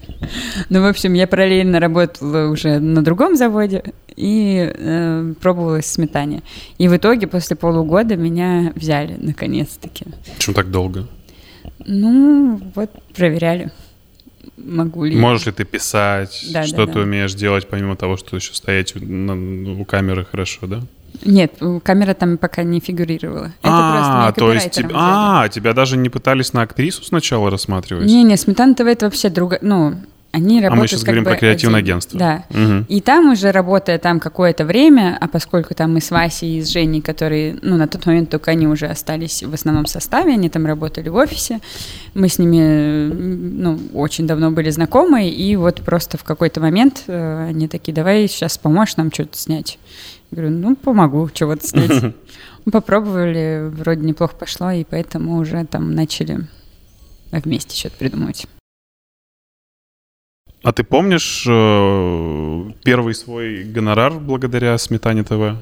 Ну, 0.70 0.82
в 0.82 0.86
общем, 0.86 1.14
я 1.14 1.28
параллельно 1.28 1.82
работала 1.82 2.48
уже 2.48 2.80
на 2.80 3.04
другом 3.04 3.36
заводе 3.36 3.84
и 4.16 4.72
э, 4.74 5.34
пробовала 5.42 5.82
сметание. 5.82 6.42
И 6.78 6.88
в 6.88 6.96
итоге 6.96 7.28
после 7.28 7.58
полугода 7.58 8.16
меня 8.16 8.72
взяли, 8.76 9.18
наконец-таки. 9.20 10.06
Почему 10.38 10.54
так 10.54 10.72
долго? 10.72 11.08
Ну, 11.86 12.62
вот 12.76 12.92
проверяли 13.14 13.72
могу 14.64 15.06
ли... 15.06 15.16
Можешь 15.16 15.46
ли 15.48 15.52
ты 15.52 15.66
писать, 15.66 16.46
да, 16.52 16.64
что 16.64 16.86
да, 16.86 16.88
ты 16.88 16.94
да. 16.94 17.00
умеешь 17.02 17.34
делать, 17.34 17.68
помимо 17.68 17.96
того, 17.96 18.18
что 18.18 18.36
еще 18.36 18.54
стоять 18.54 18.96
у, 18.96 19.86
камеры 19.86 20.26
хорошо, 20.26 20.68
да? 20.68 20.82
Нет, 21.26 21.54
камера 21.84 22.14
там 22.14 22.38
пока 22.38 22.64
не 22.64 22.80
фигурировала. 22.80 23.48
Это 23.62 24.28
а, 24.28 24.32
то 24.32 24.54
есть 24.54 24.72
тебя, 24.72 24.90
а, 24.94 25.50
тебя 25.50 25.74
даже 25.74 25.98
не 25.98 26.10
пытались 26.10 26.54
на 26.54 26.62
актрису 26.62 27.04
сначала 27.04 27.50
рассматривать? 27.50 28.06
Не, 28.06 28.24
не, 28.24 28.38
Сметана 28.38 28.76
ТВ 28.76 28.82
это 28.82 29.06
вообще 29.08 29.30
другая, 29.30 29.60
ну 29.64 29.96
они 30.32 30.62
работают. 30.62 30.72
А 30.72 30.76
мы 30.76 30.88
сейчас 30.88 31.04
говорим 31.04 31.24
про 31.24 31.36
креативное 31.36 31.80
один. 31.80 31.94
агентство. 31.94 32.20
Да. 32.20 32.44
Угу. 32.52 32.86
И 32.88 33.02
там 33.02 33.32
уже 33.32 33.52
работая 33.52 33.98
там 33.98 34.20
какое-то 34.20 34.64
время, 34.64 35.18
а 35.20 35.28
поскольку 35.28 35.74
там 35.74 35.94
мы 35.94 36.02
с 36.02 36.12
Васей 36.12 36.60
и 36.60 36.62
с 36.62 36.68
Женей, 36.68 37.02
которые, 37.02 37.58
ну, 37.64 37.78
на 37.78 37.88
тот 37.88 38.06
момент 38.06 38.30
только 38.30 38.52
они 38.52 38.68
уже 38.68 38.86
остались 38.86 39.42
в 39.42 39.54
основном 39.54 39.88
составе, 39.88 40.34
они 40.34 40.50
там 40.50 40.68
работали 40.68 41.10
в 41.10 41.16
офисе, 41.16 41.60
мы 42.14 42.30
с 42.30 42.38
ними, 42.38 43.12
ну, 43.12 43.80
очень 43.94 44.28
давно 44.28 44.52
были 44.52 44.70
знакомы, 44.70 45.28
и 45.30 45.56
вот 45.56 45.82
просто 45.82 46.18
в 46.20 46.24
какой-то 46.24 46.62
момент 46.62 47.06
э, 47.08 47.48
они 47.50 47.68
такие, 47.68 47.94
давай 47.94 48.28
сейчас 48.28 48.58
поможешь 48.60 48.98
нам 48.98 49.12
что-то 49.12 49.36
снять. 49.36 49.80
Я 50.30 50.38
говорю, 50.38 50.56
ну, 50.56 50.76
помогу 50.76 51.28
чего-то 51.34 51.66
снять. 51.66 52.14
Попробовали, 52.72 53.68
вроде 53.72 54.06
неплохо 54.06 54.36
пошло, 54.36 54.70
и 54.70 54.84
поэтому 54.84 55.38
уже 55.38 55.66
там 55.66 55.96
начали 55.96 56.42
вместе 57.32 57.76
что-то 57.76 57.98
придумывать. 57.98 58.48
А 60.62 60.74
ты 60.74 60.84
помнишь 60.84 61.46
э, 61.48 62.72
первый 62.84 63.14
свой 63.14 63.64
гонорар 63.64 64.14
благодаря 64.20 64.78
Сметане 64.78 65.24
ТВ? 65.24 65.58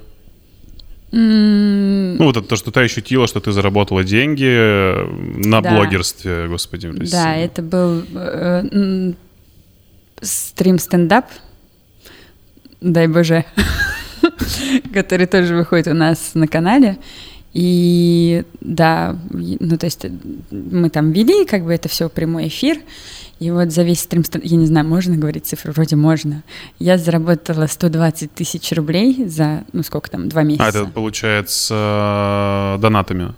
Mm. 1.11 2.15
Ну, 2.17 2.25
вот 2.25 2.35
это 2.35 2.47
то, 2.47 2.55
что 2.55 2.71
ты 2.71 2.81
ощутила, 2.81 3.27
что 3.27 3.39
ты 3.39 3.51
заработала 3.51 4.03
деньги 4.03 5.45
на 5.47 5.61
да. 5.61 5.71
блогерстве, 5.71 6.47
господи. 6.47 6.89
Да, 7.11 7.35
это 7.35 7.61
был 7.61 8.03
э, 8.13 9.13
стрим 10.21 10.79
стендап, 10.79 11.25
дай 12.81 13.07
боже, 13.07 13.45
который 14.93 15.27
тоже 15.27 15.55
выходит 15.55 15.87
у 15.87 15.93
нас 15.93 16.31
на 16.33 16.47
канале. 16.47 16.97
И 17.53 18.43
да, 18.61 19.17
ну 19.31 19.77
то 19.77 19.85
есть 19.85 20.05
мы 20.51 20.89
там 20.89 21.11
вели 21.11 21.45
как 21.45 21.63
бы 21.63 21.73
это 21.73 21.87
все 21.89 22.09
прямой 22.09 22.49
эфир, 22.49 22.77
и 23.39 23.51
вот 23.51 23.71
за 23.71 23.83
весь 23.83 24.01
стрим, 24.01 24.23
я 24.43 24.57
не 24.57 24.65
знаю, 24.65 24.87
можно 24.87 25.15
говорить 25.15 25.45
цифру? 25.45 25.71
Вроде 25.71 25.95
можно. 25.95 26.43
Я 26.79 26.97
заработала 26.97 27.67
120 27.67 28.33
тысяч 28.33 28.71
рублей 28.71 29.25
за, 29.27 29.63
ну 29.73 29.83
сколько 29.83 30.09
там, 30.09 30.27
два 30.29 30.43
месяца. 30.43 30.65
А 30.65 30.69
это 30.69 30.85
получается 30.85 32.75
э, 32.77 32.81
донатами? 32.81 33.35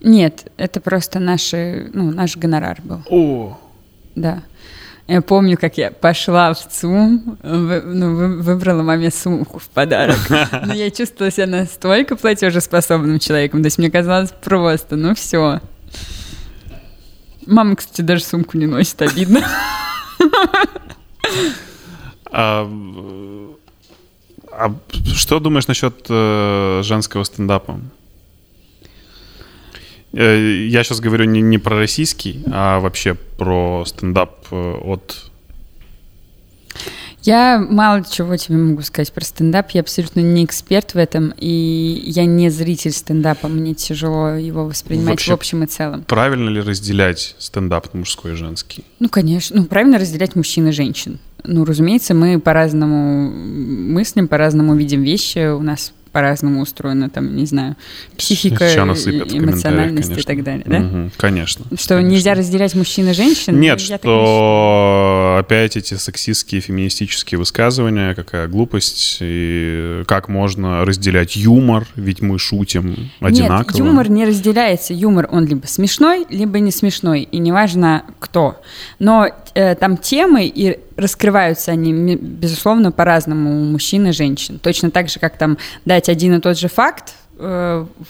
Нет, 0.00 0.50
это 0.56 0.80
просто 0.80 1.20
наши, 1.20 1.90
ну, 1.92 2.10
наш 2.10 2.36
гонорар 2.36 2.78
был. 2.82 3.02
О! 3.08 3.58
Да. 4.14 4.42
Я 5.08 5.20
помню, 5.20 5.58
как 5.58 5.78
я 5.78 5.90
пошла 5.90 6.54
в 6.54 6.68
ЦУМ, 6.68 7.38
вы, 7.42 7.82
ну, 7.82 8.40
выбрала 8.40 8.82
маме 8.82 9.10
сумку 9.10 9.58
в 9.58 9.68
подарок. 9.68 10.18
Но 10.66 10.72
я 10.72 10.90
чувствовала 10.90 11.30
себя 11.30 11.46
настолько 11.46 12.16
платежеспособным 12.16 13.18
человеком. 13.18 13.62
То 13.62 13.66
есть 13.66 13.78
мне 13.78 13.90
казалось 13.90 14.30
просто, 14.42 14.96
ну 14.96 15.14
все, 15.14 15.60
Мама, 17.46 17.76
кстати, 17.76 18.02
даже 18.02 18.24
сумку 18.24 18.56
не 18.56 18.66
носит, 18.66 19.00
обидно. 19.02 19.46
А, 22.34 22.66
а 24.50 24.74
что 25.14 25.38
думаешь 25.38 25.66
насчет 25.66 26.06
э, 26.08 26.80
женского 26.82 27.24
стендапа? 27.24 27.78
Э, 30.12 30.66
я 30.66 30.82
сейчас 30.82 31.00
говорю 31.00 31.24
не, 31.24 31.40
не 31.40 31.58
про 31.58 31.76
российский, 31.76 32.42
а 32.50 32.80
вообще 32.80 33.14
про 33.14 33.84
стендап 33.86 34.46
э, 34.50 34.74
от 34.82 35.31
я 37.22 37.58
мало 37.58 38.04
чего 38.04 38.36
тебе 38.36 38.56
могу 38.56 38.82
сказать 38.82 39.12
про 39.12 39.24
стендап. 39.24 39.70
Я 39.70 39.82
абсолютно 39.82 40.20
не 40.20 40.44
эксперт 40.44 40.94
в 40.94 40.96
этом, 40.96 41.32
и 41.36 42.02
я 42.06 42.24
не 42.24 42.50
зритель 42.50 42.92
стендапа. 42.92 43.48
Мне 43.48 43.74
тяжело 43.74 44.30
его 44.30 44.64
воспринимать 44.64 45.10
Вообще, 45.10 45.30
в 45.30 45.34
общем 45.34 45.62
и 45.62 45.66
целом. 45.66 46.02
Правильно 46.02 46.48
ли 46.48 46.60
разделять 46.60 47.36
стендап 47.38 47.92
на 47.94 48.00
мужской 48.00 48.32
и 48.32 48.34
женский? 48.34 48.84
Ну, 48.98 49.08
конечно. 49.08 49.60
Ну, 49.60 49.66
правильно 49.66 49.98
разделять 49.98 50.34
мужчин 50.34 50.68
и 50.68 50.72
женщин. 50.72 51.18
Ну, 51.44 51.64
разумеется, 51.64 52.14
мы 52.14 52.40
по-разному 52.40 53.30
мыслим, 53.30 54.28
по-разному 54.28 54.74
видим 54.74 55.02
вещи. 55.02 55.52
У 55.52 55.62
нас 55.62 55.92
по-разному 56.12 56.60
устроена, 56.60 57.08
там, 57.08 57.34
не 57.34 57.46
знаю, 57.46 57.76
психика, 58.16 58.66
эмоциональность 58.74 60.16
и 60.16 60.22
так 60.22 60.44
далее, 60.44 60.64
да? 60.66 60.78
Угу, 60.78 61.10
конечно. 61.16 61.64
Что 61.76 61.96
конечно. 61.96 62.14
нельзя 62.14 62.34
разделять 62.34 62.74
мужчин 62.74 63.08
и 63.08 63.12
женщин? 63.14 63.58
Нет, 63.58 63.80
что 63.80 63.96
опять 65.42 65.76
эти 65.76 65.94
сексистские, 65.94 66.60
феминистические 66.60 67.38
высказывания, 67.38 68.14
какая 68.14 68.48
глупость, 68.48 69.18
и 69.20 70.02
как 70.06 70.28
можно 70.28 70.84
разделять 70.84 71.36
юмор, 71.36 71.86
ведь 71.96 72.22
мы 72.22 72.38
шутим 72.38 73.10
одинаково. 73.20 73.76
Нет, 73.76 73.86
юмор 73.86 74.08
не 74.08 74.24
разделяется. 74.24 74.94
Юмор, 74.94 75.28
он 75.30 75.46
либо 75.46 75.66
смешной, 75.66 76.26
либо 76.30 76.58
не 76.58 76.70
смешной, 76.70 77.22
и 77.22 77.38
неважно 77.38 78.04
кто. 78.18 78.60
Но 78.98 79.28
э, 79.54 79.74
там 79.74 79.96
темы 79.96 80.46
и 80.46 80.78
раскрываются 80.96 81.72
они, 81.72 82.16
безусловно, 82.16 82.92
по-разному 82.92 83.60
у 83.60 83.64
мужчин 83.64 84.06
и 84.06 84.12
женщин. 84.12 84.58
Точно 84.58 84.90
так 84.90 85.08
же, 85.08 85.18
как 85.20 85.36
там 85.36 85.58
дать 85.84 86.08
один 86.08 86.34
и 86.34 86.40
тот 86.40 86.58
же 86.58 86.68
факт, 86.68 87.14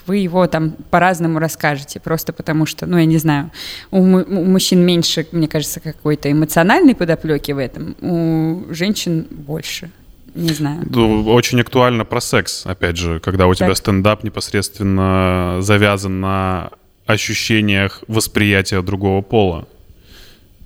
вы 0.06 0.16
его 0.16 0.46
там 0.46 0.72
по-разному 0.90 1.38
расскажете, 1.38 2.00
просто 2.00 2.32
потому 2.32 2.66
что, 2.66 2.86
ну, 2.86 2.98
я 2.98 3.06
не 3.06 3.18
знаю, 3.18 3.50
у, 3.90 3.98
у 3.98 4.44
мужчин 4.44 4.84
меньше, 4.84 5.26
мне 5.32 5.48
кажется, 5.48 5.80
какой-то 5.80 6.30
эмоциональной 6.30 6.94
подоплеки 6.94 7.52
в 7.52 7.58
этом, 7.58 7.96
у 8.00 8.72
женщин 8.72 9.26
больше. 9.30 9.90
Не 10.34 10.52
знаю. 10.52 10.80
Очень 11.28 11.60
актуально 11.60 12.04
про 12.04 12.20
секс, 12.20 12.64
опять 12.64 12.96
же, 12.96 13.20
когда 13.20 13.46
у 13.46 13.54
тебя 13.54 13.68
так. 13.68 13.76
стендап 13.76 14.24
непосредственно 14.24 15.58
завязан 15.60 16.20
на 16.20 16.70
ощущениях 17.06 18.02
восприятия 18.08 18.80
другого 18.82 19.20
пола. 19.22 19.66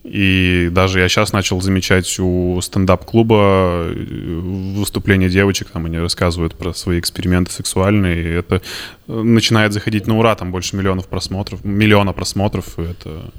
И 0.09 0.69
даже 0.71 1.01
я 1.01 1.09
сейчас 1.09 1.33
начал 1.33 1.61
замечать 1.61 2.19
у 2.21 2.61
стендап-клуба 2.61 3.89
э, 3.89 4.41
выступления 4.77 5.29
девочек, 5.29 5.71
там 5.71 5.87
они 5.87 5.99
рассказывают 5.99 6.55
про 6.55 6.73
свои 6.75 7.01
эксперименты 7.01 7.51
сексуальные, 7.51 8.23
и 8.23 8.29
это 8.35 8.63
э, 9.09 9.13
начинает 9.13 9.73
заходить 9.73 10.07
на 10.07 10.17
ура, 10.17 10.37
там 10.37 10.53
больше 10.53 10.77
миллионов 10.77 11.09
просмотров, 11.09 11.65
миллиона 11.65 12.13
просмотров, 12.13 12.79
и 12.79 12.83
это, 12.83 13.33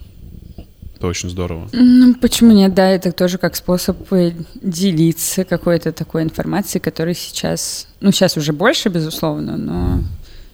это 0.93 1.07
очень 1.07 1.30
здорово. 1.30 1.70
Ну, 1.72 2.15
почему 2.15 2.51
нет? 2.51 2.74
Да, 2.74 2.89
это 2.89 3.13
тоже 3.13 3.38
как 3.38 3.55
способ 3.55 4.11
э, 4.11 4.34
делиться 4.61 5.45
какой-то 5.45 5.93
такой 5.93 6.24
информацией, 6.24 6.82
которой 6.82 7.15
сейчас, 7.15 7.88
ну, 8.01 8.11
сейчас 8.11 8.36
уже 8.36 8.51
больше, 8.51 8.89
безусловно, 8.89 9.55
но 9.55 10.03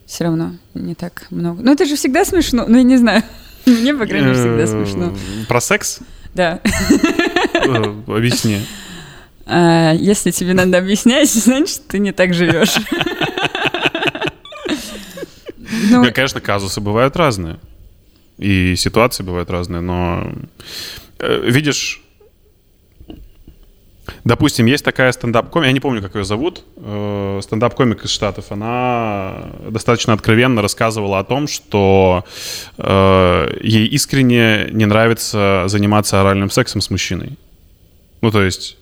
все 0.05 0.25
равно 0.25 0.51
не 0.75 0.93
так 0.93 1.25
много. 1.31 1.63
Ну, 1.63 1.73
это 1.73 1.85
же 1.85 1.95
всегда 1.95 2.23
смешно, 2.23 2.65
ну, 2.67 2.77
я 2.77 2.83
не 2.83 2.97
знаю. 2.97 3.23
Мне, 3.65 3.93
по 3.93 4.05
крайней 4.05 4.27
мере, 4.27 4.39
всегда 4.39 4.67
смешно. 4.67 5.15
Про 5.47 5.61
секс? 5.61 5.99
Да. 6.33 6.59
Э, 7.53 7.93
объясни. 8.07 8.59
А, 9.45 9.93
если 9.93 10.31
тебе 10.31 10.53
надо 10.53 10.77
объяснять, 10.77 11.29
значит, 11.33 11.87
ты 11.87 11.99
не 11.99 12.11
так 12.11 12.33
живешь. 12.33 12.75
Ну, 15.89 16.11
конечно, 16.13 16.41
казусы 16.41 16.81
бывают 16.81 17.15
разные. 17.15 17.59
И 18.37 18.75
ситуации 18.75 19.23
бывают 19.23 19.49
разные, 19.49 19.81
но 19.81 20.31
э, 21.19 21.49
видишь, 21.49 22.02
Допустим, 24.23 24.65
есть 24.65 24.85
такая 24.85 25.11
стендап-комик, 25.11 25.67
я 25.67 25.71
не 25.73 25.79
помню, 25.79 26.01
как 26.01 26.15
ее 26.15 26.23
зовут, 26.23 26.63
э, 26.77 27.39
стендап-комик 27.43 28.05
из 28.05 28.11
Штатов, 28.11 28.51
она 28.51 29.51
достаточно 29.69 30.13
откровенно 30.13 30.61
рассказывала 30.61 31.19
о 31.19 31.23
том, 31.23 31.47
что 31.47 32.23
э, 32.77 33.57
ей 33.61 33.87
искренне 33.87 34.69
не 34.71 34.85
нравится 34.85 35.63
заниматься 35.67 36.21
оральным 36.21 36.49
сексом 36.49 36.81
с 36.81 36.89
мужчиной. 36.89 37.37
Ну, 38.21 38.31
то 38.31 38.41
есть, 38.41 38.77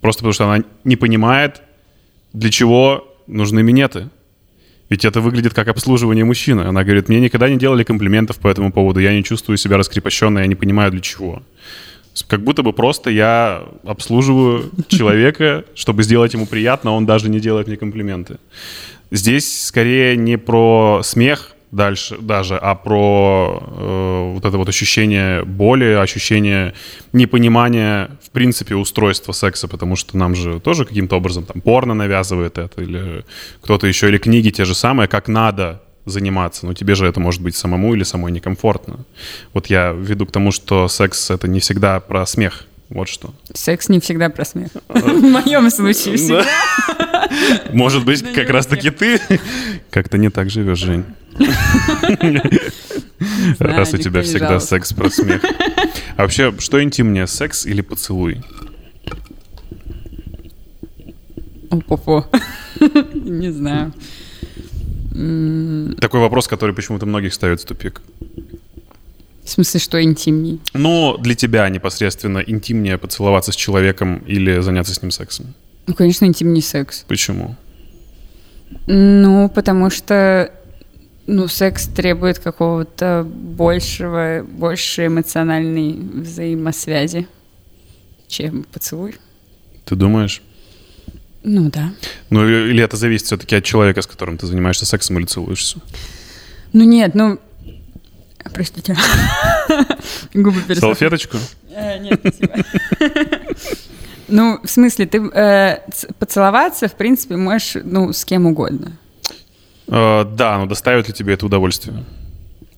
просто 0.00 0.20
потому 0.20 0.32
что 0.32 0.44
она 0.44 0.64
не 0.84 0.96
понимает, 0.96 1.62
для 2.32 2.50
чего 2.50 3.06
нужны 3.26 3.62
минеты. 3.62 4.08
Ведь 4.88 5.04
это 5.04 5.20
выглядит 5.20 5.54
как 5.54 5.68
обслуживание 5.68 6.24
мужчины. 6.24 6.62
Она 6.62 6.84
говорит, 6.84 7.08
мне 7.08 7.20
никогда 7.20 7.48
не 7.48 7.56
делали 7.56 7.82
комплиментов 7.82 8.38
по 8.38 8.48
этому 8.48 8.72
поводу, 8.72 9.00
я 9.00 9.14
не 9.14 9.24
чувствую 9.24 9.56
себя 9.56 9.78
раскрепощенной, 9.78 10.42
я 10.42 10.46
не 10.46 10.54
понимаю 10.54 10.90
для 10.90 11.00
чего. 11.00 11.42
Как 12.28 12.42
будто 12.42 12.62
бы 12.62 12.72
просто 12.72 13.10
я 13.10 13.64
обслуживаю 13.84 14.70
человека, 14.88 15.64
чтобы 15.74 16.02
сделать 16.02 16.34
ему 16.34 16.46
приятно, 16.46 16.90
а 16.90 16.94
он 16.94 17.06
даже 17.06 17.28
не 17.28 17.40
делает 17.40 17.66
мне 17.68 17.76
комплименты. 17.76 18.38
Здесь 19.10 19.66
скорее 19.66 20.16
не 20.16 20.38
про 20.38 21.00
смех 21.02 21.54
дальше 21.72 22.18
даже, 22.20 22.56
а 22.56 22.74
про 22.74 23.62
э, 23.62 24.32
вот 24.34 24.44
это 24.44 24.58
вот 24.58 24.68
ощущение 24.68 25.42
боли, 25.44 25.94
ощущение 25.94 26.74
непонимания 27.12 28.10
в 28.22 28.30
принципе 28.30 28.74
устройства 28.74 29.32
секса, 29.32 29.68
потому 29.68 29.96
что 29.96 30.16
нам 30.18 30.34
же 30.34 30.60
тоже 30.60 30.84
каким-то 30.84 31.16
образом 31.16 31.44
там 31.44 31.62
порно 31.62 31.94
навязывает 31.94 32.58
это 32.58 32.82
или 32.82 33.24
кто-то 33.62 33.86
еще, 33.86 34.08
или 34.08 34.18
книги 34.18 34.50
те 34.50 34.64
же 34.64 34.74
самые, 34.74 35.08
как 35.08 35.28
надо 35.28 35.82
заниматься, 36.04 36.66
но 36.66 36.74
тебе 36.74 36.94
же 36.94 37.06
это 37.06 37.20
может 37.20 37.40
быть 37.40 37.54
самому 37.54 37.94
или 37.94 38.02
самой 38.02 38.32
некомфортно. 38.32 39.04
Вот 39.52 39.66
я 39.66 39.92
веду 39.92 40.26
к 40.26 40.32
тому, 40.32 40.50
что 40.50 40.88
секс— 40.88 41.30
это 41.30 41.48
не 41.48 41.60
всегда 41.60 42.00
про 42.00 42.26
смех. 42.26 42.66
Вот 42.88 43.08
что. 43.08 43.32
Секс 43.54 43.88
не 43.88 44.00
всегда 44.00 44.28
про 44.28 44.44
смех. 44.44 44.68
В 44.88 45.22
моем 45.22 45.70
случае 45.70 46.16
всегда. 46.16 46.44
Может 47.72 48.04
быть, 48.04 48.22
как 48.34 48.50
раз-таки 48.50 48.90
ты 48.90 49.18
как-то 49.90 50.18
не 50.18 50.28
так 50.28 50.50
живешь, 50.50 50.78
Жень. 50.78 51.04
Раз 53.58 53.94
у 53.94 53.96
тебя 53.96 54.22
всегда 54.22 54.60
секс 54.60 54.92
про 54.92 55.08
смех. 55.08 55.42
А 56.16 56.22
вообще, 56.22 56.54
что 56.58 56.82
интимнее, 56.82 57.26
секс 57.26 57.64
или 57.64 57.80
поцелуй? 57.80 58.42
Опа-по. 61.70 62.28
Не 63.14 63.50
знаю. 63.50 63.94
Такой 66.00 66.20
вопрос, 66.20 66.48
который 66.48 66.74
почему-то 66.74 67.06
многих 67.06 67.34
ставит 67.34 67.60
в 67.60 67.64
тупик. 67.64 68.00
В 69.44 69.48
смысле, 69.50 69.80
что 69.80 70.02
интимней? 70.02 70.60
Ну, 70.72 71.18
для 71.18 71.34
тебя 71.34 71.68
непосредственно 71.68 72.38
интимнее 72.38 72.96
поцеловаться 72.96 73.52
с 73.52 73.56
человеком 73.56 74.18
или 74.26 74.60
заняться 74.60 74.94
с 74.94 75.02
ним 75.02 75.10
сексом? 75.10 75.54
Ну, 75.86 75.94
конечно, 75.94 76.24
интимней 76.24 76.62
секс. 76.62 77.04
Почему? 77.08 77.56
Ну, 78.86 79.50
потому 79.52 79.90
что 79.90 80.52
ну, 81.26 81.48
секс 81.48 81.88
требует 81.88 82.38
какого-то 82.38 83.26
большего, 83.26 84.46
большей 84.48 85.08
эмоциональной 85.08 85.92
взаимосвязи, 85.92 87.26
чем 88.28 88.64
поцелуй. 88.64 89.16
Ты 89.84 89.96
думаешь? 89.96 90.40
Ну 91.44 91.70
да. 91.70 91.92
Ну 92.30 92.46
или 92.46 92.82
это 92.82 92.96
зависит 92.96 93.26
все-таки 93.26 93.56
от 93.56 93.64
человека, 93.64 94.02
с 94.02 94.06
которым 94.06 94.38
ты 94.38 94.46
занимаешься 94.46 94.86
сексом 94.86 95.18
или 95.18 95.26
целуешься? 95.26 95.78
Ну 96.72 96.84
нет, 96.84 97.14
ну... 97.14 97.38
Простите. 98.52 98.96
Губы 100.34 100.60
пересохли. 100.62 100.80
Салфеточку? 100.80 101.38
Э, 101.70 101.98
нет, 101.98 102.20
спасибо. 102.20 102.54
Ну, 104.28 104.60
в 104.62 104.70
смысле, 104.70 105.04
ты 105.06 105.18
э, 105.18 105.80
поцеловаться, 106.18 106.88
в 106.88 106.94
принципе, 106.94 107.36
можешь, 107.36 107.76
ну, 107.84 108.14
с 108.14 108.24
кем 108.24 108.46
угодно. 108.46 108.96
Э, 109.88 110.24
да, 110.24 110.56
но 110.56 110.66
доставит 110.66 111.08
ли 111.08 111.12
тебе 111.12 111.34
это 111.34 111.44
удовольствие? 111.44 112.04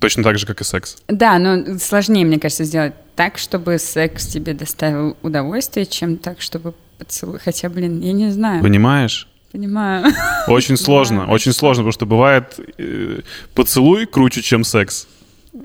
Точно 0.00 0.24
так 0.24 0.36
же, 0.36 0.46
как 0.46 0.60
и 0.60 0.64
секс. 0.64 0.96
Да, 1.06 1.38
но 1.38 1.78
сложнее, 1.78 2.24
мне 2.24 2.40
кажется, 2.40 2.64
сделать 2.64 2.94
так, 3.14 3.38
чтобы 3.38 3.78
секс 3.78 4.26
тебе 4.26 4.52
доставил 4.52 5.16
удовольствие, 5.22 5.86
чем 5.86 6.16
так, 6.16 6.40
чтобы 6.40 6.74
поцелуй. 7.04 7.38
Хотя, 7.38 7.68
блин, 7.68 8.00
я 8.00 8.12
не 8.12 8.30
знаю. 8.30 8.62
Понимаешь? 8.62 9.28
Понимаю. 9.52 10.12
Очень 10.48 10.76
сложно, 10.78 11.26
очень 11.30 11.52
сложно, 11.52 11.82
потому 11.82 11.92
что 11.92 12.06
бывает 12.06 12.58
э, 12.78 13.20
поцелуй 13.54 14.06
круче, 14.06 14.42
чем 14.42 14.64
секс. 14.64 15.06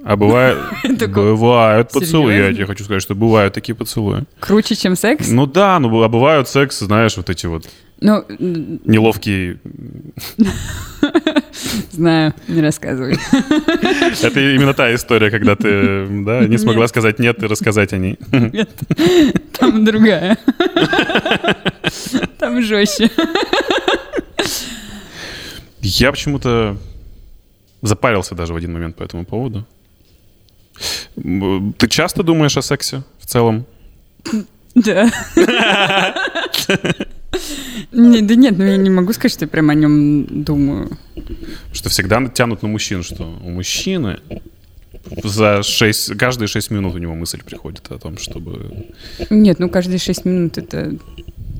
А 0.03 0.15
бывает, 0.15 0.59
бывают 1.11 1.91
поцелуи, 1.91 2.35
я 2.35 2.53
тебе 2.53 2.67
хочу 2.67 2.83
сказать, 2.83 3.01
что 3.01 3.15
бывают 3.15 3.55
такие 3.55 3.73
поцелуи. 3.73 4.25
Круче, 4.39 4.75
чем 4.75 4.95
секс? 4.95 5.29
Ну 5.29 5.47
да, 5.47 5.79
ну 5.79 6.03
а 6.03 6.07
бывают 6.07 6.47
секс, 6.47 6.79
знаешь, 6.79 7.17
вот 7.17 7.31
эти 7.31 7.47
вот 7.47 7.67
ну, 8.01 8.23
неловкие... 8.29 9.59
Знаю, 11.91 12.33
не 12.47 12.61
рассказывай. 12.61 13.17
Это 14.21 14.39
именно 14.39 14.73
та 14.73 14.93
история, 14.93 15.29
когда 15.29 15.55
ты 15.55 16.05
да, 16.23 16.45
не 16.45 16.57
смогла 16.57 16.83
нет. 16.83 16.89
сказать 16.89 17.19
нет 17.19 17.41
и 17.43 17.47
рассказать 17.47 17.93
о 17.93 17.97
ней. 17.97 18.17
Нет, 18.31 18.69
там 19.57 19.83
другая. 19.85 20.37
Там 22.37 22.61
жестче. 22.61 23.09
Я 25.81 26.11
почему-то 26.11 26.77
запарился 27.81 28.35
даже 28.35 28.53
в 28.53 28.55
один 28.55 28.73
момент 28.73 28.95
по 28.95 29.03
этому 29.03 29.25
поводу. 29.25 29.65
Ты 31.15 31.87
часто 31.89 32.23
думаешь 32.23 32.57
о 32.57 32.61
сексе 32.61 33.03
в 33.19 33.25
целом? 33.25 33.65
Да. 34.75 35.09
Не, 37.91 38.21
да 38.21 38.35
нет, 38.35 38.57
ну 38.57 38.65
я 38.65 38.77
не 38.77 38.89
могу 38.89 39.13
сказать, 39.13 39.33
что 39.33 39.45
я 39.45 39.49
прям 39.49 39.69
о 39.69 39.73
нем 39.73 40.43
думаю. 40.43 40.97
Что 41.71 41.89
всегда 41.89 42.25
тянут 42.27 42.61
на 42.61 42.67
мужчин, 42.67 43.03
что 43.03 43.23
у 43.43 43.49
мужчины 43.49 44.19
за 45.23 45.63
6, 45.63 46.17
каждые 46.17 46.47
6 46.47 46.71
минут 46.71 46.95
у 46.95 46.97
него 46.97 47.15
мысль 47.15 47.41
приходит 47.43 47.91
о 47.91 47.97
том, 47.97 48.17
чтобы... 48.17 48.87
Нет, 49.29 49.59
ну 49.59 49.69
каждые 49.69 49.99
6 49.99 50.25
минут 50.25 50.57
это... 50.57 50.95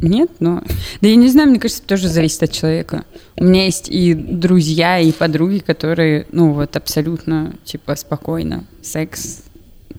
Нет, 0.02 0.32
но... 0.40 0.64
Да 1.02 1.08
я 1.08 1.16
не 1.16 1.28
знаю, 1.28 1.50
мне 1.50 1.60
кажется, 1.60 1.84
тоже 1.84 2.08
зависит 2.08 2.42
от 2.44 2.52
человека. 2.52 3.04
У 3.36 3.44
меня 3.44 3.66
есть 3.66 3.90
и 3.90 4.14
друзья, 4.14 5.00
и 5.00 5.12
подруги, 5.12 5.60
которые, 5.60 6.26
ну 6.32 6.54
вот, 6.54 6.76
абсолютно, 6.78 7.56
типа, 7.66 7.96
спокойно. 7.96 8.66
Секс, 8.82 9.44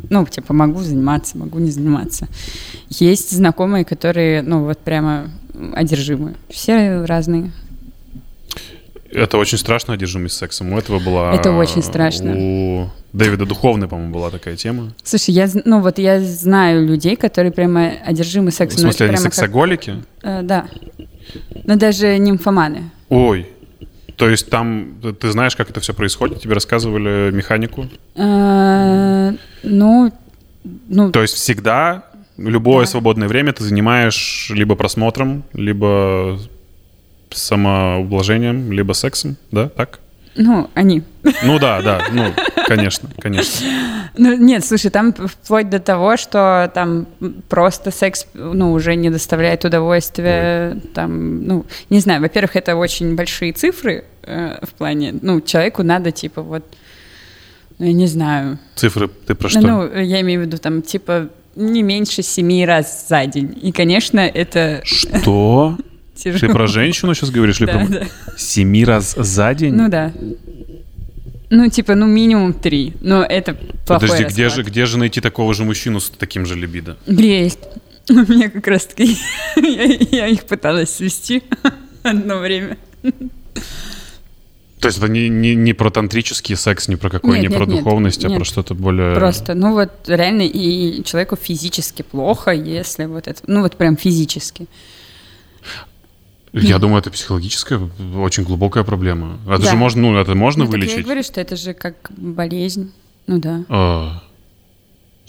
ну, 0.08 0.24
типа, 0.24 0.54
могу 0.54 0.80
заниматься, 0.80 1.36
могу 1.36 1.58
не 1.58 1.70
заниматься. 1.70 2.28
Есть 2.88 3.30
знакомые, 3.30 3.84
которые, 3.84 4.40
ну, 4.40 4.64
вот 4.64 4.78
прямо 4.78 5.30
одержимы. 5.74 6.34
Все 6.48 7.04
разные. 7.04 7.52
Это 9.12 9.38
очень 9.38 9.58
страшно, 9.58 9.94
одержимость 9.94 10.36
сексом. 10.36 10.72
У 10.72 10.78
этого 10.78 11.00
была... 11.00 11.34
Это 11.34 11.50
очень 11.50 11.82
страшно. 11.82 12.32
У 12.36 12.88
Дэвида 13.12 13.44
Духовной, 13.44 13.88
по-моему, 13.88 14.12
была 14.12 14.30
такая 14.30 14.56
тема. 14.56 14.92
Слушай, 15.02 15.32
я, 15.32 15.48
ну 15.64 15.80
вот 15.80 15.98
я 15.98 16.20
знаю 16.20 16.86
людей, 16.86 17.16
которые 17.16 17.50
прямо 17.50 17.88
одержимы 18.04 18.52
сексом. 18.52 18.78
В 18.78 18.80
смысле, 18.82 19.08
они 19.08 19.16
сексоголики? 19.16 19.96
Как... 20.20 20.42
Э, 20.42 20.42
да. 20.42 20.66
Но 21.64 21.76
даже 21.76 22.18
нимфоманы. 22.18 22.90
Ой. 23.08 23.48
То 24.14 24.28
есть 24.28 24.48
там, 24.48 25.00
ты 25.18 25.32
знаешь, 25.32 25.56
как 25.56 25.70
это 25.70 25.80
все 25.80 25.92
происходит? 25.92 26.40
Тебе 26.40 26.54
рассказывали 26.54 27.30
механику? 27.32 27.88
Э, 28.14 29.32
ну, 29.64 30.12
ну... 30.88 31.10
То 31.10 31.22
есть 31.22 31.34
всегда 31.34 32.04
любое 32.48 32.84
да. 32.84 32.90
свободное 32.90 33.28
время 33.28 33.52
ты 33.52 33.64
занимаешь 33.64 34.50
либо 34.54 34.74
просмотром, 34.74 35.44
либо 35.52 36.38
самоублажением, 37.30 38.72
либо 38.72 38.92
сексом, 38.92 39.36
да, 39.50 39.68
так? 39.68 40.00
Ну, 40.36 40.70
они. 40.74 41.02
Ну 41.42 41.58
да, 41.58 41.82
да, 41.82 42.02
ну, 42.12 42.32
конечно, 42.66 43.08
конечно. 43.18 43.66
Ну, 44.16 44.36
нет, 44.36 44.64
слушай, 44.64 44.90
там 44.90 45.12
вплоть 45.12 45.68
до 45.68 45.80
того, 45.80 46.16
что 46.16 46.70
там 46.74 47.06
просто 47.48 47.90
секс, 47.90 48.26
ну, 48.34 48.72
уже 48.72 48.94
не 48.94 49.10
доставляет 49.10 49.64
удовольствия, 49.64 50.72
Ой. 50.74 50.80
там, 50.94 51.44
ну, 51.44 51.66
не 51.90 52.00
знаю, 52.00 52.20
во-первых, 52.20 52.56
это 52.56 52.76
очень 52.76 53.16
большие 53.16 53.52
цифры 53.52 54.04
э, 54.22 54.64
в 54.64 54.74
плане, 54.74 55.14
ну, 55.20 55.40
человеку 55.40 55.82
надо, 55.82 56.10
типа, 56.10 56.42
вот, 56.42 56.64
ну, 57.78 57.86
я 57.86 57.92
не 57.92 58.06
знаю. 58.06 58.58
Цифры 58.76 59.08
ты 59.08 59.34
про 59.34 59.48
что? 59.48 59.60
Ну, 59.60 60.00
я 60.00 60.20
имею 60.20 60.40
в 60.40 60.44
виду, 60.44 60.58
там, 60.58 60.82
типа, 60.82 61.28
не 61.56 61.82
меньше 61.82 62.22
семи 62.22 62.64
раз 62.64 63.08
за 63.08 63.26
день. 63.26 63.58
И, 63.62 63.72
конечно, 63.72 64.20
это... 64.20 64.82
Что? 64.84 65.76
Ты 66.22 66.48
про 66.48 66.66
женщину 66.66 67.14
сейчас 67.14 67.30
говоришь? 67.30 67.58
Да, 67.58 67.86
да. 67.88 68.06
Семи 68.36 68.84
раз 68.84 69.14
за 69.16 69.54
день? 69.54 69.74
Ну 69.74 69.88
да. 69.88 70.12
Ну, 71.48 71.68
типа, 71.68 71.94
ну, 71.94 72.06
минимум 72.06 72.52
три. 72.52 72.94
Но 73.00 73.22
это 73.22 73.54
плохой 73.86 74.08
Подожди, 74.08 74.24
где 74.32 74.48
же, 74.48 74.62
где 74.62 74.86
же 74.86 74.98
найти 74.98 75.20
такого 75.20 75.52
же 75.54 75.64
мужчину 75.64 75.98
с 75.98 76.10
таким 76.10 76.46
же 76.46 76.54
либидо? 76.54 76.96
Есть. 77.06 77.60
У 78.10 78.14
меня 78.14 78.50
как 78.50 78.66
раз-таки... 78.66 79.16
я, 79.56 79.84
я 80.10 80.26
их 80.28 80.44
пыталась 80.44 80.94
свести 80.94 81.42
одно 82.02 82.38
время. 82.38 82.76
То 84.80 84.88
есть 84.88 84.98
это 84.98 85.08
не, 85.08 85.28
не, 85.28 85.54
не 85.54 85.74
про 85.74 85.90
тантрический 85.90 86.56
секс, 86.56 86.88
не 86.88 86.96
про 86.96 87.10
какой, 87.10 87.32
Нет, 87.38 87.42
не 87.42 87.48
нет, 87.48 87.58
про 87.58 87.66
нет, 87.66 87.76
духовность, 87.78 88.24
а 88.24 88.28
нет. 88.28 88.38
про 88.38 88.44
что-то 88.46 88.74
более... 88.74 89.14
Просто, 89.14 89.54
ну 89.54 89.74
вот 89.74 89.90
реально 90.08 90.42
и 90.42 91.04
человеку 91.04 91.36
физически 91.36 92.00
плохо, 92.02 92.50
если 92.52 93.04
вот 93.04 93.28
это, 93.28 93.40
ну 93.46 93.60
вот 93.60 93.76
прям 93.76 93.96
физически. 93.98 94.66
Я 96.52 96.78
думаю, 96.78 97.00
это 97.00 97.10
психологическая, 97.10 97.80
очень 98.16 98.42
глубокая 98.42 98.82
проблема. 98.82 99.38
Это 99.46 99.62
Да. 99.62 99.70
же 99.70 99.76
можно, 99.76 100.02
ну, 100.02 100.18
это 100.18 100.34
можно 100.34 100.64
Ну, 100.64 100.70
так 100.70 100.80
я 100.80 100.86
вылечить. 100.86 101.04
говорю, 101.04 101.22
что 101.22 101.40
это 101.40 101.54
же 101.56 101.74
как 101.74 101.94
болезнь. 102.16 102.90
Ну 103.28 103.38
да. 103.38 103.64
А, 103.68 104.22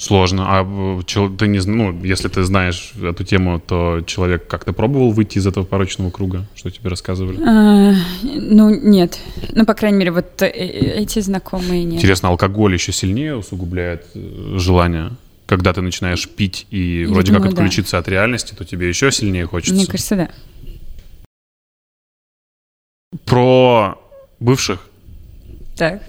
Сложно. 0.02 0.46
А 0.48 0.64
э, 0.64 1.30
ты 1.38 1.46
не, 1.46 1.60
ну, 1.60 2.04
если 2.04 2.28
ты 2.28 2.42
знаешь 2.42 2.94
эту 3.00 3.24
тему, 3.24 3.60
то 3.60 4.02
человек 4.08 4.48
как-то 4.48 4.74
пробовал 4.74 5.12
выйти 5.12 5.38
из 5.38 5.46
этого 5.46 5.64
порочного 5.64 6.10
круга, 6.10 6.48
что 6.56 6.72
тебе 6.72 6.90
рассказывали? 6.90 7.40
А, 7.48 7.94
ну, 8.24 8.72
нет. 8.72 9.20
Ну, 9.52 9.64
по 9.64 9.76
крайней 9.76 10.00
мере, 10.00 10.10
вот 10.10 10.42
э, 10.42 10.48
э, 10.48 11.04
эти 11.04 11.20
знакомые 11.20 11.84
нет. 11.84 11.98
Интересно, 12.00 12.30
алкоголь 12.30 12.74
еще 12.74 12.92
сильнее 12.92 13.36
усугубляет 13.36 14.08
желание? 14.56 15.12
Когда 15.46 15.72
ты 15.72 15.82
начинаешь 15.82 16.28
пить 16.28 16.66
и 16.72 17.02
Я 17.02 17.08
вроде 17.08 17.28
думаю, 17.28 17.44
как 17.44 17.54
да. 17.54 17.62
отключиться 17.62 18.00
от 18.00 18.08
реальности, 18.08 18.56
то 18.56 18.66
тебе 18.66 18.90
еще 18.90 19.12
сильнее 19.12 19.46
хочется. 19.46 19.76
Мне 19.76 19.86
кажется, 19.86 20.16
да. 20.16 20.30
Про 23.26 24.00
бывших. 24.40 24.80
Так. 25.78 26.02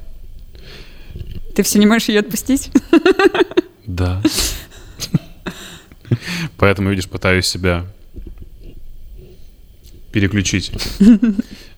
Ты 1.55 1.62
все 1.62 1.78
не 1.78 1.86
можешь 1.86 2.09
ее 2.09 2.20
отпустить? 2.20 2.70
Да. 3.87 4.22
Поэтому, 6.59 6.91
видишь, 6.91 7.09
пытаюсь 7.09 7.47
себя 7.47 7.87
переключить. 10.12 10.72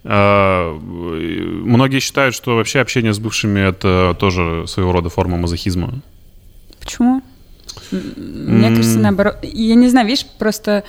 А, 0.07 0.79
Многие 0.79 2.01
считают, 2.01 2.35
что 2.35 2.57
вообще 2.57 2.81
общение 2.81 3.15
с 3.15 3.19
бывшими— 3.19 3.61
это 3.71 4.15
тоже 4.19 4.67
своего 4.67 4.93
рода 4.93 5.09
форма 5.09 5.39
мазохизма. 5.39 6.03
Почему? 6.79 7.23
Мне 7.91 8.69
кажется, 8.69 8.99
наоборот. 8.99 9.39
Я 9.43 9.75
не 9.75 9.89
знаю, 9.89 10.07
видишь, 10.07 10.27
просто 10.39 10.85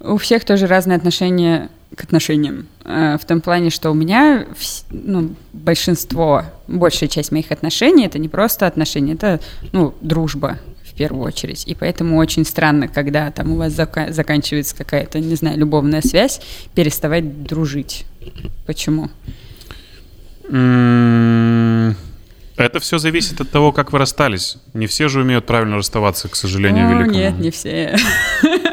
у 0.00 0.18
всех 0.18 0.44
тоже 0.44 0.66
разные 0.66 0.96
отношения 0.96 1.70
к 1.96 2.04
отношениям. 2.04 2.66
Э, 2.84 3.16
В 3.20 3.24
том 3.24 3.40
плане, 3.40 3.70
что 3.70 3.90
у 3.90 3.94
меня 3.94 4.46
ну, 4.90 5.34
большинство, 5.52 6.44
большая 6.68 7.08
часть 7.08 7.32
моих 7.32 7.50
отношений 7.50 8.06
это 8.06 8.18
не 8.18 8.28
просто 8.28 8.66
отношения, 8.66 9.14
это 9.14 9.40
ну, 9.72 9.94
дружба 10.00 10.58
в 10.84 10.94
первую 10.94 11.24
очередь. 11.24 11.66
И 11.66 11.74
поэтому 11.74 12.16
очень 12.18 12.44
странно, 12.44 12.86
когда 12.88 13.30
там 13.30 13.52
у 13.52 13.56
вас 13.56 13.72
зака- 13.72 14.12
заканчивается 14.12 14.76
какая-то, 14.76 15.18
не 15.18 15.34
знаю, 15.34 15.58
любовная 15.58 16.02
связь, 16.02 16.40
переставать 16.74 17.42
дружить. 17.44 18.04
Почему? 18.66 19.08
М, 20.48 21.96
Это 22.56 22.78
все 22.80 22.98
зависит 22.98 23.40
от 23.40 23.50
того, 23.50 23.72
как 23.72 23.92
вы 23.92 23.98
расстались. 23.98 24.58
Не 24.74 24.86
все 24.86 25.08
же 25.08 25.20
умеют 25.22 25.46
правильно 25.46 25.76
расставаться, 25.76 26.28
к 26.28 26.36
сожалению, 26.36 26.88
О, 26.88 26.92
великому. 26.92 27.14
нет, 27.18 27.38
не 27.38 27.50
все. 27.50 27.96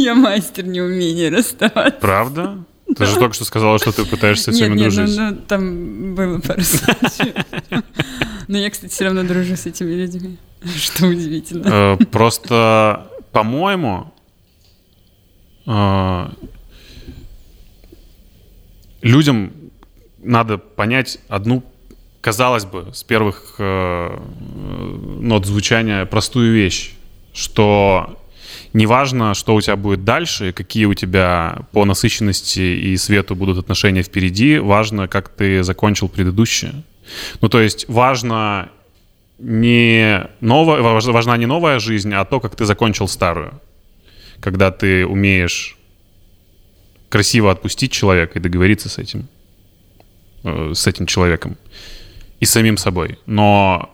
Я 0.00 0.14
мастер 0.14 0.66
неумения 0.66 1.30
расставаться. 1.30 1.98
Правда? 2.00 2.64
Ты 2.96 3.06
же 3.06 3.14
только 3.16 3.34
что 3.34 3.44
сказала, 3.44 3.78
что 3.78 3.92
ты 3.92 4.04
пытаешься 4.04 4.52
с 4.52 4.56
Нет, 4.56 4.70
ними 4.70 4.80
нет, 4.80 4.94
дружить. 4.94 5.16
ну, 5.16 5.30
ну, 5.30 5.36
там 5.46 6.14
было 6.14 6.38
пару 6.40 6.60
случаев. 6.62 7.34
Но 8.48 8.58
я, 8.58 8.68
кстати, 8.70 8.90
все 8.90 9.04
равно 9.04 9.22
дружу 9.22 9.56
с 9.56 9.66
этими 9.66 9.92
людьми. 9.92 10.38
Что 10.76 11.06
удивительно. 11.06 11.96
Э, 12.00 12.04
Просто, 12.06 13.06
по-моему, 13.30 14.12
э, 15.66 16.26
людям 19.02 19.52
надо 20.18 20.58
понять 20.58 21.18
одну, 21.28 21.62
казалось 22.20 22.64
бы, 22.64 22.90
с 22.92 23.04
первых 23.04 23.54
э, 23.58 24.18
нот 25.20 25.46
звучания 25.46 26.04
простую 26.06 26.52
вещь, 26.52 26.94
что 27.32 28.18
неважно, 28.72 29.34
что 29.34 29.54
у 29.54 29.60
тебя 29.60 29.76
будет 29.76 30.04
дальше, 30.04 30.52
какие 30.52 30.84
у 30.84 30.94
тебя 30.94 31.60
по 31.72 31.84
насыщенности 31.84 32.60
и 32.60 32.96
свету 32.96 33.34
будут 33.34 33.58
отношения 33.58 34.02
впереди, 34.02 34.58
важно, 34.58 35.08
как 35.08 35.28
ты 35.28 35.62
закончил 35.62 36.08
предыдущее. 36.08 36.82
Ну, 37.40 37.48
то 37.48 37.60
есть 37.60 37.88
важно 37.88 38.70
не 39.38 40.28
новая, 40.40 40.80
важ- 40.82 41.06
важна 41.06 41.36
не 41.36 41.46
новая 41.46 41.78
жизнь, 41.78 42.12
а 42.14 42.24
то, 42.24 42.40
как 42.40 42.56
ты 42.56 42.64
закончил 42.64 43.08
старую. 43.08 43.60
Когда 44.40 44.70
ты 44.70 45.06
умеешь 45.06 45.76
красиво 47.08 47.50
отпустить 47.50 47.92
человека 47.92 48.38
и 48.38 48.42
договориться 48.42 48.88
с 48.88 48.98
этим, 48.98 49.28
э, 50.44 50.72
с 50.74 50.86
этим 50.86 51.06
человеком 51.06 51.56
и 52.38 52.46
самим 52.46 52.76
собой. 52.76 53.18
Но 53.26 53.90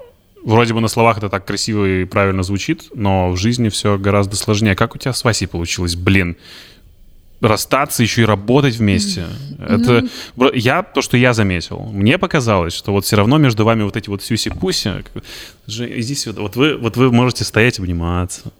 вроде 0.47 0.73
бы 0.75 0.81
на 0.81 0.89
словах 0.89 1.19
это 1.19 1.29
так 1.29 1.45
красиво 1.45 1.85
и 1.85 2.05
правильно 2.05 2.43
звучит, 2.43 2.85
но 2.95 3.31
в 3.31 3.37
жизни 3.37 3.69
все 3.69 3.99
гораздо 3.99 4.37
сложнее. 4.37 4.75
Как 4.75 4.95
у 4.95 4.99
тебя 4.99 5.13
с 5.13 5.23
Васей 5.25 5.47
получилось? 5.47 5.95
Блин, 5.97 6.37
расстаться, 7.41 8.03
еще 8.03 8.23
и 8.23 8.25
работать 8.25 8.77
вместе. 8.77 9.27
Это 9.61 10.07
бро- 10.37 10.53
я 10.55 10.83
то, 10.83 11.03
что 11.03 11.17
я 11.17 11.35
заметил. 11.35 11.81
Мне 11.93 12.17
показалось, 12.19 12.73
что 12.73 12.93
вот 12.93 13.05
все 13.05 13.17
равно 13.17 13.37
между 13.39 13.65
вами 13.65 13.83
вот 13.83 13.97
эти 13.97 14.09
вот 14.09 14.23
сюси-пуси. 14.23 15.05
иди 15.69 16.15
сюда. 16.15 16.41
Вот 16.43 16.57
вы, 16.57 16.77
вот 16.79 16.97
вы 16.97 17.13
можете 17.13 17.45
стоять 17.45 17.79
обниматься. 17.79 18.53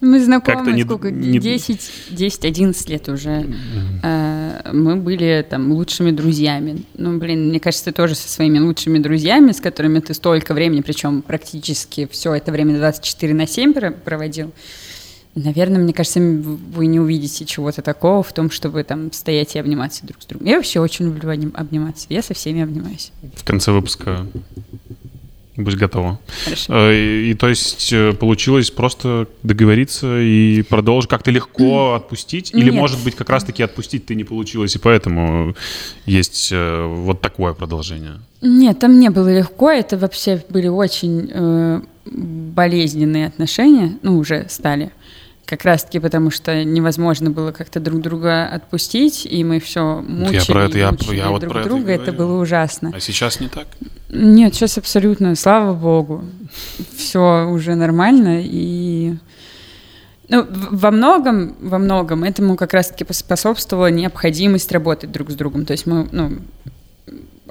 Мы 0.00 0.24
знакомы 0.24 0.82
сколько? 0.82 1.10
не- 1.10 1.38
10, 1.38 1.90
10-11 2.10 2.88
лет 2.90 3.08
уже. 3.08 3.46
Э, 4.02 4.29
Мы 4.72 4.96
были 4.96 5.46
там 5.48 5.72
лучшими 5.72 6.10
друзьями. 6.10 6.82
Ну, 6.96 7.18
блин, 7.18 7.48
мне 7.48 7.60
кажется, 7.60 7.86
ты 7.86 7.92
тоже 7.92 8.14
со 8.14 8.28
своими 8.28 8.58
лучшими 8.58 8.98
друзьями, 8.98 9.52
с 9.52 9.60
которыми 9.60 10.00
ты 10.00 10.14
столько 10.14 10.54
времени, 10.54 10.80
причем 10.80 11.22
практически 11.22 12.08
все 12.10 12.34
это 12.34 12.52
время 12.52 12.76
24 12.76 13.34
на 13.34 13.46
7 13.46 13.72
про- 13.72 13.90
проводил. 13.90 14.52
Наверное, 15.36 15.80
мне 15.80 15.92
кажется, 15.92 16.18
вы 16.20 16.86
не 16.86 16.98
увидите 16.98 17.44
чего-то 17.44 17.82
такого 17.82 18.22
в 18.24 18.32
том, 18.32 18.50
чтобы 18.50 18.82
там 18.82 19.12
стоять 19.12 19.54
и 19.54 19.60
обниматься 19.60 20.04
друг 20.04 20.20
с 20.22 20.26
другом. 20.26 20.48
Я 20.48 20.56
вообще 20.56 20.80
очень 20.80 21.04
люблю 21.06 21.30
обним- 21.30 21.54
обниматься. 21.54 22.06
Я 22.08 22.22
со 22.22 22.34
всеми 22.34 22.62
обнимаюсь. 22.62 23.12
В 23.36 23.44
конце 23.44 23.70
выпуска 23.70 24.26
будь 25.62 25.76
готова. 25.76 26.18
Хорошо. 26.44 26.72
Э, 26.72 26.94
И, 26.94 27.30
и 27.30 27.34
то 27.34 27.48
есть 27.48 27.92
э, 27.92 28.12
получилось 28.12 28.70
просто 28.70 29.26
договориться 29.42 30.20
и 30.20 30.62
продолжить 30.62 31.10
как-то 31.10 31.30
легко 31.30 31.94
отпустить? 31.94 32.52
Или, 32.54 32.70
Нет. 32.70 32.74
может 32.74 33.02
быть, 33.04 33.14
как 33.14 33.30
раз-таки 33.30 33.62
отпустить 33.62 34.06
ты 34.06 34.14
не 34.14 34.24
получилось, 34.24 34.76
и 34.76 34.78
поэтому 34.78 35.54
есть 36.06 36.50
э, 36.52 36.84
вот 36.86 37.20
такое 37.20 37.52
продолжение? 37.52 38.20
Нет, 38.42 38.78
там 38.78 38.98
не 38.98 39.10
было 39.10 39.32
легко. 39.36 39.70
Это 39.70 39.98
вообще 39.98 40.42
были 40.48 40.68
очень 40.68 41.30
э, 41.32 41.80
болезненные 42.06 43.26
отношения. 43.26 43.98
Ну, 44.02 44.18
уже 44.18 44.46
стали. 44.48 44.90
Как 45.50 45.64
раз-таки 45.64 45.98
потому, 45.98 46.30
что 46.30 46.62
невозможно 46.64 47.28
было 47.28 47.50
как-то 47.50 47.80
друг 47.80 48.00
друга 48.02 48.46
отпустить, 48.46 49.26
и 49.26 49.42
мы 49.42 49.58
все 49.58 50.00
мучили, 50.06 50.36
я 50.36 50.44
про 50.44 50.64
это- 50.66 50.78
я- 50.78 50.92
мучили 50.92 51.16
я 51.16 51.28
вот 51.28 51.40
друг 51.40 51.52
про 51.52 51.60
это 51.62 51.68
друга. 51.68 51.90
Это 51.90 52.12
говорю. 52.12 52.18
было 52.18 52.40
ужасно. 52.40 52.92
А 52.94 53.00
сейчас 53.00 53.40
не 53.40 53.48
так? 53.48 53.66
Нет, 54.10 54.54
сейчас 54.54 54.78
абсолютно, 54.78 55.34
слава 55.34 55.74
богу, 55.74 56.22
все 56.96 57.48
уже 57.50 57.74
нормально 57.74 58.42
и 58.44 59.16
ну, 60.28 60.46
во 60.48 60.92
многом, 60.92 61.56
во 61.60 61.78
многом 61.78 62.22
этому 62.22 62.54
как 62.54 62.72
раз-таки 62.72 63.02
поспособствовала 63.02 63.90
необходимость 63.90 64.70
работать 64.70 65.10
друг 65.10 65.32
с 65.32 65.34
другом. 65.34 65.66
То 65.66 65.72
есть 65.72 65.84
мы, 65.84 66.08
ну, 66.12 66.30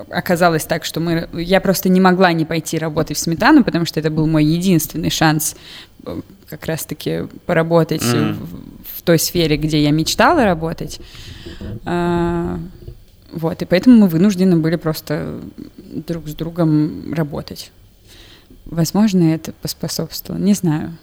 оказалось 0.09 0.63
так, 0.63 0.85
что 0.85 1.01
мы, 1.01 1.27
я 1.33 1.59
просто 1.59 1.89
не 1.89 1.99
могла 1.99 2.31
не 2.31 2.45
пойти 2.45 2.77
работать 2.77 3.17
в 3.17 3.19
сметану, 3.19 3.65
потому 3.65 3.85
что 3.85 3.99
это 3.99 4.09
был 4.09 4.25
мой 4.27 4.45
единственный 4.45 5.09
шанс 5.09 5.57
как 6.49 6.65
раз-таки 6.65 7.27
поработать 7.45 8.03
Мгм. 8.03 8.33
в, 8.33 8.97
в 8.97 9.01
той 9.03 9.19
сфере, 9.19 9.57
где 9.57 9.81
я 9.83 9.91
мечтала 9.91 10.45
работать. 10.45 10.99
А, 11.85 12.59
вот, 13.31 13.61
и 13.61 13.65
поэтому 13.65 13.97
мы 14.01 14.07
вынуждены 14.07 14.57
были 14.57 14.75
просто 14.75 15.39
друг 15.77 16.27
с 16.27 16.33
другом 16.35 17.13
работать. 17.13 17.71
Возможно, 18.65 19.23
это 19.33 19.51
поспособствовало, 19.51 20.41
не 20.41 20.53
знаю. 20.53 20.95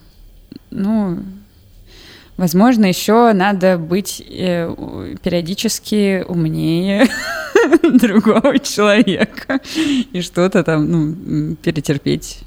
Ну, 0.70 1.18
возможно, 2.36 2.86
еще 2.86 3.32
надо 3.32 3.78
быть 3.78 4.22
э, 4.28 5.14
периодически 5.22 6.24
умнее 6.26 7.08
другого 7.82 8.58
человека 8.58 9.60
и 10.12 10.20
что-то 10.20 10.62
там, 10.64 10.90
ну, 10.90 11.56
перетерпеть. 11.56 12.40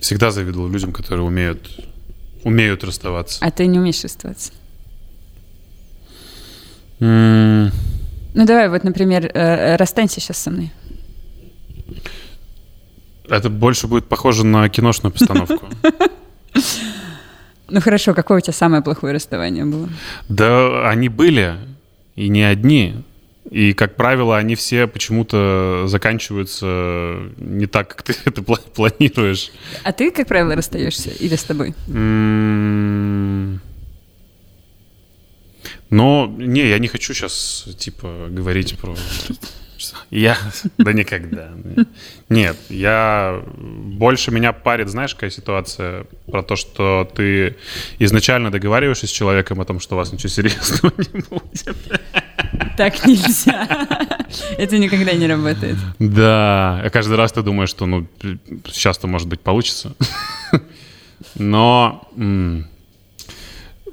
Всегда 0.00 0.30
завидовал 0.30 0.68
людям, 0.68 0.92
которые 0.92 1.24
умеют, 1.24 1.68
умеют 2.44 2.84
расставаться. 2.84 3.38
А 3.44 3.50
ты 3.50 3.66
не 3.66 3.78
умеешь 3.78 4.02
расставаться. 4.02 4.52
М, 7.00 7.70
Ну, 8.34 8.46
давай, 8.46 8.68
вот, 8.68 8.84
например, 8.84 9.30
э, 9.34 9.76
расстанься 9.76 10.20
сейчас 10.20 10.38
со 10.38 10.50
мной. 10.50 10.70
Это 13.28 13.48
больше 13.50 13.86
будет 13.86 14.06
похоже 14.06 14.44
на 14.44 14.68
киношную 14.68 15.12
постановку. 15.12 15.68
Ну, 17.72 17.80
хорошо, 17.80 18.14
какое 18.14 18.38
у 18.38 18.40
тебя 18.40 18.52
самое 18.52 18.82
плохое 18.82 19.14
расставание 19.14 19.64
было? 19.64 19.88
Да, 20.28 20.90
они 20.90 21.08
были. 21.08 21.54
и 22.16 22.28
не 22.28 22.42
одни. 22.42 23.04
И, 23.48 23.72
как 23.72 23.96
правило, 23.96 24.36
они 24.36 24.54
все 24.54 24.86
почему-то 24.86 25.84
заканчиваются 25.86 27.16
не 27.38 27.66
так, 27.66 27.88
как 27.88 28.02
ты 28.02 28.14
это 28.24 28.42
планируешь. 28.42 29.50
А 29.82 29.92
ты, 29.92 30.10
как 30.10 30.28
правило, 30.28 30.54
расстаешься 30.54 31.10
или 31.10 31.36
с 31.36 31.44
тобой? 31.44 31.74
Но, 35.90 36.32
не, 36.38 36.68
я 36.68 36.78
не 36.78 36.88
хочу 36.88 37.14
сейчас, 37.14 37.68
типа, 37.78 38.28
говорить 38.30 38.78
про... 38.78 38.94
Я... 40.10 40.36
Да 40.78 40.92
никогда. 40.92 41.52
Нет, 42.28 42.56
я... 42.68 43.42
Больше 43.56 44.30
меня 44.30 44.52
парит, 44.52 44.88
знаешь, 44.88 45.14
какая 45.14 45.30
ситуация? 45.30 46.04
Про 46.30 46.42
то, 46.42 46.54
что 46.56 47.10
ты 47.14 47.56
изначально 47.98 48.50
договариваешься 48.50 49.06
с 49.06 49.10
человеком 49.10 49.60
о 49.60 49.64
том, 49.64 49.80
что 49.80 49.94
у 49.94 49.98
вас 49.98 50.12
ничего 50.12 50.28
серьезного 50.28 50.92
не 51.14 51.20
будет. 51.22 51.76
Так 52.76 53.06
нельзя. 53.06 53.86
Это 54.58 54.78
никогда 54.78 55.12
не 55.12 55.26
работает. 55.26 55.76
Да, 55.98 56.88
каждый 56.92 57.16
раз 57.16 57.32
ты 57.32 57.42
думаешь, 57.42 57.70
что, 57.70 57.86
ну, 57.86 58.06
сейчас-то, 58.66 59.06
может 59.06 59.28
быть, 59.28 59.40
получится. 59.40 59.94
Но 61.36 62.08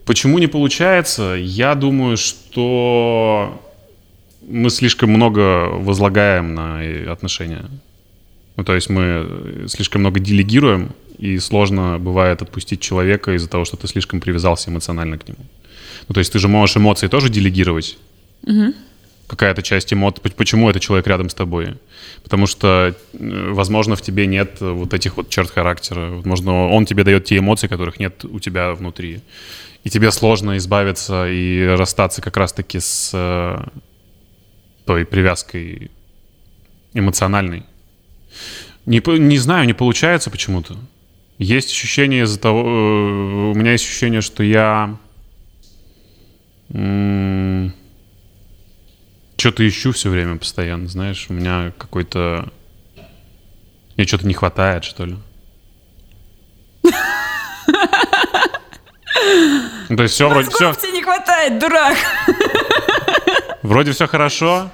Почему 0.08 0.40
не 0.40 0.48
получается? 0.48 1.36
Я 1.38 1.76
думаю, 1.76 2.16
что 2.16 3.62
мы 4.48 4.70
слишком 4.70 5.10
много 5.10 5.68
возлагаем 5.68 6.56
на 6.56 7.12
отношения. 7.12 7.66
Ну, 8.56 8.64
то 8.64 8.74
есть 8.74 8.90
мы 8.90 9.66
слишком 9.68 10.00
много 10.00 10.22
делегируем, 10.22 10.92
и 11.18 11.38
сложно 11.40 12.00
бывает 12.00 12.42
отпустить 12.42 12.80
человека 12.80 13.34
из-за 13.34 13.50
того, 13.50 13.66
что 13.66 13.76
ты 13.76 13.88
слишком 13.90 14.22
привязался 14.22 14.70
эмоционально 14.70 15.18
к 15.18 15.28
нему. 15.28 15.46
Ну, 16.08 16.14
то 16.14 16.20
есть 16.22 16.32
ты 16.32 16.40
же 16.40 16.48
можешь 16.48 16.78
эмоции 16.78 17.10
тоже 17.10 17.28
делегировать. 17.28 17.98
Угу. 18.44 18.74
Какая-то 19.28 19.62
часть 19.62 19.92
эмоций, 19.94 20.24
почему 20.36 20.70
этот 20.70 20.82
человек 20.82 21.08
рядом 21.08 21.30
с 21.30 21.34
тобой. 21.34 21.76
Потому 22.24 22.48
что, 22.48 22.96
э, 23.14 23.50
возможно, 23.52 23.96
в 23.96 24.02
тебе 24.02 24.26
нет 24.26 24.62
вот 24.62 24.94
этих 24.94 25.18
вот 25.18 25.30
черт 25.30 25.52
характера. 25.52 26.12
Возможно, 26.12 26.70
он 26.70 26.86
тебе 26.86 27.04
дает 27.04 27.26
те 27.26 27.38
эмоции, 27.38 27.68
которых 27.68 28.00
нет 28.00 28.24
у 28.26 28.40
тебя 28.40 28.74
внутри 28.74 29.22
и 29.88 29.90
тебе 29.90 30.12
сложно 30.12 30.58
избавиться 30.58 31.30
и 31.30 31.66
расстаться 31.66 32.22
как 32.22 32.36
раз-таки 32.36 32.82
с 32.82 33.12
э, 33.14 33.58
той 34.86 35.06
привязкой 35.06 35.92
эмоциональной. 36.94 37.64
Не, 38.86 39.02
не 39.18 39.38
знаю, 39.38 39.66
не 39.66 39.74
получается 39.74 40.30
почему-то. 40.30 40.76
Есть 41.38 41.72
ощущение 41.72 42.24
из-за 42.24 42.38
того... 42.38 42.60
Э, 42.60 43.52
у 43.52 43.54
меня 43.54 43.72
есть 43.72 43.86
ощущение, 43.86 44.20
что 44.20 44.44
я... 44.44 44.98
что-то 49.38 49.68
ищу 49.68 49.92
все 49.92 50.10
время 50.10 50.38
постоянно, 50.38 50.88
знаешь. 50.88 51.28
У 51.30 51.34
меня 51.34 51.72
какой-то... 51.78 52.50
Мне 53.96 54.08
что-то 54.08 54.28
не 54.28 54.34
хватает, 54.34 54.84
что 54.84 55.06
ли. 55.06 55.18
То 59.88 60.04
есть 60.04 60.14
все 60.16 60.28
вроде 60.30 60.50
все... 60.50 60.74
тебе 60.74 60.92
не 60.92 61.04
хватает, 61.04 61.60
дурак. 61.60 61.98
Вроде 63.64 63.92
все 63.92 64.08
хорошо, 64.08 64.70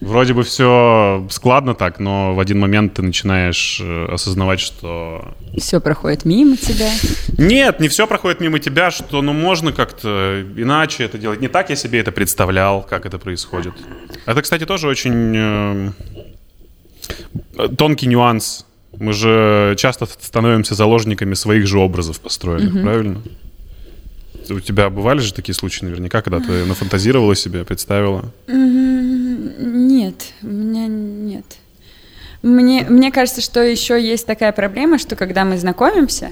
вроде 0.00 0.34
бы 0.34 0.42
все 0.42 1.26
складно 1.30 1.74
так, 1.74 1.98
но 1.98 2.34
в 2.34 2.40
один 2.40 2.58
момент 2.60 2.94
ты 2.94 3.02
начинаешь 3.02 3.80
э, 3.82 4.06
осознавать, 4.12 4.60
что... 4.60 5.34
Все 5.56 5.80
проходит 5.80 6.24
мимо 6.24 6.56
тебя. 6.56 6.90
Нет, 7.38 7.80
не 7.80 7.88
все 7.88 8.06
проходит 8.06 8.40
мимо 8.40 8.58
тебя, 8.58 8.90
что 8.90 9.22
ну 9.22 9.32
можно 9.32 9.72
как-то 9.72 10.44
иначе 10.56 11.04
это 11.04 11.18
делать. 11.18 11.40
Не 11.40 11.48
так 11.48 11.70
я 11.70 11.76
себе 11.76 12.00
это 12.00 12.12
представлял, 12.12 12.82
как 12.82 13.06
это 13.06 13.18
происходит. 13.18 13.74
Это, 14.26 14.42
кстати, 14.42 14.66
тоже 14.66 14.88
очень 14.88 15.34
э, 15.36 15.92
тонкий 17.76 18.06
нюанс. 18.06 18.66
Мы 18.98 19.12
же 19.12 19.74
часто 19.76 20.06
становимся 20.06 20.74
заложниками 20.74 21.34
своих 21.34 21.66
же 21.66 21.78
образов 21.78 22.20
построенных, 22.20 22.74
угу. 22.74 22.82
правильно? 22.82 23.22
У 24.48 24.60
тебя 24.60 24.90
бывали 24.90 25.18
же 25.18 25.34
такие 25.34 25.54
случаи 25.54 25.84
наверняка, 25.84 26.22
когда 26.22 26.40
ты 26.40 26.64
нафантазировала 26.64 27.34
себе, 27.34 27.64
представила? 27.64 28.32
Нет, 29.56 30.32
у 30.42 30.46
меня 30.48 30.86
нет. 30.86 31.44
Мне, 32.42 32.84
мне 32.88 33.10
кажется, 33.10 33.40
что 33.40 33.62
еще 33.62 34.00
есть 34.00 34.26
такая 34.26 34.52
проблема, 34.52 34.98
что 34.98 35.16
когда 35.16 35.44
мы 35.44 35.56
знакомимся, 35.56 36.30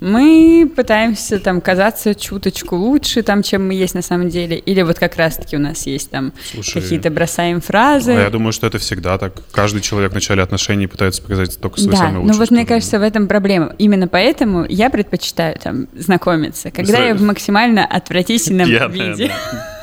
мы 0.00 0.70
пытаемся 0.74 1.38
там 1.38 1.60
казаться 1.60 2.14
чуточку 2.14 2.76
лучше, 2.76 3.22
там, 3.22 3.42
чем 3.42 3.66
мы 3.66 3.74
есть 3.74 3.94
на 3.94 4.02
самом 4.02 4.28
деле. 4.28 4.58
Или 4.58 4.82
вот 4.82 4.98
как 4.98 5.16
раз-таки 5.16 5.56
у 5.56 5.58
нас 5.58 5.86
есть 5.86 6.10
там 6.10 6.32
какие-то 6.52 7.10
бросаем 7.10 7.60
фразы. 7.60 8.12
А 8.12 8.22
я 8.22 8.30
думаю, 8.30 8.52
что 8.52 8.66
это 8.66 8.78
всегда 8.78 9.18
так. 9.18 9.34
Каждый 9.50 9.80
человек 9.80 10.12
в 10.12 10.14
начале 10.14 10.42
отношений 10.42 10.86
пытается 10.86 11.22
показать 11.22 11.58
только 11.60 11.80
свой 11.80 11.92
да, 11.92 11.98
самый 11.98 12.18
лучший. 12.18 12.32
ну 12.32 12.38
вот 12.38 12.50
мне 12.50 12.66
кажется, 12.66 12.98
в 12.98 13.02
этом 13.02 13.26
проблема. 13.26 13.74
Именно 13.78 14.08
поэтому 14.08 14.64
я 14.68 14.90
предпочитаю 14.90 15.56
там 15.58 15.88
знакомиться, 15.96 16.70
когда 16.70 17.04
я 17.04 17.14
в 17.14 17.22
максимально 17.22 17.84
отвратительном 17.84 18.68
виде. 18.68 19.32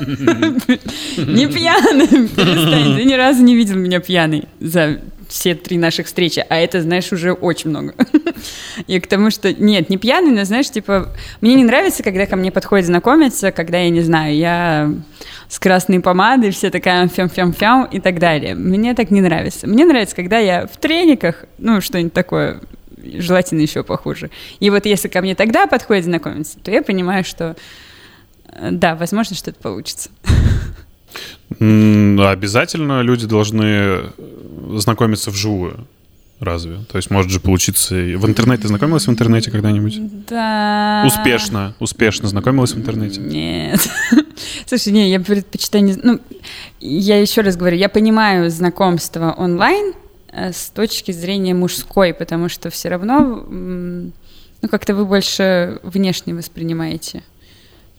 Не 1.16 1.46
пьяным, 1.46 2.28
перестань. 2.28 2.96
Ты 2.96 3.04
ни 3.04 3.14
разу 3.14 3.42
не 3.42 3.54
видел 3.54 3.76
меня 3.76 4.00
пьяный 4.00 4.44
за 4.60 5.00
все 5.28 5.54
три 5.54 5.78
наших 5.78 6.06
встречи, 6.06 6.44
а 6.48 6.56
это, 6.56 6.80
знаешь, 6.82 7.12
уже 7.12 7.32
очень 7.32 7.70
много. 7.70 7.94
И 8.86 9.00
к 9.00 9.06
тому, 9.06 9.30
что 9.30 9.52
нет, 9.52 9.90
не 9.90 9.96
пьяный, 9.96 10.30
но, 10.30 10.44
знаешь, 10.44 10.70
типа, 10.70 11.14
мне 11.40 11.54
не 11.54 11.64
нравится, 11.64 12.02
когда 12.02 12.26
ко 12.26 12.36
мне 12.36 12.50
подходит 12.50 12.86
знакомиться, 12.86 13.52
когда, 13.52 13.78
я 13.78 13.90
не 13.90 14.02
знаю, 14.02 14.36
я 14.36 14.92
с 15.48 15.58
красной 15.58 16.00
помадой, 16.00 16.50
все 16.50 16.70
такая 16.70 17.08
фям-фям-фям 17.08 17.86
и 17.86 18.00
так 18.00 18.18
далее. 18.18 18.54
Мне 18.54 18.94
так 18.94 19.10
не 19.10 19.20
нравится. 19.20 19.66
Мне 19.66 19.84
нравится, 19.84 20.16
когда 20.16 20.38
я 20.38 20.66
в 20.66 20.76
трениках, 20.76 21.44
ну, 21.58 21.80
что-нибудь 21.80 22.12
такое, 22.12 22.60
желательно 22.96 23.60
еще 23.60 23.82
похуже. 23.82 24.30
И 24.60 24.70
вот 24.70 24.86
если 24.86 25.08
ко 25.08 25.20
мне 25.20 25.34
тогда 25.34 25.66
подходит 25.66 26.04
знакомиться, 26.04 26.58
то 26.60 26.70
я 26.70 26.82
понимаю, 26.82 27.24
что 27.24 27.56
э, 28.52 28.68
да, 28.70 28.94
возможно, 28.94 29.36
что-то 29.36 29.60
получится. 29.60 30.10
Обязательно 31.58 33.02
люди 33.02 33.26
должны 33.26 34.12
знакомиться 34.76 35.30
вживую. 35.30 35.86
Разве? 36.38 36.80
То 36.92 36.98
есть 36.98 37.10
может 37.10 37.30
же 37.30 37.40
получиться... 37.40 37.94
В 37.94 38.26
интернете 38.26 38.62
ты 38.62 38.68
знакомилась 38.68 39.06
в 39.06 39.10
интернете 39.10 39.50
когда-нибудь? 39.50 40.26
Да. 40.26 41.04
Успешно, 41.06 41.74
успешно 41.80 42.28
знакомилась 42.28 42.72
в 42.72 42.78
интернете? 42.78 43.20
Нет. 43.20 43.88
Слушай, 44.66 44.92
не, 44.92 45.10
я 45.10 45.18
предпочитаю... 45.18 45.84
Не... 45.84 45.94
Ну, 45.94 46.20
я 46.78 47.18
еще 47.18 47.40
раз 47.40 47.56
говорю, 47.56 47.78
я 47.78 47.88
понимаю 47.88 48.50
знакомство 48.50 49.34
онлайн 49.38 49.94
э, 50.30 50.52
с 50.52 50.68
точки 50.68 51.10
зрения 51.10 51.54
мужской, 51.54 52.12
потому 52.12 52.50
что 52.50 52.68
все 52.68 52.90
равно, 52.90 53.46
ну, 53.48 54.12
как-то 54.70 54.94
вы 54.94 55.06
больше 55.06 55.80
внешне 55.82 56.34
воспринимаете 56.34 57.22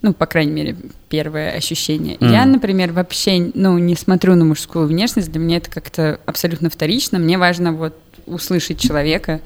ну, 0.02 0.14
по 0.14 0.26
крайней 0.26 0.52
мере, 0.52 0.76
первое 1.10 1.52
ощущение. 1.52 2.18
Mm. 2.18 2.32
Я, 2.32 2.46
например, 2.46 2.92
вообще, 2.92 3.52
ну, 3.54 3.78
не 3.78 3.96
смотрю 3.96 4.36
на 4.36 4.46
мужскую 4.46 4.88
внешность, 4.88 5.32
для 5.32 5.42
меня 5.42 5.58
это 5.58 5.72
как-то 5.72 6.20
абсолютно 6.26 6.70
вторично. 6.70 7.18
Мне 7.18 7.38
важно 7.38 7.74
вот 7.74 7.96
услышать 8.28 8.80
человека, 8.80 9.42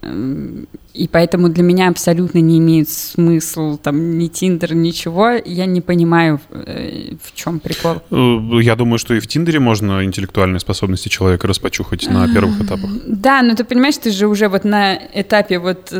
эм, 0.00 0.66
и 0.94 1.08
поэтому 1.08 1.50
для 1.50 1.62
меня 1.62 1.88
абсолютно 1.88 2.38
не 2.38 2.58
имеет 2.58 2.88
смысл 2.88 3.76
там 3.76 4.18
ни 4.18 4.28
Тиндер, 4.28 4.74
ничего. 4.74 5.32
Я 5.44 5.66
не 5.66 5.82
понимаю, 5.82 6.40
э, 6.50 7.14
в 7.22 7.34
чем 7.34 7.60
прикол. 7.60 7.96
Э, 8.10 8.62
я 8.62 8.76
думаю, 8.76 8.98
что 8.98 9.12
и 9.12 9.20
в 9.20 9.26
Тиндере 9.26 9.60
можно 9.60 10.04
интеллектуальные 10.04 10.60
способности 10.60 11.10
человека 11.10 11.46
распочухать 11.46 12.08
на 12.08 12.32
первых 12.32 12.62
этапах. 12.62 12.90
Да, 13.06 13.42
но 13.42 13.54
ты 13.54 13.64
понимаешь, 13.64 13.98
ты 13.98 14.10
же 14.10 14.26
уже 14.26 14.48
вот 14.48 14.64
на 14.64 14.98
этапе 15.12 15.58
вот 15.58 15.92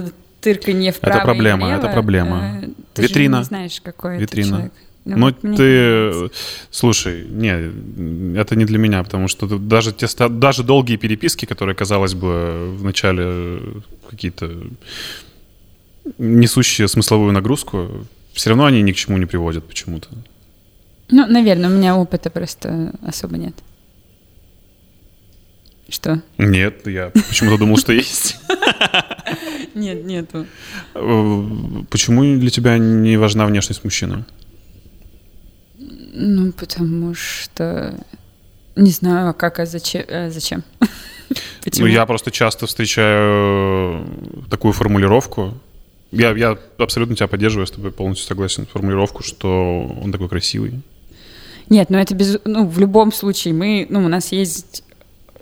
э, 0.47 0.55
тырканье 0.55 0.93
вправо 0.93 1.17
Это 1.17 1.25
проблема, 1.25 1.67
влево, 1.67 1.79
это 1.79 1.89
проблема. 1.89 2.61
Ты 2.95 3.03
Витрина. 3.03 3.39
не 3.39 3.45
знаешь, 3.45 3.81
какой 3.83 4.19
Витрина. 4.19 4.47
это 4.47 4.55
человек. 4.55 4.73
Ну, 5.07 5.17
Но 5.17 5.27
вот 5.27 5.57
ты, 5.57 6.31
слушай, 6.73 7.25
не, 7.29 8.37
это 8.37 8.57
не 8.57 8.65
для 8.65 8.77
меня, 8.77 9.05
потому 9.05 9.29
что 9.29 9.47
даже, 9.47 9.93
те, 9.93 10.09
даже 10.29 10.65
долгие 10.65 10.97
переписки, 10.97 11.47
которые, 11.47 11.77
казалось 11.77 12.15
бы, 12.15 12.75
в 12.77 12.83
начале 12.83 13.61
какие-то 14.11 14.51
несущие 16.19 16.89
смысловую 16.89 17.33
нагрузку, 17.33 17.89
все 18.33 18.51
равно 18.51 18.65
они 18.65 18.83
ни 18.83 18.91
к 18.91 18.97
чему 18.97 19.17
не 19.19 19.27
приводят 19.27 19.65
почему-то. 19.65 20.09
Ну, 21.09 21.25
наверное, 21.27 21.71
у 21.71 21.73
меня 21.73 21.97
опыта 21.97 22.29
просто 22.29 22.93
особо 23.07 23.37
нет. 23.37 23.55
Что? 25.89 26.21
Нет, 26.39 26.87
я 26.87 27.11
почему-то 27.11 27.59
думал, 27.59 27.77
что 27.77 27.93
есть. 27.93 28.37
Нет, 29.75 30.05
нету. 30.05 30.47
Э, 30.95 31.45
почему 31.91 32.23
для 32.39 32.51
тебя 32.51 32.79
не 32.79 33.17
важна 33.17 33.47
внешность 33.47 33.85
мужчины? 33.85 34.25
Ну, 35.79 36.53
потому 36.53 37.15
что... 37.15 37.95
Не 38.75 38.91
знаю, 38.91 39.31
а 39.31 39.33
как, 39.33 39.61
а 39.61 39.67
зачем? 39.67 40.05
А 40.09 40.31
зачем? 40.31 40.65
Ну, 41.79 41.87
я 41.87 42.07
просто 42.07 42.31
часто 42.31 42.67
встречаю 42.67 44.07
такую 44.49 44.73
формулировку. 44.73 45.55
Я, 46.13 46.31
я 46.31 46.57
абсолютно 46.79 47.17
тебя 47.17 47.27
поддерживаю, 47.27 47.65
я 47.65 47.67
с 47.67 47.73
тобой 47.73 47.91
полностью 47.91 48.29
согласен. 48.29 48.67
Формулировку, 48.67 49.25
что 49.25 49.93
он 50.01 50.13
такой 50.13 50.29
красивый. 50.29 50.81
Нет, 51.69 51.91
ну 51.91 51.99
это 51.99 52.15
без... 52.15 52.39
Ну, 52.45 52.67
в 52.69 52.79
любом 52.79 53.13
случае, 53.13 53.55
мы... 53.55 53.87
Ну, 53.91 54.05
у 54.05 54.09
нас 54.09 54.31
есть 54.31 54.85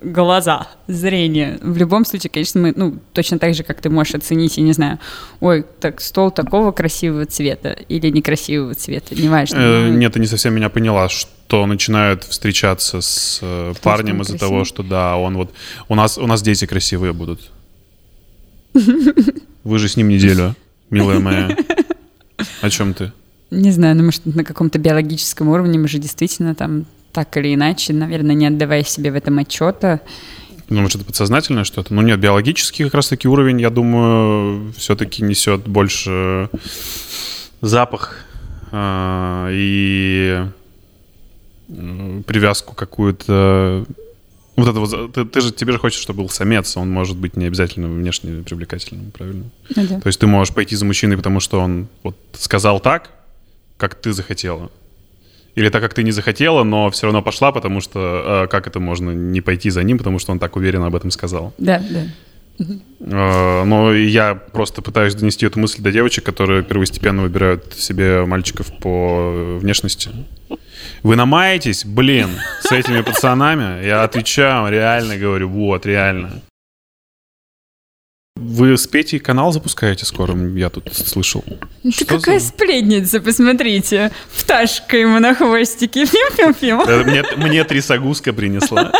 глаза, 0.05 0.67
зрение. 0.87 1.57
В 1.61 1.77
любом 1.77 2.05
случае, 2.05 2.29
конечно, 2.29 2.61
мы, 2.61 2.73
ну, 2.75 2.99
точно 3.13 3.39
так 3.39 3.53
же, 3.55 3.63
как 3.63 3.81
ты 3.81 3.89
можешь 3.89 4.15
оценить, 4.15 4.57
я 4.57 4.63
не 4.63 4.73
знаю, 4.73 4.99
ой, 5.39 5.65
так 5.79 6.01
стол 6.01 6.31
такого 6.31 6.71
красивого 6.71 7.25
цвета 7.25 7.71
или 7.89 8.09
некрасивого 8.09 8.75
цвета, 8.75 9.15
неважно. 9.15 9.57
Э, 9.57 9.89
нет, 9.89 10.13
ты 10.13 10.19
не 10.19 10.27
совсем 10.27 10.53
меня 10.53 10.69
поняла, 10.69 11.09
что 11.09 11.65
начинают 11.65 12.23
встречаться 12.23 13.01
с 13.01 13.39
э, 13.41 13.73
парнем 13.81 14.21
из-за 14.21 14.37
того, 14.37 14.65
что 14.65 14.83
да, 14.83 15.17
он 15.17 15.35
вот... 15.35 15.51
У 15.89 15.95
нас, 15.95 16.17
у 16.17 16.27
нас 16.27 16.41
дети 16.41 16.65
красивые 16.65 17.13
будут. 17.13 17.51
Вы 19.63 19.79
же 19.79 19.87
с 19.87 19.97
ним 19.97 20.09
неделю, 20.09 20.55
милая 20.89 21.19
моя. 21.19 21.57
О 22.61 22.69
чем 22.69 22.93
ты? 22.93 23.11
Не 23.51 23.71
знаю, 23.71 23.95
ну, 23.95 24.03
может, 24.03 24.25
на 24.25 24.43
каком-то 24.43 24.79
биологическом 24.79 25.47
уровне 25.49 25.79
мы 25.79 25.87
же 25.87 25.97
действительно 25.97 26.55
там 26.55 26.85
так 27.15 27.37
или 27.37 27.55
иначе, 27.55 27.93
наверное, 27.93 28.35
не 28.35 28.45
отдавая 28.45 28.83
себе 28.83 29.09
в 29.09 29.15
этом 29.15 29.39
отчета. 29.39 30.01
Ну, 30.67 30.81
может, 30.81 30.97
это 30.97 31.05
подсознательное 31.05 31.63
что-то? 31.63 31.93
Ну, 31.93 32.01
нет, 32.01 32.19
биологический 32.19 32.83
как 32.83 32.95
раз-таки 32.95 33.29
уровень, 33.29 33.61
я 33.61 33.69
думаю, 33.69 34.73
все-таки 34.73 35.23
несет 35.23 35.65
больше 35.65 36.49
запах 37.61 38.25
э, 38.73 39.49
и 39.53 40.43
привязку 42.27 42.75
какую-то. 42.75 43.85
Вот 44.57 44.67
это 44.67 44.79
вот, 44.79 45.13
ты, 45.13 45.23
ты 45.23 45.41
же, 45.41 45.53
тебе 45.53 45.71
же 45.71 45.79
хочешь, 45.79 46.01
чтобы 46.01 46.23
был 46.23 46.29
самец, 46.29 46.75
он 46.75 46.89
может 46.89 47.15
быть 47.15 47.37
не 47.37 47.45
обязательно 47.45 47.87
внешне 47.87 48.43
привлекательным, 48.43 49.11
правильно? 49.11 49.45
Ну, 49.73 49.87
да. 49.87 50.01
То 50.01 50.07
есть 50.07 50.19
ты 50.19 50.27
можешь 50.27 50.53
пойти 50.53 50.75
за 50.75 50.83
мужчиной, 50.83 51.15
потому 51.15 51.39
что 51.39 51.61
он 51.61 51.87
вот 52.03 52.17
сказал 52.33 52.81
так, 52.81 53.11
как 53.77 53.95
ты 53.95 54.11
захотела. 54.11 54.69
Или 55.55 55.69
так, 55.69 55.81
как 55.81 55.93
ты 55.93 56.03
не 56.03 56.11
захотела, 56.11 56.63
но 56.63 56.91
все 56.91 57.07
равно 57.07 57.21
пошла, 57.21 57.51
потому 57.51 57.81
что 57.81 58.43
э, 58.43 58.47
как 58.47 58.67
это 58.67 58.79
можно 58.79 59.11
не 59.11 59.41
пойти 59.41 59.69
за 59.69 59.83
ним, 59.83 59.97
потому 59.97 60.19
что 60.19 60.33
он 60.33 60.39
так 60.39 60.55
уверенно 60.57 60.87
об 60.87 60.95
этом 60.95 61.11
сказал. 61.11 61.53
Да, 61.57 61.81
да. 61.89 62.03
Э, 62.59 63.63
но 63.63 63.93
я 63.93 64.35
просто 64.35 64.81
пытаюсь 64.81 65.15
донести 65.15 65.45
эту 65.45 65.59
мысль 65.59 65.81
до 65.81 65.91
девочек, 65.91 66.25
которые 66.25 66.63
первостепенно 66.63 67.21
выбирают 67.21 67.73
себе 67.73 68.25
мальчиков 68.25 68.67
по 68.79 69.57
внешности. 69.59 70.09
Вы 71.03 71.15
намаетесь, 71.15 71.85
блин, 71.85 72.29
с 72.61 72.71
этими 72.71 73.01
пацанами? 73.01 73.85
Я 73.85 74.03
отвечаю, 74.03 74.71
реально 74.71 75.17
говорю, 75.17 75.49
вот, 75.49 75.85
реально. 75.85 76.41
Вы 78.37 78.77
с 78.77 78.85
Петей 78.85 79.19
канал 79.19 79.53
запускаете 79.53 80.05
скоро, 80.05 80.37
я 80.55 80.69
тут 80.69 80.93
слышал. 80.93 81.43
Ты 81.83 81.91
Что 81.91 82.05
какая 82.05 82.39
за... 82.39 82.47
сплетница, 82.47 83.21
посмотрите. 83.21 84.11
Пташка 84.37 84.97
ему 84.97 85.19
на 85.19 85.33
хвостике. 85.33 86.05
Фим-фим-фим. 86.05 86.79
Мне, 87.05 87.23
мне 87.37 87.63
трясогузка 87.63 88.33
принесла. 88.33 88.91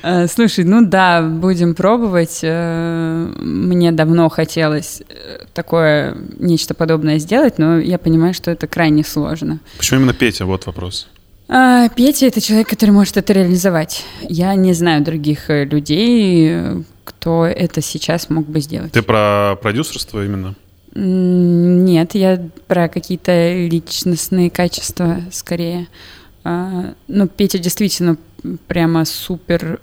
Э, 0.00 0.26
слушай, 0.28 0.64
ну 0.64 0.86
да, 0.86 1.22
будем 1.22 1.74
пробовать. 1.74 2.38
Э, 2.42 3.32
мне 3.36 3.90
давно 3.90 4.28
хотелось 4.28 5.02
э, 5.08 5.44
такое, 5.52 6.16
нечто 6.38 6.72
подобное 6.72 7.18
сделать, 7.18 7.58
но 7.58 7.78
я 7.78 7.98
понимаю, 7.98 8.32
что 8.32 8.52
это 8.52 8.68
крайне 8.68 9.04
сложно. 9.04 9.58
Почему 9.76 10.00
именно 10.00 10.14
Петя? 10.14 10.46
Вот 10.46 10.66
вопрос. 10.66 11.08
А, 11.48 11.88
Петя— 11.88 12.26
это 12.28 12.40
человек, 12.40 12.68
который 12.68 12.90
может 12.90 13.16
это 13.16 13.32
реализовать. 13.32 14.04
Я 14.22 14.54
не 14.54 14.72
знаю 14.72 15.02
других 15.02 15.46
людей, 15.48 16.84
кто 17.08 17.46
это 17.46 17.80
сейчас 17.80 18.28
мог 18.28 18.46
бы 18.46 18.60
сделать. 18.60 18.92
Ты 18.92 19.02
про 19.02 19.56
продюсерство 19.62 20.22
именно? 20.22 20.54
Нет, 20.94 22.14
я 22.14 22.48
про 22.66 22.88
какие-то 22.88 23.54
личностные 23.54 24.50
качества 24.50 25.20
скорее. 25.30 25.88
А, 26.44 26.92
ну, 27.08 27.26
Петя 27.28 27.58
действительно 27.58 28.18
прямо 28.66 29.04
супер 29.06 29.80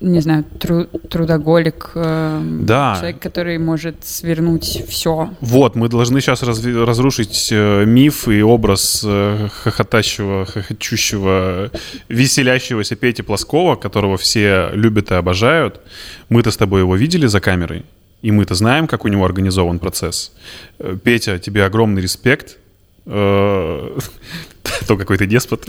не 0.00 0.20
знаю, 0.20 0.44
тру 0.58 0.84
трудоголик, 0.84 1.92
э, 1.94 2.40
да. 2.60 2.94
человек, 2.96 3.20
который 3.20 3.58
может 3.58 4.04
свернуть 4.04 4.82
все. 4.88 5.30
Вот, 5.40 5.76
мы 5.76 5.88
должны 5.88 6.20
сейчас 6.20 6.42
раз 6.42 6.64
разрушить 6.64 7.48
э, 7.50 7.84
миф 7.84 8.28
и 8.28 8.42
образ 8.42 9.02
э, 9.06 9.48
хохотащего, 9.62 10.44
хохочущего, 10.44 11.70
веселящегося 12.08 12.96
Пети 12.96 13.22
Плоскова, 13.22 13.76
которого 13.76 14.16
все 14.16 14.70
любят 14.74 15.10
и 15.10 15.14
обожают. 15.14 15.80
Мы-то 16.28 16.50
с 16.50 16.56
тобой 16.56 16.80
его 16.80 16.96
видели 16.96 17.26
за 17.26 17.40
камерой, 17.40 17.84
и 18.22 18.30
мы-то 18.30 18.54
знаем, 18.54 18.86
как 18.86 19.04
у 19.04 19.08
него 19.08 19.24
организован 19.24 19.78
процесс. 19.78 20.32
Э, 20.78 20.96
Петя, 21.02 21.38
тебе 21.38 21.64
огромный 21.64 22.02
респект. 22.02 22.58
Э, 23.06 23.98
то 24.86 24.96
какой 24.96 25.18
ты 25.18 25.26
деспот. 25.26 25.66